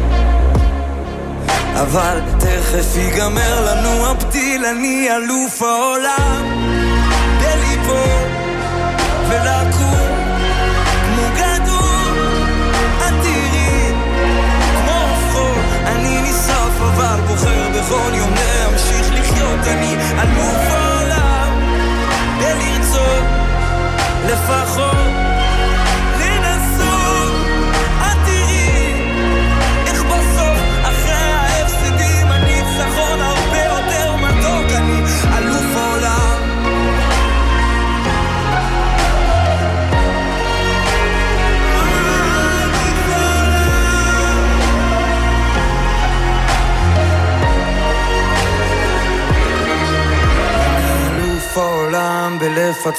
אבל 1.82 2.20
תכף 2.40 2.96
ייגמר 2.96 3.66
לנו 3.66 4.12
הפתיל 4.12 4.66
אני 4.66 5.10
אלוף 5.16 5.62
העולם. 5.62 6.44
בליפול 7.42 8.28
ולקום 9.30 9.67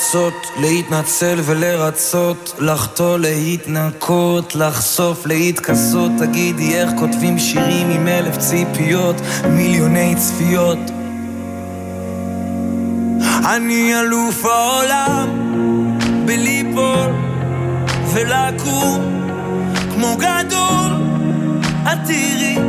בלפצות, 0.08 0.50
להתנצל 0.56 1.38
ולרצות, 1.44 2.54
לחטוא, 2.58 3.18
להתנקות, 3.18 4.54
לחשוף, 4.54 5.26
להתכסות. 5.26 6.10
תגידי 6.18 6.74
איך 6.74 6.90
כותבים 6.98 7.38
שירים 7.38 7.90
עם 7.90 8.08
אלף 8.08 8.36
ציפיות, 8.38 9.16
מיליוני 9.48 10.14
צפיות. 10.16 10.78
אני 13.44 14.00
אלוף 14.00 14.44
העולם 14.44 15.28
בליפול 16.26 17.10
ולקום 18.14 19.28
כמו 19.94 20.16
גדול, 20.16 20.92
את 21.82 21.98
תראי 22.06 22.67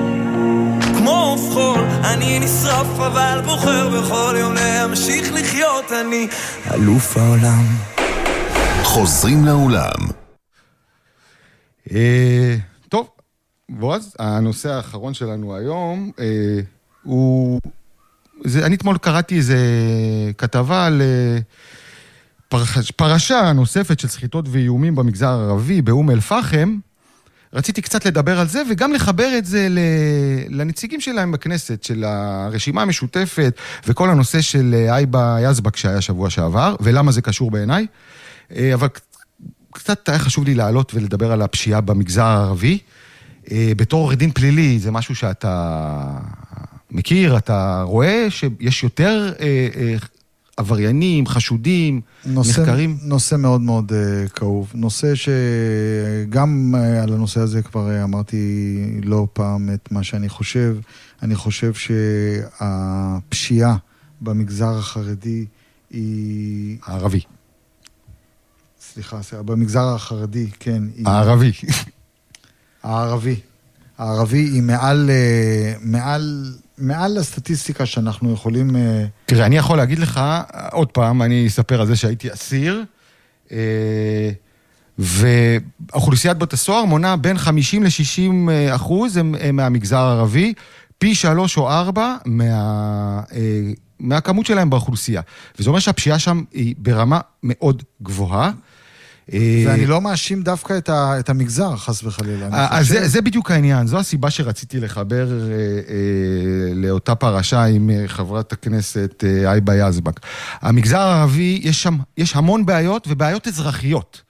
כמו 1.10 1.18
עוף 1.18 1.54
חול 1.54 1.80
אני 2.04 2.40
נשרף 2.40 3.00
אבל 3.00 3.42
בוחר 3.46 3.90
בכל 3.90 4.36
יום 4.40 4.54
להמשיך 4.54 5.32
לחיות 5.34 5.92
אני 5.92 6.28
אלוף 6.74 7.18
העולם 7.18 7.66
חוזרים 8.84 9.46
לאולם. 9.46 10.08
אה, 11.92 12.56
טוב, 12.90 13.10
בועז, 13.70 14.16
הנושא 14.20 14.70
האחרון 14.70 15.14
שלנו 15.14 15.56
היום 15.56 16.12
אה, 16.20 16.60
הוא... 17.04 17.62
זה, 18.46 18.66
אני 18.66 18.76
אתמול 18.76 18.98
קראתי 18.98 19.38
איזה 19.38 19.58
כתבה 20.38 20.86
על 20.86 21.02
אה, 21.02 21.38
פרש, 22.50 22.92
פרשה 22.92 23.54
נוספת 23.54 24.00
של 24.00 24.08
סחיטות 24.08 24.46
ואיומים 24.48 24.96
במגזר 24.96 25.30
הערבי, 25.30 25.82
באום 25.82 26.12
אל-פחם. 26.12 26.78
רציתי 27.54 27.82
קצת 27.82 28.06
לדבר 28.06 28.40
על 28.40 28.48
זה, 28.48 28.62
וגם 28.70 28.94
לחבר 28.94 29.38
את 29.38 29.46
זה 29.46 29.68
לנציגים 30.50 31.02
שלהם 31.02 31.32
בכנסת, 31.32 31.84
של 31.84 32.04
הרשימה 32.04 32.82
המשותפת, 32.82 33.60
וכל 33.88 34.10
הנושא 34.10 34.42
של 34.42 34.76
אה, 34.78 34.96
אייבה 34.96 35.38
יזבק 35.42 35.76
שהיה 35.76 36.02
שבוע 36.02 36.30
שעבר, 36.30 36.76
ולמה 36.80 37.12
זה 37.12 37.22
קשור 37.22 37.52
בעיניי. 37.52 37.86
אה, 38.56 38.74
אבל 38.74 38.88
קצת 39.72 40.10
היה 40.10 40.20
חשוב 40.20 40.46
לי 40.46 40.56
לעלות 40.56 40.94
ולדבר 40.94 41.32
על 41.32 41.42
הפשיעה 41.42 41.82
במגזר 41.82 42.24
הערבי. 42.24 42.80
אה, 43.52 43.72
בתור 43.78 44.02
עורך 44.02 44.16
דין 44.16 44.32
פלילי, 44.32 44.80
זה 44.80 44.92
משהו 44.92 45.16
שאתה 45.16 46.04
מכיר, 46.92 47.38
אתה 47.38 47.84
רואה 47.86 48.28
שיש 48.30 48.84
יותר 48.84 49.34
עבריינים, 50.60 51.28
חשודים, 51.28 52.02
נושא, 52.26 52.62
נחקרים. 52.62 52.98
נושא 53.02 53.36
מאוד 53.36 53.62
מאוד 53.62 53.92
uh, 53.92 54.30
כאוב. 54.30 54.72
נושא 54.76 55.14
שגם 55.16 56.76
uh, 56.76 56.78
על 57.04 57.14
הנושא 57.14 57.40
הזה 57.40 57.62
כבר 57.62 57.88
uh, 57.90 58.04
אמרתי 58.04 58.76
לא 59.04 59.28
פעם 59.34 59.70
את 59.74 59.92
מה 59.92 60.04
שאני 60.04 60.30
חושב. 60.30 60.78
אני 61.24 61.36
חושב 61.36 61.74
שהפשיעה 62.60 63.76
במגזר 64.22 64.78
החרדי 64.78 65.46
היא... 65.90 66.78
הערבי. 66.86 67.22
סליחה, 68.82 69.20
במגזר 69.46 69.96
החרדי, 69.96 70.50
כן. 70.60 70.84
היא... 70.96 71.08
הערבי. 71.08 71.52
הערבי. 72.84 73.36
הערבי 73.98 74.38
היא 74.38 74.62
מעל, 74.62 75.10
אה, 75.10 75.74
מעל, 75.82 76.54
מעל 76.80 77.18
הסטטיסטיקה 77.18 77.86
שאנחנו 77.86 78.34
יכולים... 78.34 78.76
אה, 78.76 79.06
תראה, 79.26 79.46
אני 79.46 79.58
יכול 79.58 79.78
להגיד 79.78 80.00
לך, 80.00 80.22
עוד 80.72 80.88
פעם, 80.88 81.22
אני 81.22 81.48
אספר 81.48 81.82
על 81.82 81.88
זה 81.88 81.96
שהייתי 81.96 82.34
אסיר, 82.34 82.84
אה, 83.52 84.30
ואוכלוסיית 85.00 86.38
בית 86.38 86.54
הסוהר 86.54 86.86
מונה 86.86 87.16
בין 87.16 87.38
50 87.38 87.84
ל-60 87.84 88.52
אחוז 88.76 89.18
הם, 89.18 89.36
הם 89.40 89.56
מהמגזר 89.56 89.98
הערבי, 89.98 90.54
פי 90.98 91.16
שלוש 91.16 91.58
או 91.58 91.70
ארבע 91.70 92.16
מה, 92.26 92.44
אה, 93.34 93.72
מהכמות 94.00 94.46
שלהם 94.46 94.70
באוכלוסייה. 94.70 95.22
וזה 95.60 95.70
אומר 95.70 95.80
שהפשיעה 95.80 96.20
שם 96.20 96.44
היא 96.52 96.76
ברמה 96.78 97.20
מאוד 97.44 97.84
גבוהה. 98.02 98.52
אה, 99.34 99.64
ואני 99.68 99.86
לא 99.86 100.02
מאשים 100.02 100.42
דווקא 100.42 100.78
את, 100.78 100.90
ה, 100.90 101.20
את 101.20 101.30
המגזר, 101.30 101.76
חס 101.76 102.04
וחלילה. 102.04 102.48
אני 102.48 102.56
אז 102.70 102.88
חושב- 102.88 103.00
זה, 103.00 103.08
זה 103.08 103.22
בדיוק 103.22 103.52
העניין, 103.52 103.88
זו 103.88 104.00
הסיבה 104.00 104.30
שרציתי 104.30 104.80
לחבר 104.80 105.28
אה, 105.32 105.48
אה, 105.50 105.54
לאותה 106.76 107.16
פרשה 107.16 107.64
עם 107.64 107.90
אה, 107.90 108.04
חברת 108.08 108.52
הכנסת 108.54 109.24
אה, 109.28 109.52
היבה 109.52 109.76
יזבק. 109.76 110.20
המגזר 110.62 111.00
הערבי, 111.00 111.60
יש 111.64 111.84
שם, 111.84 111.98
יש 112.18 112.36
המון 112.36 112.66
בעיות 112.66 113.08
ובעיות 113.10 113.48
אזרחיות. 113.48 114.22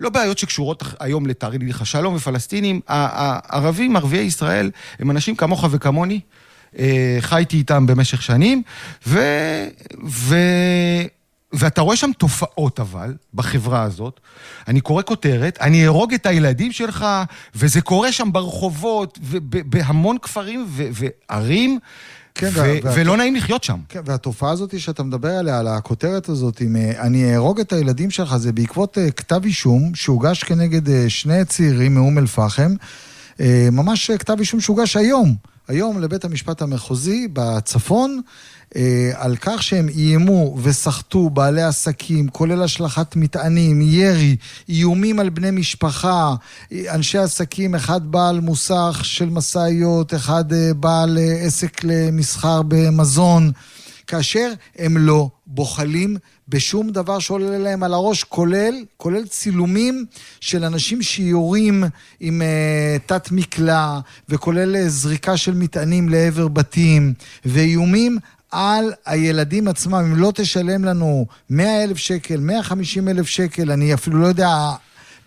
לא 0.00 0.10
בעיות 0.10 0.38
שקשורות 0.38 0.82
היום 1.00 1.26
לתהליך 1.26 1.82
השלום 1.82 2.14
ופלסטינים. 2.14 2.80
הערבים, 2.88 3.96
ערביי 3.96 4.20
ישראל, 4.20 4.70
הם 4.98 5.10
אנשים 5.10 5.36
כמוך 5.36 5.64
וכמוני. 5.70 6.20
אה, 6.78 7.16
חייתי 7.20 7.56
איתם 7.56 7.86
במשך 7.86 8.22
שנים, 8.22 8.62
ו... 9.06 9.18
ו... 10.08 10.36
ואתה 11.52 11.80
רואה 11.80 11.96
שם 11.96 12.10
תופעות 12.18 12.80
אבל, 12.80 13.14
בחברה 13.34 13.82
הזאת. 13.82 14.20
אני 14.68 14.80
קורא 14.80 15.02
כותרת, 15.02 15.58
אני 15.60 15.84
אהרוג 15.84 16.14
את 16.14 16.26
הילדים 16.26 16.72
שלך, 16.72 17.06
וזה 17.54 17.80
קורה 17.80 18.12
שם 18.12 18.32
ברחובות, 18.32 19.18
ובהמון 19.22 20.16
כפרים 20.22 20.66
וערים, 20.70 21.78
כן, 22.34 22.48
ו- 22.52 22.78
וה- 22.82 22.92
ולא 22.94 23.16
נעים 23.16 23.36
לחיות 23.36 23.64
שם. 23.64 23.78
כן, 23.88 24.00
והתופעה 24.04 24.50
הזאת 24.50 24.80
שאתה 24.80 25.02
מדבר 25.02 25.30
עליה, 25.30 25.58
על 25.58 25.68
הכותרת 25.68 26.28
הזאת, 26.28 26.62
אם 26.62 26.76
אה, 26.76 26.92
אני 27.02 27.32
אהרוג 27.32 27.60
את 27.60 27.72
הילדים 27.72 28.10
שלך, 28.10 28.36
זה 28.36 28.52
בעקבות 28.52 28.98
אה, 28.98 29.10
כתב 29.10 29.40
אישום 29.44 29.94
שהוגש 29.94 30.44
כנגד 30.44 30.88
אה, 30.90 31.04
שני 31.08 31.44
צעירים 31.44 31.94
מאום 31.94 32.18
אל-פחם, 32.18 32.74
ממש 33.72 34.10
כתב 34.10 34.36
אישום 34.38 34.60
שהוגש 34.60 34.96
היום, 34.96 35.34
היום 35.68 36.00
לבית 36.00 36.24
המשפט 36.24 36.62
המחוזי 36.62 37.28
בצפון, 37.32 38.20
אה, 38.76 39.10
על 39.14 39.36
כך 39.36 39.62
שהם 39.62 39.88
איימו 39.88 40.56
וסחטו 40.62 41.30
בעלי 41.30 41.62
עסקים, 41.62 42.28
כולל 42.28 42.62
השלכת 42.62 43.16
מטענים, 43.16 43.80
ירי, 43.82 44.36
איומים 44.68 45.20
על 45.20 45.28
בני 45.28 45.50
משפחה, 45.50 46.34
אה, 46.72 46.94
אנשי 46.94 47.18
עסקים, 47.18 47.74
אחד 47.74 48.00
בעל 48.10 48.40
מוסך 48.40 49.00
של 49.02 49.30
משאיות, 49.30 50.14
אחד 50.14 50.52
אה, 50.52 50.74
בעל 50.74 51.18
אה, 51.18 51.36
עסק 51.46 51.84
למסחר 51.84 52.62
במזון, 52.68 53.52
כאשר 54.08 54.52
הם 54.78 54.96
לא 54.96 55.28
בוחלים 55.46 56.16
בשום 56.48 56.90
דבר 56.90 57.18
שעולה 57.18 57.58
להם 57.58 57.82
על 57.82 57.94
הראש, 57.94 58.24
כולל, 58.24 58.74
כולל 58.96 59.26
צילומים 59.26 60.04
של 60.40 60.64
אנשים 60.64 61.02
שיורים 61.02 61.84
עם 62.20 62.42
uh, 62.42 63.02
תת 63.06 63.28
מקלע, 63.32 63.98
וכולל 64.28 64.76
uh, 64.76 64.78
זריקה 64.88 65.36
של 65.36 65.54
מטענים 65.54 66.08
לעבר 66.08 66.48
בתים, 66.48 67.14
ואיומים 67.44 68.18
על 68.50 68.92
הילדים 69.06 69.68
עצמם. 69.68 69.94
אם 69.94 70.16
לא 70.16 70.32
תשלם 70.34 70.84
לנו 70.84 71.26
100 71.50 71.84
אלף 71.84 71.96
שקל, 71.96 72.40
150 72.40 73.08
אלף 73.08 73.26
שקל, 73.26 73.70
אני 73.70 73.94
אפילו 73.94 74.18
לא 74.18 74.26
יודע 74.26 74.70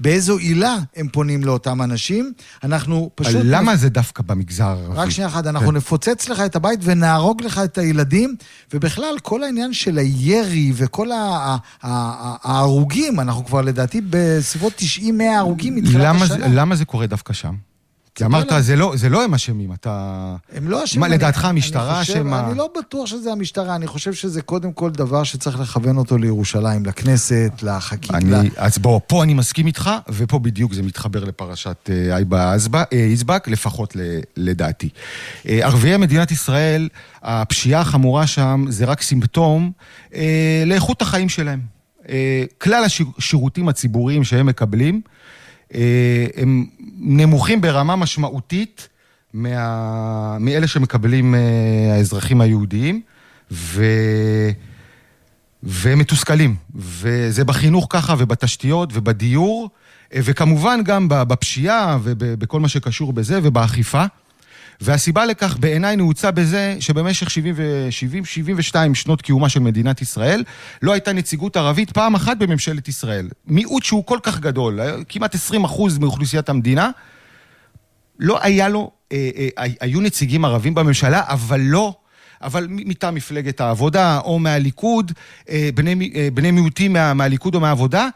באיזו 0.02 0.38
עילה 0.38 0.78
הם 0.96 1.08
פונים 1.08 1.44
לאותם 1.44 1.82
אנשים. 1.82 2.34
אנחנו 2.64 3.10
פשוט... 3.16 3.42
למה 3.44 3.76
זה 3.76 3.90
דווקא 3.90 4.24
במגזר 4.24 4.64
הערבי? 4.64 4.96
רק 4.96 5.10
שנייה 5.10 5.28
אחת, 5.30 5.48
אנחנו 5.48 5.68
כן. 5.68 5.76
נפוצץ 5.76 6.30
לך 6.30 6.40
את 6.40 6.56
הבית 6.56 6.80
ונהרוג 6.84 7.44
לך 7.44 7.62
את 7.64 7.78
הילדים, 7.78 8.36
ובכלל, 8.74 9.16
כל 9.22 9.44
העניין 9.44 9.74
של 9.74 9.98
הירי 9.98 10.72
וכל 10.76 11.12
ה- 11.12 11.16
ה- 11.16 11.58
ה- 11.84 12.36
ההרוגים, 12.44 13.20
אנחנו 13.20 13.46
כבר 13.46 13.62
לדעתי 13.62 14.02
בסביבות 14.10 14.74
90-100 15.00 15.04
הרוגים 15.38 15.76
מתחילת 15.76 16.16
השנה. 16.22 16.48
למה 16.48 16.76
זה 16.76 16.86
קורה 16.86 17.08
דווקא 17.08 17.34
שם? 17.34 17.56
כי 18.16 18.26
אמרת, 18.26 18.52
למה. 18.52 18.62
זה 18.62 18.76
לא, 18.76 18.94
זה 18.96 19.10
לא 19.10 19.24
הם 19.24 19.34
אשמים, 19.34 19.74
אתה... 19.74 20.36
הם 20.56 20.68
לא 20.70 20.84
אשמים. 20.84 21.00
מה, 21.00 21.08
אני- 21.08 21.16
לדעתך 21.16 21.40
אני 21.40 21.50
המשטרה 21.50 22.02
אשמה? 22.02 22.48
אני 22.50 22.58
לא 22.58 22.70
בטוח 22.80 23.06
שזה 23.06 23.32
המשטרה, 23.32 23.76
אני 23.76 23.88
חושב 23.88 24.14
שזה 24.14 24.42
קודם 24.42 24.74
כל 24.74 24.92
דבר 24.92 25.24
שצריך 25.24 25.60
לכוון 25.60 25.98
אותו 25.98 26.18
לירושלים, 26.18 26.86
לכנסת, 26.86 27.52
לחקיקה. 27.64 28.18
אני, 28.18 28.50
אז 28.58 28.78
בוא, 28.78 29.00
פה 29.08 29.24
אני 29.24 29.34
מסכים 29.34 29.68
איתך, 29.68 29.90
ופה 30.10 30.40
בדיוק 30.40 30.74
זה 30.74 30.84
מתחבר 30.84 31.24
לפרשת 31.24 31.90
אה, 31.90 32.16
אייבה 32.16 32.54
אה, 32.94 32.98
יזבק, 32.98 33.48
לפחות 33.48 33.96
ל, 33.96 34.00
לדעתי. 34.38 34.90
אה, 35.50 35.60
ערביי 35.66 35.98
מדינת 35.98 36.32
ישראל, 36.32 36.90
הפשיעה 37.24 37.82
החמורה 37.82 38.28
שם 38.28 38.66
זה 38.70 38.86
רק 38.86 39.02
סימפטום 39.02 39.72
אה, 40.16 40.64
לאיכות 40.66 41.02
החיים 41.02 41.30
שלהם. 41.30 41.60
אה, 42.10 42.44
כלל 42.58 42.84
השירותים 43.18 43.70
הציבוריים 43.70 44.24
שהם 44.24 44.46
מקבלים, 44.46 45.02
אה, 45.06 45.21
הם 46.38 46.66
נמוכים 47.00 47.62
ברמה 47.62 47.96
משמעותית 47.96 48.88
מה, 49.34 50.38
מאלה 50.40 50.68
שמקבלים 50.68 51.36
אה, 51.36 51.40
האזרחים 51.94 52.42
היהודיים, 52.42 53.02
ו... 53.52 53.86
והם 55.64 56.00
מתוסכלים. 56.00 56.56
וזה 56.76 57.44
בחינוך 57.44 57.88
ככה, 57.90 58.16
ובתשתיות, 58.18 58.90
ובדיור, 58.94 59.70
אה, 60.14 60.20
וכמובן 60.24 60.80
גם 60.84 61.08
בפשיעה, 61.10 61.98
ובכל 62.04 62.60
מה 62.60 62.70
שקשור 62.70 63.14
בזה, 63.14 63.40
ובאכיפה. 63.44 64.06
והסיבה 64.82 65.26
לכך 65.26 65.58
בעיניי 65.60 65.96
נעוצה 65.96 66.32
בזה 66.32 66.76
שבמשך 66.80 67.30
70 67.30 67.54
ו- 67.58 67.88
72 67.92 68.96
שנות 68.96 69.22
קיומה 69.22 69.50
של 69.50 69.60
מדינת 69.60 70.02
ישראל, 70.02 70.44
לא 70.82 70.92
הייתה 70.92 71.14
נציגות 71.14 71.58
ערבית 71.58 71.92
פעם 71.92 72.16
אחת 72.16 72.38
בממשלת 72.38 72.88
ישראל. 72.88 73.30
מיעוט 73.48 73.84
שהוא 73.84 74.06
כל 74.06 74.20
כך 74.24 74.40
גדול, 74.40 74.80
כמעט 75.10 75.36
20 75.36 75.64
אחוז 75.64 75.98
מאוכלוסיית 75.98 76.50
המדינה, 76.50 76.90
לא 78.20 78.40
היה 78.42 78.70
לו, 78.70 78.92
אה, 79.12 79.30
אה, 79.58 79.66
היו 79.80 80.02
נציגים 80.02 80.46
ערבים 80.46 80.74
בממשלה, 80.74 81.22
אבל 81.28 81.60
לא, 81.60 81.94
אבל 82.42 82.68
מטעם 82.70 83.16
מפלגת 83.16 83.62
העבודה 83.62 84.20
או 84.20 84.40
מהליכוד, 84.40 85.12
אה, 85.50 85.70
בני, 85.76 86.12
אה, 86.16 86.28
בני 86.34 86.52
מיעוטים 86.52 86.94
מה, 86.94 87.14
מהליכוד 87.14 87.56
או 87.56 87.60
מהעבודה, 87.60 88.08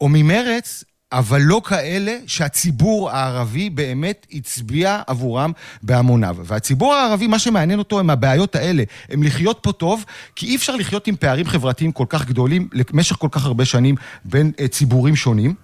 או 0.00 0.08
ממרץ, 0.08 0.84
אבל 1.16 1.40
לא 1.42 1.60
כאלה 1.64 2.16
שהציבור 2.26 3.10
הערבי 3.10 3.70
באמת 3.70 4.26
הצביע 4.32 5.02
עבורם 5.06 5.52
בהמוניו. 5.82 6.36
והציבור 6.44 6.94
הערבי, 6.94 7.26
מה 7.26 7.38
שמעניין 7.38 7.78
אותו 7.78 8.00
הם 8.00 8.10
הבעיות 8.10 8.56
האלה, 8.56 8.82
הם 9.10 9.22
לחיות 9.22 9.58
פה 9.62 9.72
טוב, 9.72 10.04
כי 10.36 10.46
אי 10.46 10.56
אפשר 10.56 10.76
לחיות 10.76 11.06
עם 11.06 11.16
פערים 11.16 11.46
חברתיים 11.46 11.92
כל 11.92 12.04
כך 12.08 12.26
גדולים 12.26 12.68
למשך 12.92 13.16
כל 13.16 13.28
כך 13.30 13.44
הרבה 13.44 13.64
שנים 13.64 13.94
בין 14.24 14.52
אה, 14.60 14.68
ציבורים 14.68 15.16
שונים. 15.16 15.54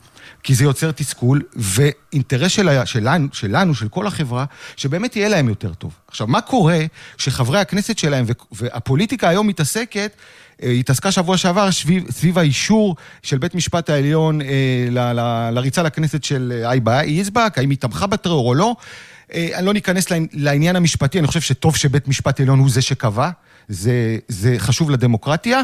כי 0.43 0.55
זה 0.55 0.65
יוצר 0.65 0.91
תסכול, 0.93 1.43
ואינטרס 1.57 2.53
של, 2.53 2.69
שלנו, 2.85 3.29
שלנו, 3.33 3.75
של 3.75 3.89
כל 3.89 4.07
החברה, 4.07 4.45
שבאמת 4.77 5.17
יהיה 5.17 5.29
להם 5.29 5.49
יותר 5.49 5.75
טוב. 5.75 5.93
עכשיו, 6.09 6.27
מה 6.27 6.41
קורה 6.41 6.79
כשחברי 7.19 7.61
הכנסת 7.61 7.99
שלהם, 7.99 8.25
והפוליטיקה 8.53 9.29
היום 9.29 9.47
מתעסקת, 9.47 10.13
אה, 10.63 10.71
התעסקה 10.71 11.13
שבוע 11.13 11.37
שעבר 11.37 11.73
סביב, 11.73 12.11
סביב 12.11 12.39
האישור 12.39 12.97
של 13.23 13.39
בית 13.39 13.55
משפט 13.55 13.91
העליון 13.91 14.41
אה, 14.43 14.47
ל, 14.91 14.99
ל, 14.99 15.51
לריצה 15.51 15.83
לכנסת 15.83 16.25
של 16.25 16.53
אה, 16.65 16.71
אייבה 16.71 17.05
יזבק, 17.05 17.55
האם 17.57 17.71
היא 17.71 17.79
תמכה 17.79 18.07
בטרור 18.07 18.49
או 18.49 18.55
לא. 18.55 18.77
אה, 19.35 19.49
אני 19.55 19.67
לא 19.67 19.73
ניכנס 19.73 20.11
לעני- 20.11 20.27
לעניין 20.33 20.77
המשפטי, 20.77 21.19
אני 21.19 21.27
חושב 21.27 21.41
שטוב 21.41 21.77
שבית 21.77 22.09
משפט 22.09 22.41
עליון 22.41 22.59
הוא 22.59 22.71
זה 22.71 22.83
שקבע. 22.83 23.31
זה, 23.73 24.19
זה 24.29 24.55
חשוב 24.59 24.91
לדמוקרטיה. 24.91 25.63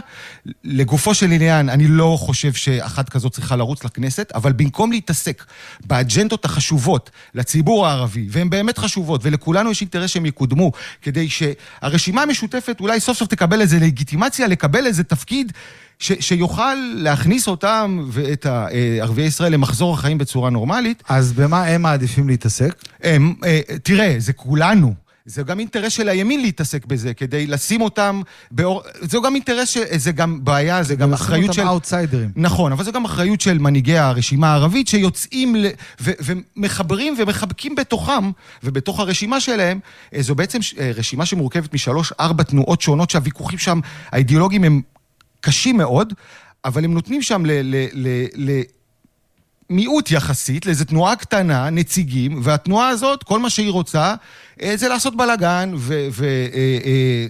לגופו 0.64 1.14
של 1.14 1.32
עניין, 1.32 1.68
אני 1.68 1.88
לא 1.88 2.16
חושב 2.20 2.52
שאחת 2.52 3.08
כזאת 3.08 3.32
צריכה 3.32 3.56
לרוץ 3.56 3.84
לכנסת, 3.84 4.32
אבל 4.34 4.52
במקום 4.52 4.92
להתעסק 4.92 5.44
באג'נדות 5.86 6.44
החשובות 6.44 7.10
לציבור 7.34 7.86
הערבי, 7.86 8.26
והן 8.30 8.50
באמת 8.50 8.78
חשובות, 8.78 9.20
ולכולנו 9.24 9.70
יש 9.70 9.80
אינטרס 9.80 10.10
שהן 10.10 10.26
יקודמו, 10.26 10.72
כדי 11.02 11.28
שהרשימה 11.28 12.22
המשותפת 12.22 12.80
אולי 12.80 13.00
סוף 13.00 13.18
סוף 13.18 13.28
תקבל 13.28 13.60
איזה 13.60 13.78
לגיטימציה, 13.78 14.46
לקבל 14.46 14.86
איזה 14.86 15.04
תפקיד 15.04 15.52
ש, 15.98 16.12
שיוכל 16.20 16.74
להכניס 16.94 17.48
אותם 17.48 18.08
ואת 18.10 18.46
ערביי 19.00 19.24
ישראל 19.24 19.52
למחזור 19.52 19.94
החיים 19.94 20.18
בצורה 20.18 20.50
נורמלית. 20.50 21.02
אז 21.08 21.32
במה 21.32 21.64
הם 21.64 21.82
מעדיפים 21.82 22.28
להתעסק? 22.28 22.74
הם, 23.02 23.34
אה, 23.44 23.60
תראה, 23.82 24.14
זה 24.18 24.32
כולנו. 24.32 25.07
זה 25.28 25.42
גם 25.42 25.60
אינטרס 25.60 25.92
של 25.92 26.08
הימין 26.08 26.40
להתעסק 26.42 26.86
בזה, 26.86 27.14
כדי 27.14 27.46
לשים 27.46 27.80
אותם 27.80 28.22
באור... 28.50 28.82
זה 29.00 29.18
גם 29.24 29.34
אינטרס, 29.34 29.68
של... 29.68 29.80
זה 29.96 30.12
גם 30.12 30.44
בעיה, 30.44 30.82
זה 30.82 30.94
גם 30.94 31.12
אחריות 31.12 31.52
של... 31.52 31.60
אותם 31.60 31.70
אאוטסיידרים. 31.70 32.30
נכון, 32.36 32.72
אבל 32.72 32.84
זו 32.84 32.92
גם 32.92 33.04
אחריות 33.04 33.40
של 33.40 33.58
מנהיגי 33.58 33.98
הרשימה 33.98 34.52
הערבית 34.52 34.88
שיוצאים 34.88 35.56
ל... 35.56 35.66
ו... 36.00 36.10
ומחברים 36.20 37.14
ומחבקים 37.18 37.74
בתוכם, 37.74 38.30
ובתוך 38.64 39.00
הרשימה 39.00 39.40
שלהם, 39.40 39.80
אה, 40.14 40.22
זו 40.22 40.34
בעצם 40.34 40.62
ש- 40.62 40.74
אה, 40.78 40.90
רשימה 40.94 41.26
שמורכבת 41.26 41.74
משלוש-ארבע 41.74 42.42
תנועות 42.42 42.80
שונות 42.80 43.10
שהוויכוחים 43.10 43.58
שם, 43.58 43.80
האידיאולוגיים 44.12 44.64
הם 44.64 44.82
קשים 45.40 45.76
מאוד, 45.76 46.12
אבל 46.64 46.84
הם 46.84 46.94
נותנים 46.94 47.22
שם 47.22 47.46
ל... 47.46 47.50
ל... 47.50 47.86
ל... 47.92 48.26
ל... 48.34 48.62
מיעוט 49.70 50.10
יחסית, 50.10 50.66
לאיזו 50.66 50.84
תנועה 50.84 51.16
קטנה, 51.16 51.70
נציגים, 51.70 52.40
והתנועה 52.42 52.88
הזאת, 52.88 53.22
כל 53.22 53.38
מה 53.38 53.50
שהיא 53.50 53.70
רוצה, 53.70 54.14
אה, 54.62 54.76
זה 54.76 54.88
לעשות 54.88 55.16
בלאגן, 55.16 55.72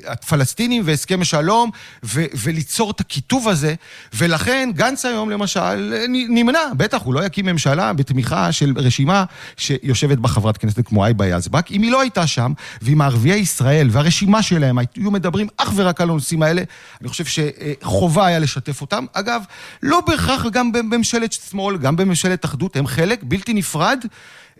והפלסטינים 0.05 0.83
והסכם 0.85 1.21
השלום, 1.21 1.71
ו- 2.05 2.25
וליצור 2.35 2.91
את 2.91 3.01
הקיטוב 3.01 3.49
הזה, 3.49 3.75
ולכן 4.15 4.71
גנץ 4.75 5.05
היום 5.05 5.31
למשל 5.31 5.95
אה, 5.97 6.05
נמנע, 6.09 6.59
בטח, 6.77 7.03
הוא 7.03 7.15
לא 7.15 7.25
יקים 7.25 7.47
ממשלה 7.47 7.93
בתמיכה 7.93 8.53
של 8.53 8.73
רשימה 8.77 9.25
שיושבת 9.57 10.19
בה 10.19 10.29
חברת 10.29 10.57
כנסת 10.57 10.87
כמו 10.87 11.05
היבה 11.05 11.27
יזבק. 11.27 11.71
אם 11.71 11.83
היא 11.83 11.91
לא 11.91 12.01
הייתה 12.01 12.27
שם, 12.27 12.53
ואם 12.83 13.01
הערביי 13.01 13.39
ישראל 13.39 13.89
והרשימה 13.91 14.43
שלהם 14.43 14.79
היו 14.79 15.11
מדברים 15.11 15.49
אך 15.57 15.73
ורק 15.75 16.01
על 16.01 16.11
הנושאים 16.11 16.43
האלה, 16.43 16.63
אני 17.01 17.09
חושב 17.09 17.25
שחובה 17.25 18.27
היה 18.27 18.39
לשתף 18.39 18.81
אותם. 18.81 19.05
אגב, 19.13 19.43
לא 19.83 20.01
בהכרח 20.07 20.47
גם 20.47 20.73
בממשלת 20.73 21.33
שמאל, 21.33 21.77
גם 21.77 21.97
בממשלת 21.97 22.28
אחדות, 22.45 22.77
הם 22.77 22.87
חלק 22.87 23.21
בלתי 23.23 23.55
נפרד 23.55 24.05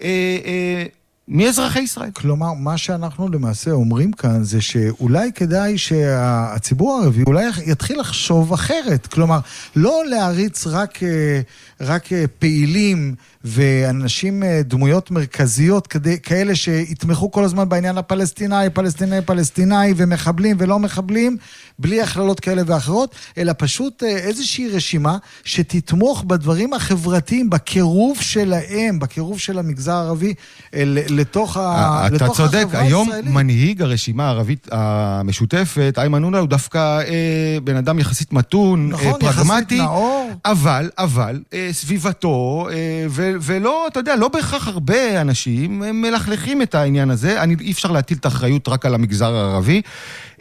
אה, 0.03 0.09
אה, 0.45 0.85
מאזרחי 1.29 1.81
ישראל. 1.81 2.11
כלומר, 2.11 2.53
מה 2.53 2.79
שאנחנו 2.79 3.29
למעשה 3.29 3.71
אומרים 3.71 4.13
כאן 4.13 4.45
זה 4.45 4.61
שאולי 4.61 5.33
כדאי 5.33 5.79
שהציבור 5.79 6.99
הערבי 6.99 7.23
אולי 7.27 7.47
יתחיל 7.67 8.01
לחשוב 8.01 8.53
אחרת. 8.53 9.07
כלומר, 9.07 9.39
לא 9.77 10.03
להריץ 10.07 10.67
רק, 10.67 11.03
אה, 11.03 11.41
רק 11.81 12.13
אה, 12.13 12.25
פעילים 12.39 13.15
ואנשים, 13.45 14.43
אה, 14.43 14.61
דמויות 14.65 15.11
מרכזיות, 15.11 15.87
כדי, 15.87 16.21
כאלה 16.23 16.55
שיתמכו 16.55 17.31
כל 17.31 17.45
הזמן 17.45 17.69
בעניין 17.69 17.99
הפלסטיני, 17.99 18.71
פלסטיני, 18.75 19.23
פלסטיני, 19.23 19.93
ומחבלים 19.97 20.57
ולא 20.61 20.79
מחבלים, 20.79 21.37
בלי 21.79 22.03
הכללות 22.03 22.41
כאלה 22.41 22.63
ואחרות, 22.67 23.15
אלא 23.39 23.53
פשוט 23.59 24.03
אה, 24.03 24.09
איזושהי 24.09 24.69
רשימה 24.69 25.17
שתתמוך 25.45 26.25
בדברים 26.27 26.75
החברתיים, 26.75 27.51
בקירוב 27.51 28.21
שלהם, 28.21 28.99
בקירוב 28.99 29.39
של 29.39 29.59
המגזר 29.59 29.93
הערבי 29.95 30.35
אל, 30.75 30.99
לתוך, 31.09 31.57
ה, 31.57 31.61
אה, 31.61 32.07
אתה 32.07 32.15
לתוך 32.15 32.37
צודק, 32.37 32.65
החברה 32.67 32.83
היום 32.83 33.09
הישראלית. 33.09 33.33
מנהיג 33.35 33.83
הרשימה 33.83 34.27
הערבית 34.27 34.69
המשותפת, 34.73 35.95
איימן 35.99 36.23
עודה, 36.23 36.39
הוא 36.39 36.49
דווקא 36.49 36.79
אה, 37.01 37.59
בן 37.65 37.77
אדם 37.77 37.99
יחסית 37.99 38.33
מתון, 38.33 38.89
נכון, 38.89 39.07
אה, 39.07 39.11
יחסית 39.11 39.47
פרגמטי. 39.47 39.79
נאור. 39.79 40.31
אבל, 40.45 40.91
אבל, 40.99 41.41
אה, 41.53 41.69
סביבתו, 41.73 42.69
אה, 42.71 43.07
ו- 43.09 43.28
ולא, 43.41 43.87
אתה 43.87 44.01
יודע, 44.01 44.17
לא 44.17 44.29
בהכרח 44.29 44.69
הרבה 44.69 45.21
אנשים 45.21 45.83
מלכלכים 46.03 46.63
את 46.63 46.75
העניין 46.75 47.11
הזה. 47.11 47.43
אני, 47.43 47.57
אי 47.61 47.73
אפשר 47.73 47.91
להטיל 47.91 48.19
את 48.21 48.25
האחריות 48.25 48.69
רק 48.69 48.87
על 48.87 48.95
המגזר 48.95 49.35
הערבי. 49.35 49.83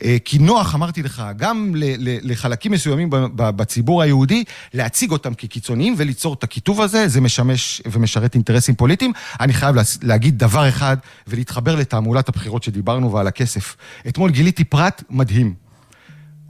אה, 0.04 0.18
כי 0.26 0.40
נוח, 0.40 0.76
אמרתי 0.76 1.04
לך, 1.04 1.24
גם 1.38 1.72
לחלקים 2.22 2.72
מסוימים 2.72 3.10
בציבור 3.36 4.02
היהודי, 4.02 4.44
להציג 4.74 5.12
אותם 5.12 5.34
כקיצוניים 5.34 5.96
וליצור 5.98 6.34
את 6.34 6.44
הקיטוב 6.44 6.82
הזה, 6.82 7.08
זה 7.08 7.22
משמש 7.22 7.82
ומשרת 7.92 8.36
אינטרסים 8.36 8.76
פוליטיים. 8.76 9.14
אני 9.40 9.54
חייב 9.54 9.76
להגיד 10.02 10.40
דבר 10.40 10.70
אחד 10.70 10.98
ולהתחבר 11.28 11.76
לתעמולת 11.76 12.30
הבחירות 12.30 12.64
שדיברנו 12.64 13.12
ועל 13.12 13.28
הכסף. 13.28 13.76
אתמול 14.08 14.32
גיליתי 14.32 14.64
פרט 14.64 15.04
מדהים. 15.10 15.54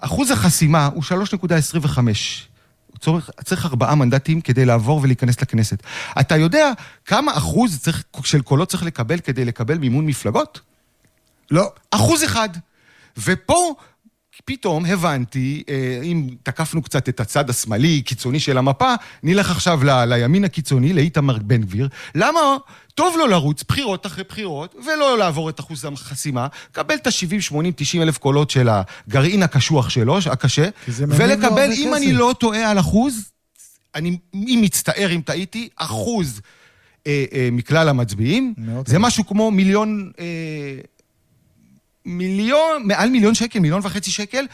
אחוז 0.01 0.31
החסימה 0.31 0.89
הוא 0.93 1.03
3.25. 1.03 1.99
צורך, 2.99 3.29
צריך 3.43 3.65
ארבעה 3.65 3.95
מנדטים 3.95 4.41
כדי 4.41 4.65
לעבור 4.65 4.99
ולהיכנס 5.03 5.41
לכנסת. 5.41 5.83
אתה 6.19 6.37
יודע 6.37 6.71
כמה 7.05 7.37
אחוז 7.37 7.79
צריך, 7.79 8.03
של 8.23 8.41
קולות 8.41 8.69
צריך 8.69 8.83
לקבל 8.83 9.19
כדי 9.19 9.45
לקבל 9.45 9.77
מימון 9.77 10.05
מפלגות? 10.05 10.59
לא. 11.51 11.71
אחוז 11.91 12.23
אחד. 12.23 12.49
ופה 13.17 13.75
פתאום 14.45 14.85
הבנתי, 14.85 15.63
אה, 15.69 15.99
אם 16.03 16.27
תקפנו 16.43 16.81
קצת 16.81 17.09
את 17.09 17.19
הצד 17.19 17.49
השמאלי, 17.49 18.01
קיצוני 18.01 18.39
של 18.39 18.57
המפה, 18.57 18.93
נלך 19.23 19.51
עכשיו 19.51 19.83
ל, 19.83 20.05
לימין 20.05 20.43
הקיצוני, 20.43 20.93
לאיתמר 20.93 21.37
בן 21.37 21.61
גביר. 21.61 21.87
למה 22.15 22.39
טוב 22.95 23.15
לו 23.17 23.27
לרוץ 23.27 23.63
בחירות 23.67 24.05
אחרי 24.05 24.23
בחירות, 24.29 24.75
ולא 24.85 25.17
לעבור 25.17 25.49
את 25.49 25.59
אחוז 25.59 25.85
החסימה, 25.85 26.47
קבל 26.71 26.95
את 26.95 27.07
ה-70, 27.07 27.41
80, 27.41 27.73
90 27.75 28.03
אלף 28.03 28.17
קולות 28.17 28.49
של 28.49 28.69
הגרעין 28.69 29.43
הקשוח 29.43 29.89
שלו, 29.89 30.17
הקשה, 30.31 30.69
ולקבל, 30.87 31.71
אם 31.71 31.89
כסף. 31.91 31.97
אני 31.97 32.13
לא 32.13 32.35
טועה 32.39 32.71
על 32.71 32.79
אחוז, 32.79 33.31
אני 33.95 34.17
מצטער 34.33 35.15
אם 35.15 35.21
טעיתי, 35.25 35.69
אחוז 35.75 36.41
אה, 37.07 37.25
אה, 37.33 37.49
מכלל 37.51 37.89
המצביעים. 37.89 38.53
זה. 38.85 38.99
משהו 38.99 39.27
כמו 39.27 39.51
מיליון... 39.51 40.11
אה, 40.19 40.25
מיליון, 42.07 42.83
מעל 42.85 43.09
מיליון 43.09 43.35
שקל, 43.35 43.59
מיליון 43.59 43.81
וחצי 43.83 44.11
שקל. 44.11 44.45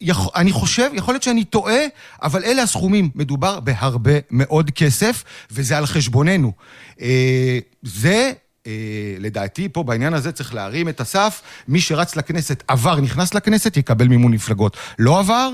יכול, 0.00 0.32
אני 0.36 0.52
חושב, 0.52 0.90
יכול 0.94 1.14
להיות 1.14 1.22
שאני 1.22 1.44
טועה, 1.44 1.80
אבל 2.22 2.44
אלה 2.44 2.62
הסכומים. 2.62 3.10
מדובר 3.14 3.60
בהרבה 3.60 4.12
מאוד 4.30 4.70
כסף, 4.70 5.24
וזה 5.50 5.78
על 5.78 5.86
חשבוננו. 5.86 6.52
אה, 7.00 7.58
זה, 7.82 8.32
אה, 8.66 8.72
לדעתי, 9.18 9.68
פה 9.68 9.82
בעניין 9.82 10.14
הזה 10.14 10.32
צריך 10.32 10.54
להרים 10.54 10.88
את 10.88 11.00
הסף. 11.00 11.42
מי 11.68 11.80
שרץ 11.80 12.16
לכנסת, 12.16 12.62
עבר, 12.68 13.00
נכנס 13.00 13.34
לכנסת, 13.34 13.76
יקבל 13.76 14.08
מימון 14.08 14.32
מפלגות. 14.32 14.76
לא 14.98 15.18
עבר, 15.18 15.50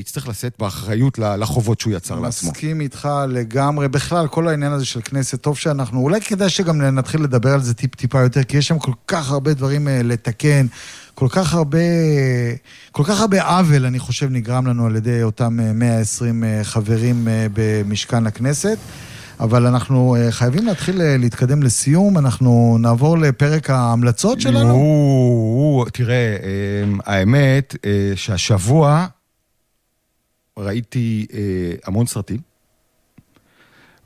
יצטרך 0.00 0.28
לשאת 0.28 0.52
באחריות 0.58 1.18
לחובות 1.18 1.80
שהוא 1.80 1.92
יצר 1.92 2.20
לעצמו. 2.20 2.50
מסכים 2.50 2.80
איתך 2.80 3.08
לגמרי. 3.28 3.88
בכלל, 3.88 4.28
כל 4.28 4.48
העניין 4.48 4.72
הזה 4.72 4.84
של 4.84 5.00
כנסת, 5.04 5.40
טוב 5.40 5.58
שאנחנו, 5.58 6.00
אולי 6.00 6.20
כדאי 6.20 6.48
שגם 6.48 6.82
נתחיל 6.82 7.22
לדבר 7.22 7.54
על 7.54 7.60
זה 7.60 7.74
טיפ-טיפה 7.74 8.20
יותר, 8.20 8.42
כי 8.42 8.56
יש 8.56 8.68
שם 8.68 8.78
כל 8.78 8.92
כך 9.06 9.30
הרבה 9.30 9.54
דברים 9.54 9.88
אה, 9.88 10.00
לתקן, 10.02 10.66
כל 11.14 11.26
כך 11.30 11.54
הרבה, 11.54 11.78
כל 12.92 13.04
כך 13.04 13.20
הרבה 13.20 13.42
עוול, 13.42 13.86
אני 13.86 13.98
חושב, 13.98 14.28
נגרם 14.30 14.66
לנו 14.66 14.86
על 14.86 14.96
ידי 14.96 15.22
אותם 15.22 15.60
אה, 15.60 15.72
120 15.72 16.44
אה, 16.44 16.60
חברים 16.64 17.28
אה, 17.28 17.46
במשכן 17.52 18.26
הכנסת. 18.26 18.78
אבל 19.40 19.66
אנחנו 19.66 20.16
אה, 20.16 20.32
חייבים 20.32 20.66
להתחיל 20.66 21.00
אה, 21.00 21.16
להתקדם 21.16 21.62
לסיום, 21.62 22.18
אנחנו 22.18 22.76
נעבור 22.80 23.18
לפרק 23.18 23.70
ההמלצות 23.70 24.40
שלנו. 24.40 24.74
או, 24.74 25.84
תראה, 25.92 26.36
אמ, 26.84 26.98
האמת 27.06 27.76
אה, 27.86 28.12
שהשבוע 28.16 29.06
ראיתי 30.58 31.26
אה, 31.32 31.38
המון 31.84 32.06
סרטים. 32.06 32.40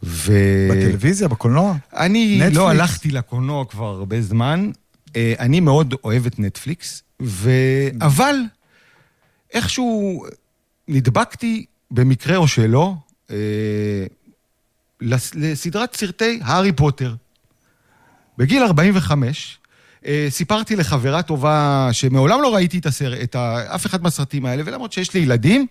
ו... 0.03 0.33
בטלוויזיה, 0.71 1.29
בקולנוע? 1.29 1.77
אני 1.97 2.37
נטפליקס? 2.37 2.57
לא 2.57 2.71
הלכתי 2.71 3.11
לקולנוע 3.11 3.65
כבר 3.65 3.87
הרבה 3.87 4.23
זמן. 4.23 4.71
אה, 5.17 5.35
אני 5.39 5.61
מאוד 5.61 5.95
אוהב 6.05 6.27
את 6.27 6.39
נטפליקס, 6.39 7.03
ו... 7.23 7.51
אבל 8.01 8.37
איכשהו 9.53 10.25
נדבקתי, 10.89 11.65
במקרה 11.91 12.37
או 12.37 12.49
שלא, 12.49 12.95
אה, 13.31 13.37
לס- 15.01 15.35
לסדרת 15.35 15.97
סרטי 15.97 16.41
הארי 16.43 16.73
פוטר. 16.73 17.15
בגיל 18.39 18.63
45, 18.63 19.59
אה, 20.07 20.27
סיפרתי 20.31 20.77
לחברה 20.77 21.23
טובה 21.23 21.89
שמעולם 21.93 22.43
לא 22.43 22.55
ראיתי 22.55 22.79
את 22.79 22.87
הסרט, 22.87 23.19
את 23.23 23.35
ה, 23.35 23.75
אף 23.75 23.87
אחד 23.87 24.03
מהסרטים 24.03 24.47
האלה, 24.47 24.63
ולמרות 24.67 24.93
שיש 24.93 25.15
לי 25.15 25.21
ילדים, 25.21 25.67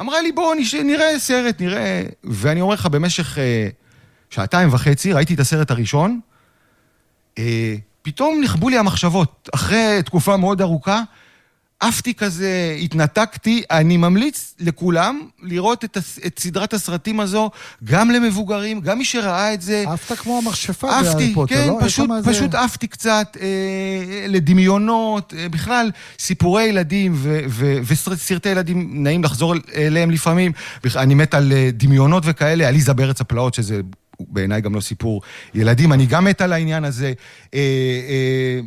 אמרה 0.00 0.22
לי, 0.22 0.32
בואו. 0.32 0.52
נראה 0.84 1.18
סרט, 1.18 1.60
נראה... 1.60 2.02
ואני 2.24 2.60
אומר 2.60 2.74
לך, 2.74 2.86
במשך 2.86 3.38
אה, 3.38 3.68
שעתיים 4.30 4.68
וחצי, 4.72 5.12
ראיתי 5.12 5.34
את 5.34 5.40
הסרט 5.40 5.70
הראשון, 5.70 6.20
אה, 7.38 7.74
פתאום 8.02 8.40
נכבו 8.42 8.68
לי 8.68 8.78
המחשבות. 8.78 9.48
אחרי 9.54 10.02
תקופה 10.04 10.36
מאוד 10.36 10.62
ארוכה, 10.62 11.02
עפתי 11.80 12.14
כזה, 12.14 12.76
התנתקתי. 12.82 13.62
אני 13.70 13.96
ממליץ 13.96 14.54
לכולם 14.60 15.20
לראות 15.42 15.84
את, 15.84 15.96
הס... 15.96 16.18
את 16.26 16.38
סדרת 16.38 16.74
הסרטים 16.74 17.20
הזו, 17.20 17.50
גם 17.84 18.10
למבוגרים, 18.10 18.80
גם 18.80 18.98
מי 18.98 19.04
שראה 19.04 19.54
את 19.54 19.62
זה. 19.62 19.84
עפת 19.86 20.18
כמו 20.18 20.38
המכשפה 20.38 20.86
בהארי 20.86 21.34
פוטר, 21.34 21.54
כן, 21.54 21.68
לא? 21.68 21.78
פשוט, 21.82 22.10
איזה- 22.16 22.30
פשוט 22.30 22.54
עפתי 22.54 22.86
קצת 22.86 23.36
אה, 23.40 23.46
לדמיונות, 24.28 25.34
אה, 25.38 25.48
בכלל, 25.48 25.90
סיפורי 26.18 26.64
ילדים 26.64 27.12
ו- 27.16 27.40
ו- 27.48 27.78
וסרטי 27.86 28.48
ילדים, 28.48 28.90
נעים 29.04 29.24
לחזור 29.24 29.54
אל- 29.54 29.60
אליהם 29.74 30.10
לפעמים. 30.10 30.52
אני 30.96 31.14
מת 31.14 31.34
על 31.34 31.52
אה, 31.52 31.70
דמיונות 31.72 32.22
וכאלה, 32.26 32.68
עליזה 32.68 32.92
בארץ 32.92 33.20
הפלאות, 33.20 33.54
שזה 33.54 33.80
בעיניי 34.20 34.60
גם 34.60 34.74
לא 34.74 34.80
סיפור 34.80 35.22
ילדים, 35.54 35.92
אני 35.92 36.06
גם 36.06 36.24
מת 36.24 36.40
על 36.40 36.52
העניין 36.52 36.84
הזה. 36.84 37.12
אה, 37.54 37.60
אה, 38.08 38.60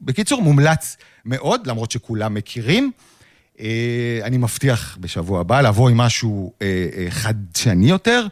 בקיצור, 0.00 0.42
מומלץ 0.42 0.96
מאוד, 1.26 1.66
למרות 1.66 1.90
שכולם 1.90 2.34
מכירים. 2.34 2.90
אה, 3.60 4.20
אני 4.22 4.36
מבטיח 4.36 4.98
בשבוע 5.00 5.40
הבא 5.40 5.60
לבוא 5.60 5.90
עם 5.90 5.96
משהו 5.96 6.52
אה, 6.62 6.66
אה, 6.96 7.10
חדשני 7.10 7.90
יותר. 7.90 8.26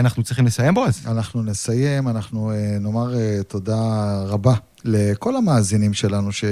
אנחנו 0.00 0.22
צריכים 0.22 0.46
לסיים 0.46 0.74
בו, 0.74 0.86
אז... 0.86 1.00
אנחנו 1.06 1.42
נסיים, 1.42 2.08
אנחנו 2.08 2.52
נאמר 2.80 3.14
תודה 3.48 3.76
רבה 4.26 4.54
לכל 4.84 5.36
המאזינים 5.36 5.94
שלנו 5.94 6.32
ש, 6.32 6.44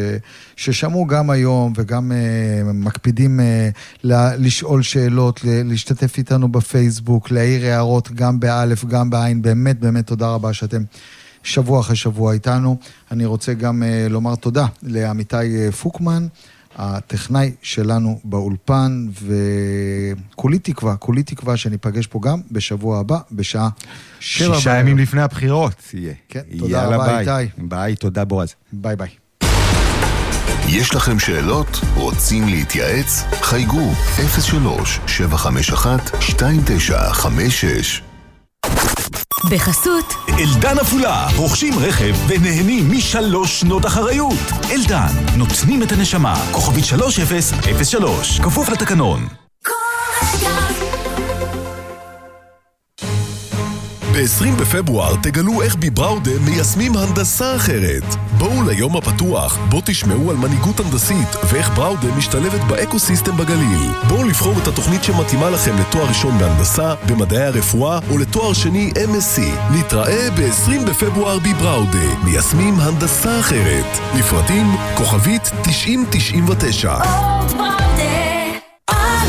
ששמעו 0.56 1.06
גם 1.06 1.30
היום 1.30 1.72
וגם 1.76 2.12
אה, 2.12 2.72
מקפידים 2.72 3.40
אה, 3.40 3.68
ל- 4.04 4.46
לשאול 4.46 4.82
שאלות, 4.82 5.44
ל- 5.44 5.62
להשתתף 5.62 6.18
איתנו 6.18 6.48
בפייסבוק, 6.52 7.30
להעיר 7.30 7.66
הערות 7.66 8.10
גם 8.12 8.40
באלף, 8.40 8.84
גם 8.84 9.10
בעין. 9.10 9.42
באמת, 9.42 9.80
באמת 9.80 10.06
תודה 10.06 10.28
רבה 10.28 10.52
שאתם 10.52 10.82
שבוע 11.45 11.80
אחרי 11.80 11.97
שבוע 11.97 12.32
איתנו. 12.32 12.76
אני 13.11 13.24
רוצה 13.24 13.55
גם 13.55 13.82
אה, 13.82 14.07
לומר 14.11 14.34
תודה 14.34 14.66
לעמיתי 14.82 15.36
אה, 15.36 15.72
פוקמן. 15.72 16.26
הטכנאי 16.76 17.53
שלנו 17.62 18.20
באולפן, 18.24 19.07
וכולי 20.32 20.59
תקווה, 20.59 20.97
כולי 20.97 21.22
תקווה 21.22 21.57
שניפגש 21.57 22.07
פה 22.07 22.20
גם 22.22 22.40
בשבוע 22.51 22.99
הבא, 22.99 23.18
בשעה 23.32 23.68
שבע. 24.20 24.55
שישה 24.55 24.70
בערב. 24.70 24.80
ימים 24.80 24.99
לפני 24.99 25.22
הבחירות 25.22 25.82
יהיה. 25.95 26.14
כן, 26.28 26.40
תודה 26.59 26.72
יאללה, 26.72 26.97
רבה, 26.97 27.22
ביי. 27.24 27.45
איתי. 27.45 27.53
ביי, 27.59 27.97
תודה 27.97 28.24
בועז. 28.24 28.55
ביי 28.72 28.97
ביי. 28.97 29.09
יש 30.68 30.95
לכם 30.95 31.18
שאלות? 31.18 31.80
רוצים 31.95 32.49
להתייעץ? 32.49 33.24
חייגו 33.42 33.90
03-751-2956 36.20 38.03
בחסות 39.51 40.14
אלדן 40.38 40.78
עפולה, 40.78 41.26
רוכשים 41.36 41.78
רכב 41.78 42.14
ונהנים 42.28 42.90
משלוש 42.90 43.61
שנות 43.61 43.86
אחריות. 43.86 44.38
אלדן, 44.70 45.07
נותנים 45.36 45.82
את 45.82 45.92
הנשמה. 45.92 46.34
כוכבית 46.53 46.84
3003, 46.84 48.40
כפוף 48.40 48.68
לתקנון. 48.68 49.26
ב-20 54.14 54.60
בפברואר 54.60 55.16
תגלו 55.22 55.62
איך 55.62 55.76
בבראודה 55.76 56.30
מיישמים 56.44 56.96
הנדסה 56.96 57.56
אחרת. 57.56 58.02
בואו 58.38 58.62
ליום 58.62 58.96
הפתוח, 58.96 59.58
בו 59.68 59.80
תשמעו 59.84 60.30
על 60.30 60.36
מנהיגות 60.36 60.80
הנדסית 60.80 61.28
ואיך 61.50 61.70
בראודה 61.70 62.06
משתלבת 62.16 62.60
באקו-סיסטם 62.60 63.36
בגליל. 63.36 63.90
בואו 64.08 64.24
לבחור 64.24 64.58
את 64.62 64.66
התוכנית 64.66 65.04
שמתאימה 65.04 65.50
לכם 65.50 65.78
לתואר 65.78 66.08
ראשון 66.08 66.38
בהנדסה, 66.38 66.94
במדעי 67.08 67.44
הרפואה 67.44 67.98
או 68.10 68.18
לתואר 68.18 68.52
שני 68.52 68.92
MSc. 68.94 69.40
נתראה 69.70 70.30
ב-20 70.30 70.88
בפברואר 70.88 71.38
בבראודה, 71.38 72.24
מיישמים 72.24 72.80
הנדסה 72.80 73.40
אחרת. 73.40 73.98
לפרטים, 74.18 74.66
כוכבית 74.96 75.50
9099. 75.62 76.94
אורט 76.94 77.52
בראודה, 77.52 77.93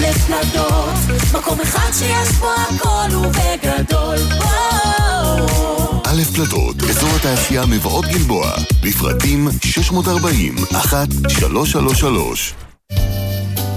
א' 0.05 0.31
נדות, 0.31 0.93
מקום 1.33 1.61
אחד 1.61 1.91
שיש 1.93 2.35
בו 2.39 2.47
הכל 2.51 3.15
ובגדול. 3.15 4.17
א' 6.03 6.23
פלדות, 6.35 6.75
אזור 6.89 7.09
התעשייה 7.15 7.65
מבואות 7.65 8.05
גלבוע, 8.05 8.51
לפרטים 8.83 9.47
640 9.63 10.55
1333 10.71 12.53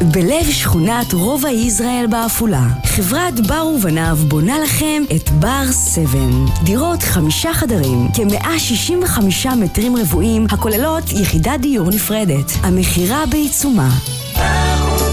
בלב 0.03 0.51
שכונת 0.51 1.13
רובע 1.13 1.51
יזרעאל 1.51 2.07
בעפולה, 2.07 2.67
חברת 2.85 3.41
בר 3.47 3.67
ובניו 3.67 4.19
בונה 4.29 4.59
לכם 4.59 5.03
את 5.17 5.31
בר 5.31 5.65
7. 5.95 6.19
דירות 6.65 7.03
חמישה 7.03 7.55
חדרים, 7.55 8.09
כ-165 8.15 9.55
מטרים 9.57 9.97
רבועים, 9.97 10.47
הכוללות 10.51 11.13
יחידת 11.13 11.61
דיור 11.61 11.91
נפרדת. 11.91 12.53
המכירה 12.63 13.27
בעיצומה. 13.27 13.89
באו 14.37 15.08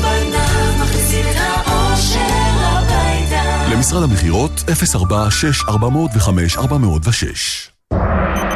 למשרד 3.76 4.04
המכירות 4.04 4.64
046 4.96 5.64
405 5.70 6.58
406 6.58 7.75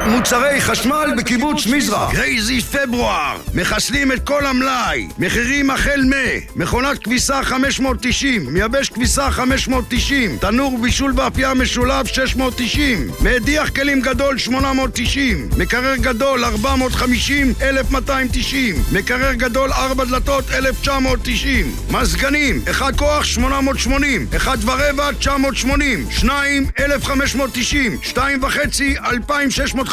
מוצרי 0.08 0.62
חשמל 0.62 1.14
בקיבוץ 1.18 1.68
מזרע. 1.68 2.12
crazy 2.12 2.62
פברואר. 2.62 3.38
מחסלים 3.54 4.12
את 4.12 4.24
כל 4.24 4.46
המלאי. 4.46 5.08
מחירים 5.18 5.70
החל 5.70 6.02
מ... 6.02 6.14
מכונת 6.56 7.04
כביסה 7.04 7.44
590, 7.44 8.54
מייבש 8.54 8.90
כביסה 8.90 9.32
590, 9.32 10.38
תנור 10.38 10.78
בישול 10.78 11.12
באפייה 11.12 11.54
משולב 11.54 12.06
690, 12.06 13.08
מדיח 13.22 13.70
כלים 13.70 14.02
גדול 14.02 14.38
890, 14.38 15.50
מקרר 15.58 15.96
גדול 15.96 16.44
450, 16.46 17.54
1290, 17.62 18.76
מקרר 18.92 19.34
גדול 19.34 19.72
4 19.72 20.06
דלתות 20.06 20.52
1990, 20.52 21.76
מזגנים, 21.92 22.62
אחד 22.72 22.96
כוח 22.96 23.24
880, 23.24 24.28
אחד 24.36 24.58
ורבע 24.66 25.12
980, 25.20 26.06
שניים 26.12 26.66
1590, 26.80 27.98
שתיים 28.02 28.44
וחצי 28.44 28.96
2650, 29.06 29.89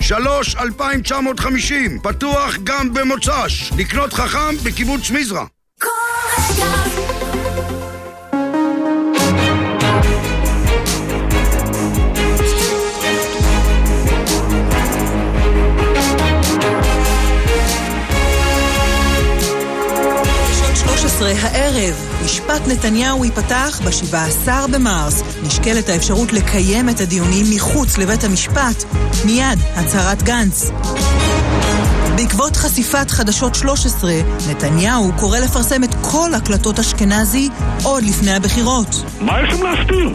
שלוש 0.00 0.56
2950, 0.56 1.98
פתוח 2.02 2.56
גם 2.64 2.94
במוצ"ש, 2.94 3.72
לקנות 3.78 4.12
חכם 4.12 4.56
בקיבוץ 4.64 5.10
מזרע. 5.10 5.44
ראשון 20.48 20.76
13 20.76 21.32
הערב, 21.42 22.09
משפט 22.24 22.68
נתניהו 22.68 23.24
ייפתח 23.24 23.80
ב-17 23.84 24.50
במרס. 24.72 25.22
נשקלת 25.42 25.88
האפשרות 25.88 26.32
לקיים 26.32 26.88
את 26.88 27.00
הדיונים 27.00 27.46
מחוץ 27.50 27.98
לבית 27.98 28.24
המשפט. 28.24 28.84
מיד, 29.24 29.58
הצהרת 29.76 30.22
גנץ. 30.22 30.70
בעקבות 32.16 32.56
חשיפת 32.56 33.10
חדשות 33.10 33.54
13, 33.54 34.12
נתניהו 34.50 35.12
קורא 35.16 35.38
לפרסם 35.38 35.84
את 35.84 35.94
כל 36.02 36.34
הקלטות 36.34 36.78
אשכנזי 36.78 37.48
עוד 37.82 38.04
לפני 38.04 38.32
הבחירות. 38.32 39.04
מה 39.20 39.42
יש 39.42 39.50
שם 39.50 39.62
להסתיר? 39.62 40.10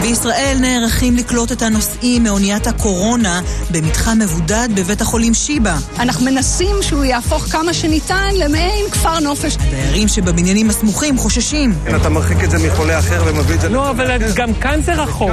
בישראל 0.00 0.56
נערכים 0.60 1.16
לקלוט 1.16 1.52
את 1.52 1.62
הנוסעים 1.62 2.22
מאוניית 2.22 2.66
הקורונה 2.66 3.40
במתחם 3.70 4.18
מבודד 4.18 4.68
בבית 4.74 5.00
החולים 5.00 5.34
שיבא. 5.34 5.76
אנחנו 5.98 6.24
מנסים 6.24 6.76
שהוא 6.80 7.04
יהפוך 7.04 7.44
כמה 7.44 7.74
שניתן 7.74 8.34
למעין 8.34 8.90
כפר 8.90 9.18
נופש. 9.20 9.56
הדיירים 9.60 10.08
שבבניינים 10.08 10.70
הסמוכים 10.70 11.18
חוששים. 11.18 11.74
כן, 11.84 11.96
אתה 11.96 12.08
מרחיק 12.08 12.44
את 12.44 12.50
זה 12.50 12.58
מחולה 12.58 12.98
אחר 12.98 13.22
ומביא 13.26 13.54
את 13.54 13.60
זה... 13.60 13.68
לא, 13.68 13.90
אבל 13.90 14.32
גם 14.34 14.54
כאן 14.54 14.80
זה 14.82 14.94
רחוק. 14.94 15.30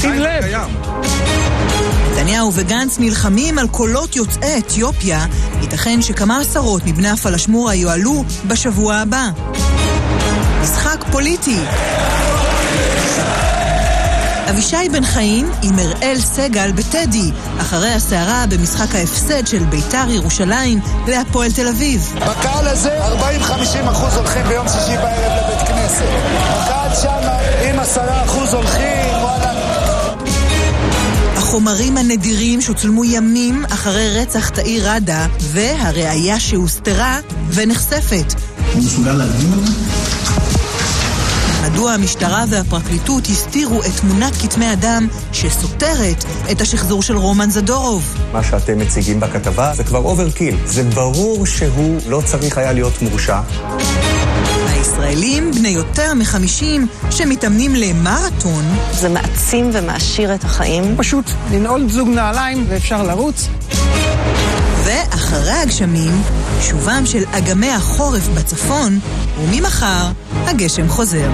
שים 0.00 0.14
לב. 0.14 0.44
נתניהו 2.12 2.52
וגנץ 2.54 2.98
נלחמים 2.98 3.58
על 3.58 3.68
קולות 3.68 4.16
יוצאי 4.16 4.58
אתיופיה. 4.58 5.26
ייתכן 5.60 6.02
שכמה 6.02 6.40
עשרות 6.40 6.82
מבני 6.86 7.08
הפלשמורה 7.08 7.74
יועלו 7.74 8.24
בשבוע 8.46 8.94
הבא. 8.94 9.30
משחק 10.62 11.04
פוליטי. 11.12 11.58
אבישי 14.50 14.88
בן 14.92 15.04
חיים 15.04 15.50
עם 15.62 15.78
אראל 15.78 16.20
סגל 16.20 16.72
בטדי, 16.72 17.30
אחרי 17.60 17.92
הסערה 17.92 18.44
במשחק 18.48 18.94
ההפסד 18.94 19.46
של 19.46 19.64
ביתר 19.64 20.04
ירושלים 20.08 20.80
להפועל 21.08 21.52
תל 21.52 21.68
אביב. 21.68 22.12
בקהל 22.16 22.68
הזה 22.68 22.98
40-50 23.06 23.90
אחוז 23.90 24.16
הולכים 24.16 24.42
ביום 24.48 24.68
שישי 24.68 24.96
בערב 24.96 25.32
לבית 25.44 25.68
כנסת. 25.68 26.04
בקהל 26.64 26.90
שם, 27.02 27.28
אם 27.70 27.80
10 27.80 28.00
אחוז 28.24 28.54
הולכים, 28.54 29.14
וואלה. 29.20 29.52
החומרים 31.36 31.96
הנדירים 31.96 32.60
שצולמו 32.60 33.04
ימים 33.04 33.64
אחרי 33.70 34.20
רצח 34.20 34.48
תאיר 34.48 34.90
ראדה, 34.90 35.26
והראיה 35.40 36.40
שהוסתרה 36.40 37.18
ונחשפת. 37.50 38.34
הוא 38.72 38.82
מסוגל 38.82 39.12
להגיד 39.12 39.48
מדוע 41.62 41.92
המשטרה 41.92 42.44
והפרקליטות 42.48 43.26
הסתירו 43.26 43.80
את 43.80 44.00
תמונת 44.00 44.32
כתמי 44.42 44.66
הדם 44.66 45.08
שסותרת 45.32 46.24
את 46.52 46.60
השחזור 46.60 47.02
של 47.02 47.16
רומן 47.16 47.50
זדורוב? 47.50 48.14
מה 48.32 48.44
שאתם 48.44 48.78
מציגים 48.78 49.20
בכתבה 49.20 49.72
זה 49.74 49.84
כבר 49.84 49.98
overkill. 49.98 50.56
זה 50.66 50.82
ברור 50.82 51.46
שהוא 51.46 52.00
לא 52.08 52.22
צריך 52.24 52.58
היה 52.58 52.72
להיות 52.72 53.02
מורשע. 53.02 53.40
הישראלים 54.68 55.50
בני 55.52 55.68
יותר 55.68 56.14
מחמישים 56.14 56.86
שמתאמנים 57.10 57.74
למרתון. 57.74 58.64
זה 58.92 59.08
מעצים 59.08 59.70
ומעשיר 59.72 60.34
את 60.34 60.44
החיים. 60.44 60.94
פשוט 60.98 61.24
לנעול 61.50 61.88
זוג 61.88 62.08
נעליים 62.08 62.66
ואפשר 62.68 63.02
לרוץ. 63.02 63.48
ואחרי 64.84 65.52
הגשמים, 65.52 66.22
שובם 66.60 67.06
של 67.06 67.24
אגמי 67.30 67.70
החורף 67.70 68.28
בצפון, 68.28 68.98
וממחר 69.40 70.06
הגשם 70.46 70.88
חוזר. 70.88 71.30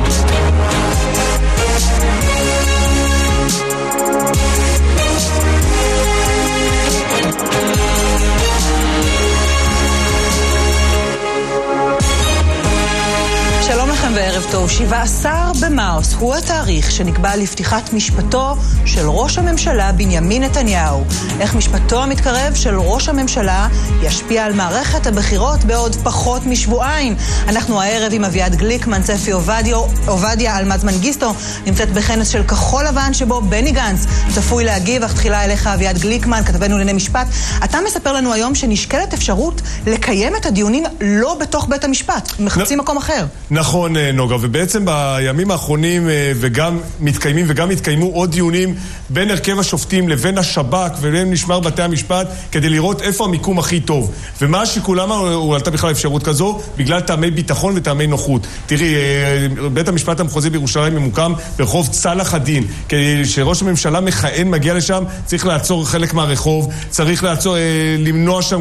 לכם 14.07 14.15
וערב 14.15 14.47
טוב. 14.51 14.71
17 14.71 15.53
במרס 15.63 16.15
הוא 16.15 16.35
התאריך 16.35 16.91
שנקבע 16.91 17.37
לפתיחת 17.37 17.93
משפטו 17.93 18.57
של 18.85 19.09
ראש 19.09 19.39
הממשלה 19.39 19.93
בנימין 19.93 20.43
נתניהו. 20.43 21.05
איך 21.41 21.55
משפטו 21.55 22.03
המתקרב 22.03 22.55
של 22.55 22.79
ראש 22.79 23.09
הממשלה 23.09 23.69
ישפיע 24.03 24.45
על 24.45 24.53
מערכת 24.53 25.07
הבחירות 25.07 25.65
בעוד 25.65 25.97
פחות 25.97 26.47
משבועיים. 26.47 27.17
אנחנו 27.49 27.83
הערב 27.83 28.13
עם 28.13 28.25
אביעד 28.25 28.55
גליקמן, 28.55 29.03
צפי 29.03 29.31
עובדיה, 29.31 29.77
עובדיה 30.07 30.59
אלמז 30.59 30.85
מנגיסטו, 30.85 31.35
נמצאת 31.67 31.93
בכנס 31.93 32.29
של 32.29 32.43
כחול 32.43 32.85
לבן 32.85 33.15
שבו 33.15 33.41
בני 33.41 33.73
גנץ 33.73 34.07
צפוי 34.35 34.65
להגיב, 34.65 35.03
אך 35.03 35.15
תחילה 35.15 35.45
אליך 35.45 35.67
אביעד 35.67 35.99
גליקמן, 35.99 36.43
כתבנו 36.45 36.79
לענייני 36.79 36.93
משפט. 36.93 37.27
אתה 37.65 37.79
מספר 37.87 38.13
לנו 38.13 38.33
היום 38.33 38.55
שנשקלת 38.55 39.15
אפשרות 39.15 39.63
לקיים 39.87 40.37
את 40.37 40.47
הדיונים 40.47 40.85
לא 41.01 41.37
בתוך 41.41 41.67
בית 41.69 41.85
המשפט, 41.85 42.33
מחפשים 42.39 42.79
מקום 42.79 42.97
אחר. 42.97 43.27
נכון, 43.51 43.96
אה, 43.97 44.13
נוגה, 44.13 44.37
ובעצם 44.41 44.85
בימים 44.85 45.51
האחרונים 45.51 46.09
אה, 46.09 46.33
וגם 46.37 46.79
מתקיימים 47.01 47.47
וגם 47.49 47.71
התקיימו 47.71 48.07
עוד 48.07 48.31
דיונים 48.31 48.75
בין 49.11 49.31
הרכב 49.31 49.59
השופטים 49.59 50.09
לבין 50.09 50.39
השב"כ 50.39 50.91
ובין 51.01 51.31
משמר 51.31 51.61
בתי 51.61 51.83
המשפט 51.83 52.29
כדי 52.53 52.69
לראות 52.69 53.03
איפה 53.03 53.25
המיקום 53.25 53.59
הכי 53.59 53.81
טוב. 53.81 54.13
ומה 54.43 54.63
השיקול, 54.63 55.01
למה 55.01 55.15
הועלתה 55.15 55.71
בכלל 55.71 55.91
אפשרות 55.91 56.23
כזו? 56.23 56.61
בגלל 56.77 57.01
טעמי 57.01 57.31
ביטחון 57.31 57.75
וטעמי 57.77 58.07
נוחות. 58.07 58.47
תראי, 58.67 58.95
אה, 58.95 59.69
בית 59.73 59.89
המשפט 59.89 60.21
המחוזי 60.21 60.51
בירושלים 60.51 60.95
ממוקם 60.95 61.33
ברחוב 61.59 61.89
צלאח 61.89 62.35
א-דין. 62.35 62.67
כדי 62.89 63.25
שראש 63.25 63.63
הממשלה 63.63 64.01
מכהן 64.01 64.51
מגיע 64.51 64.75
לשם, 64.75 65.05
צריך 65.25 65.47
לעצור 65.47 65.89
חלק 65.89 66.15
מהרחוב, 66.15 66.73
צריך 66.91 67.25
לעצור, 67.25 67.57
למנוע 67.99 68.43
שם 68.43 68.55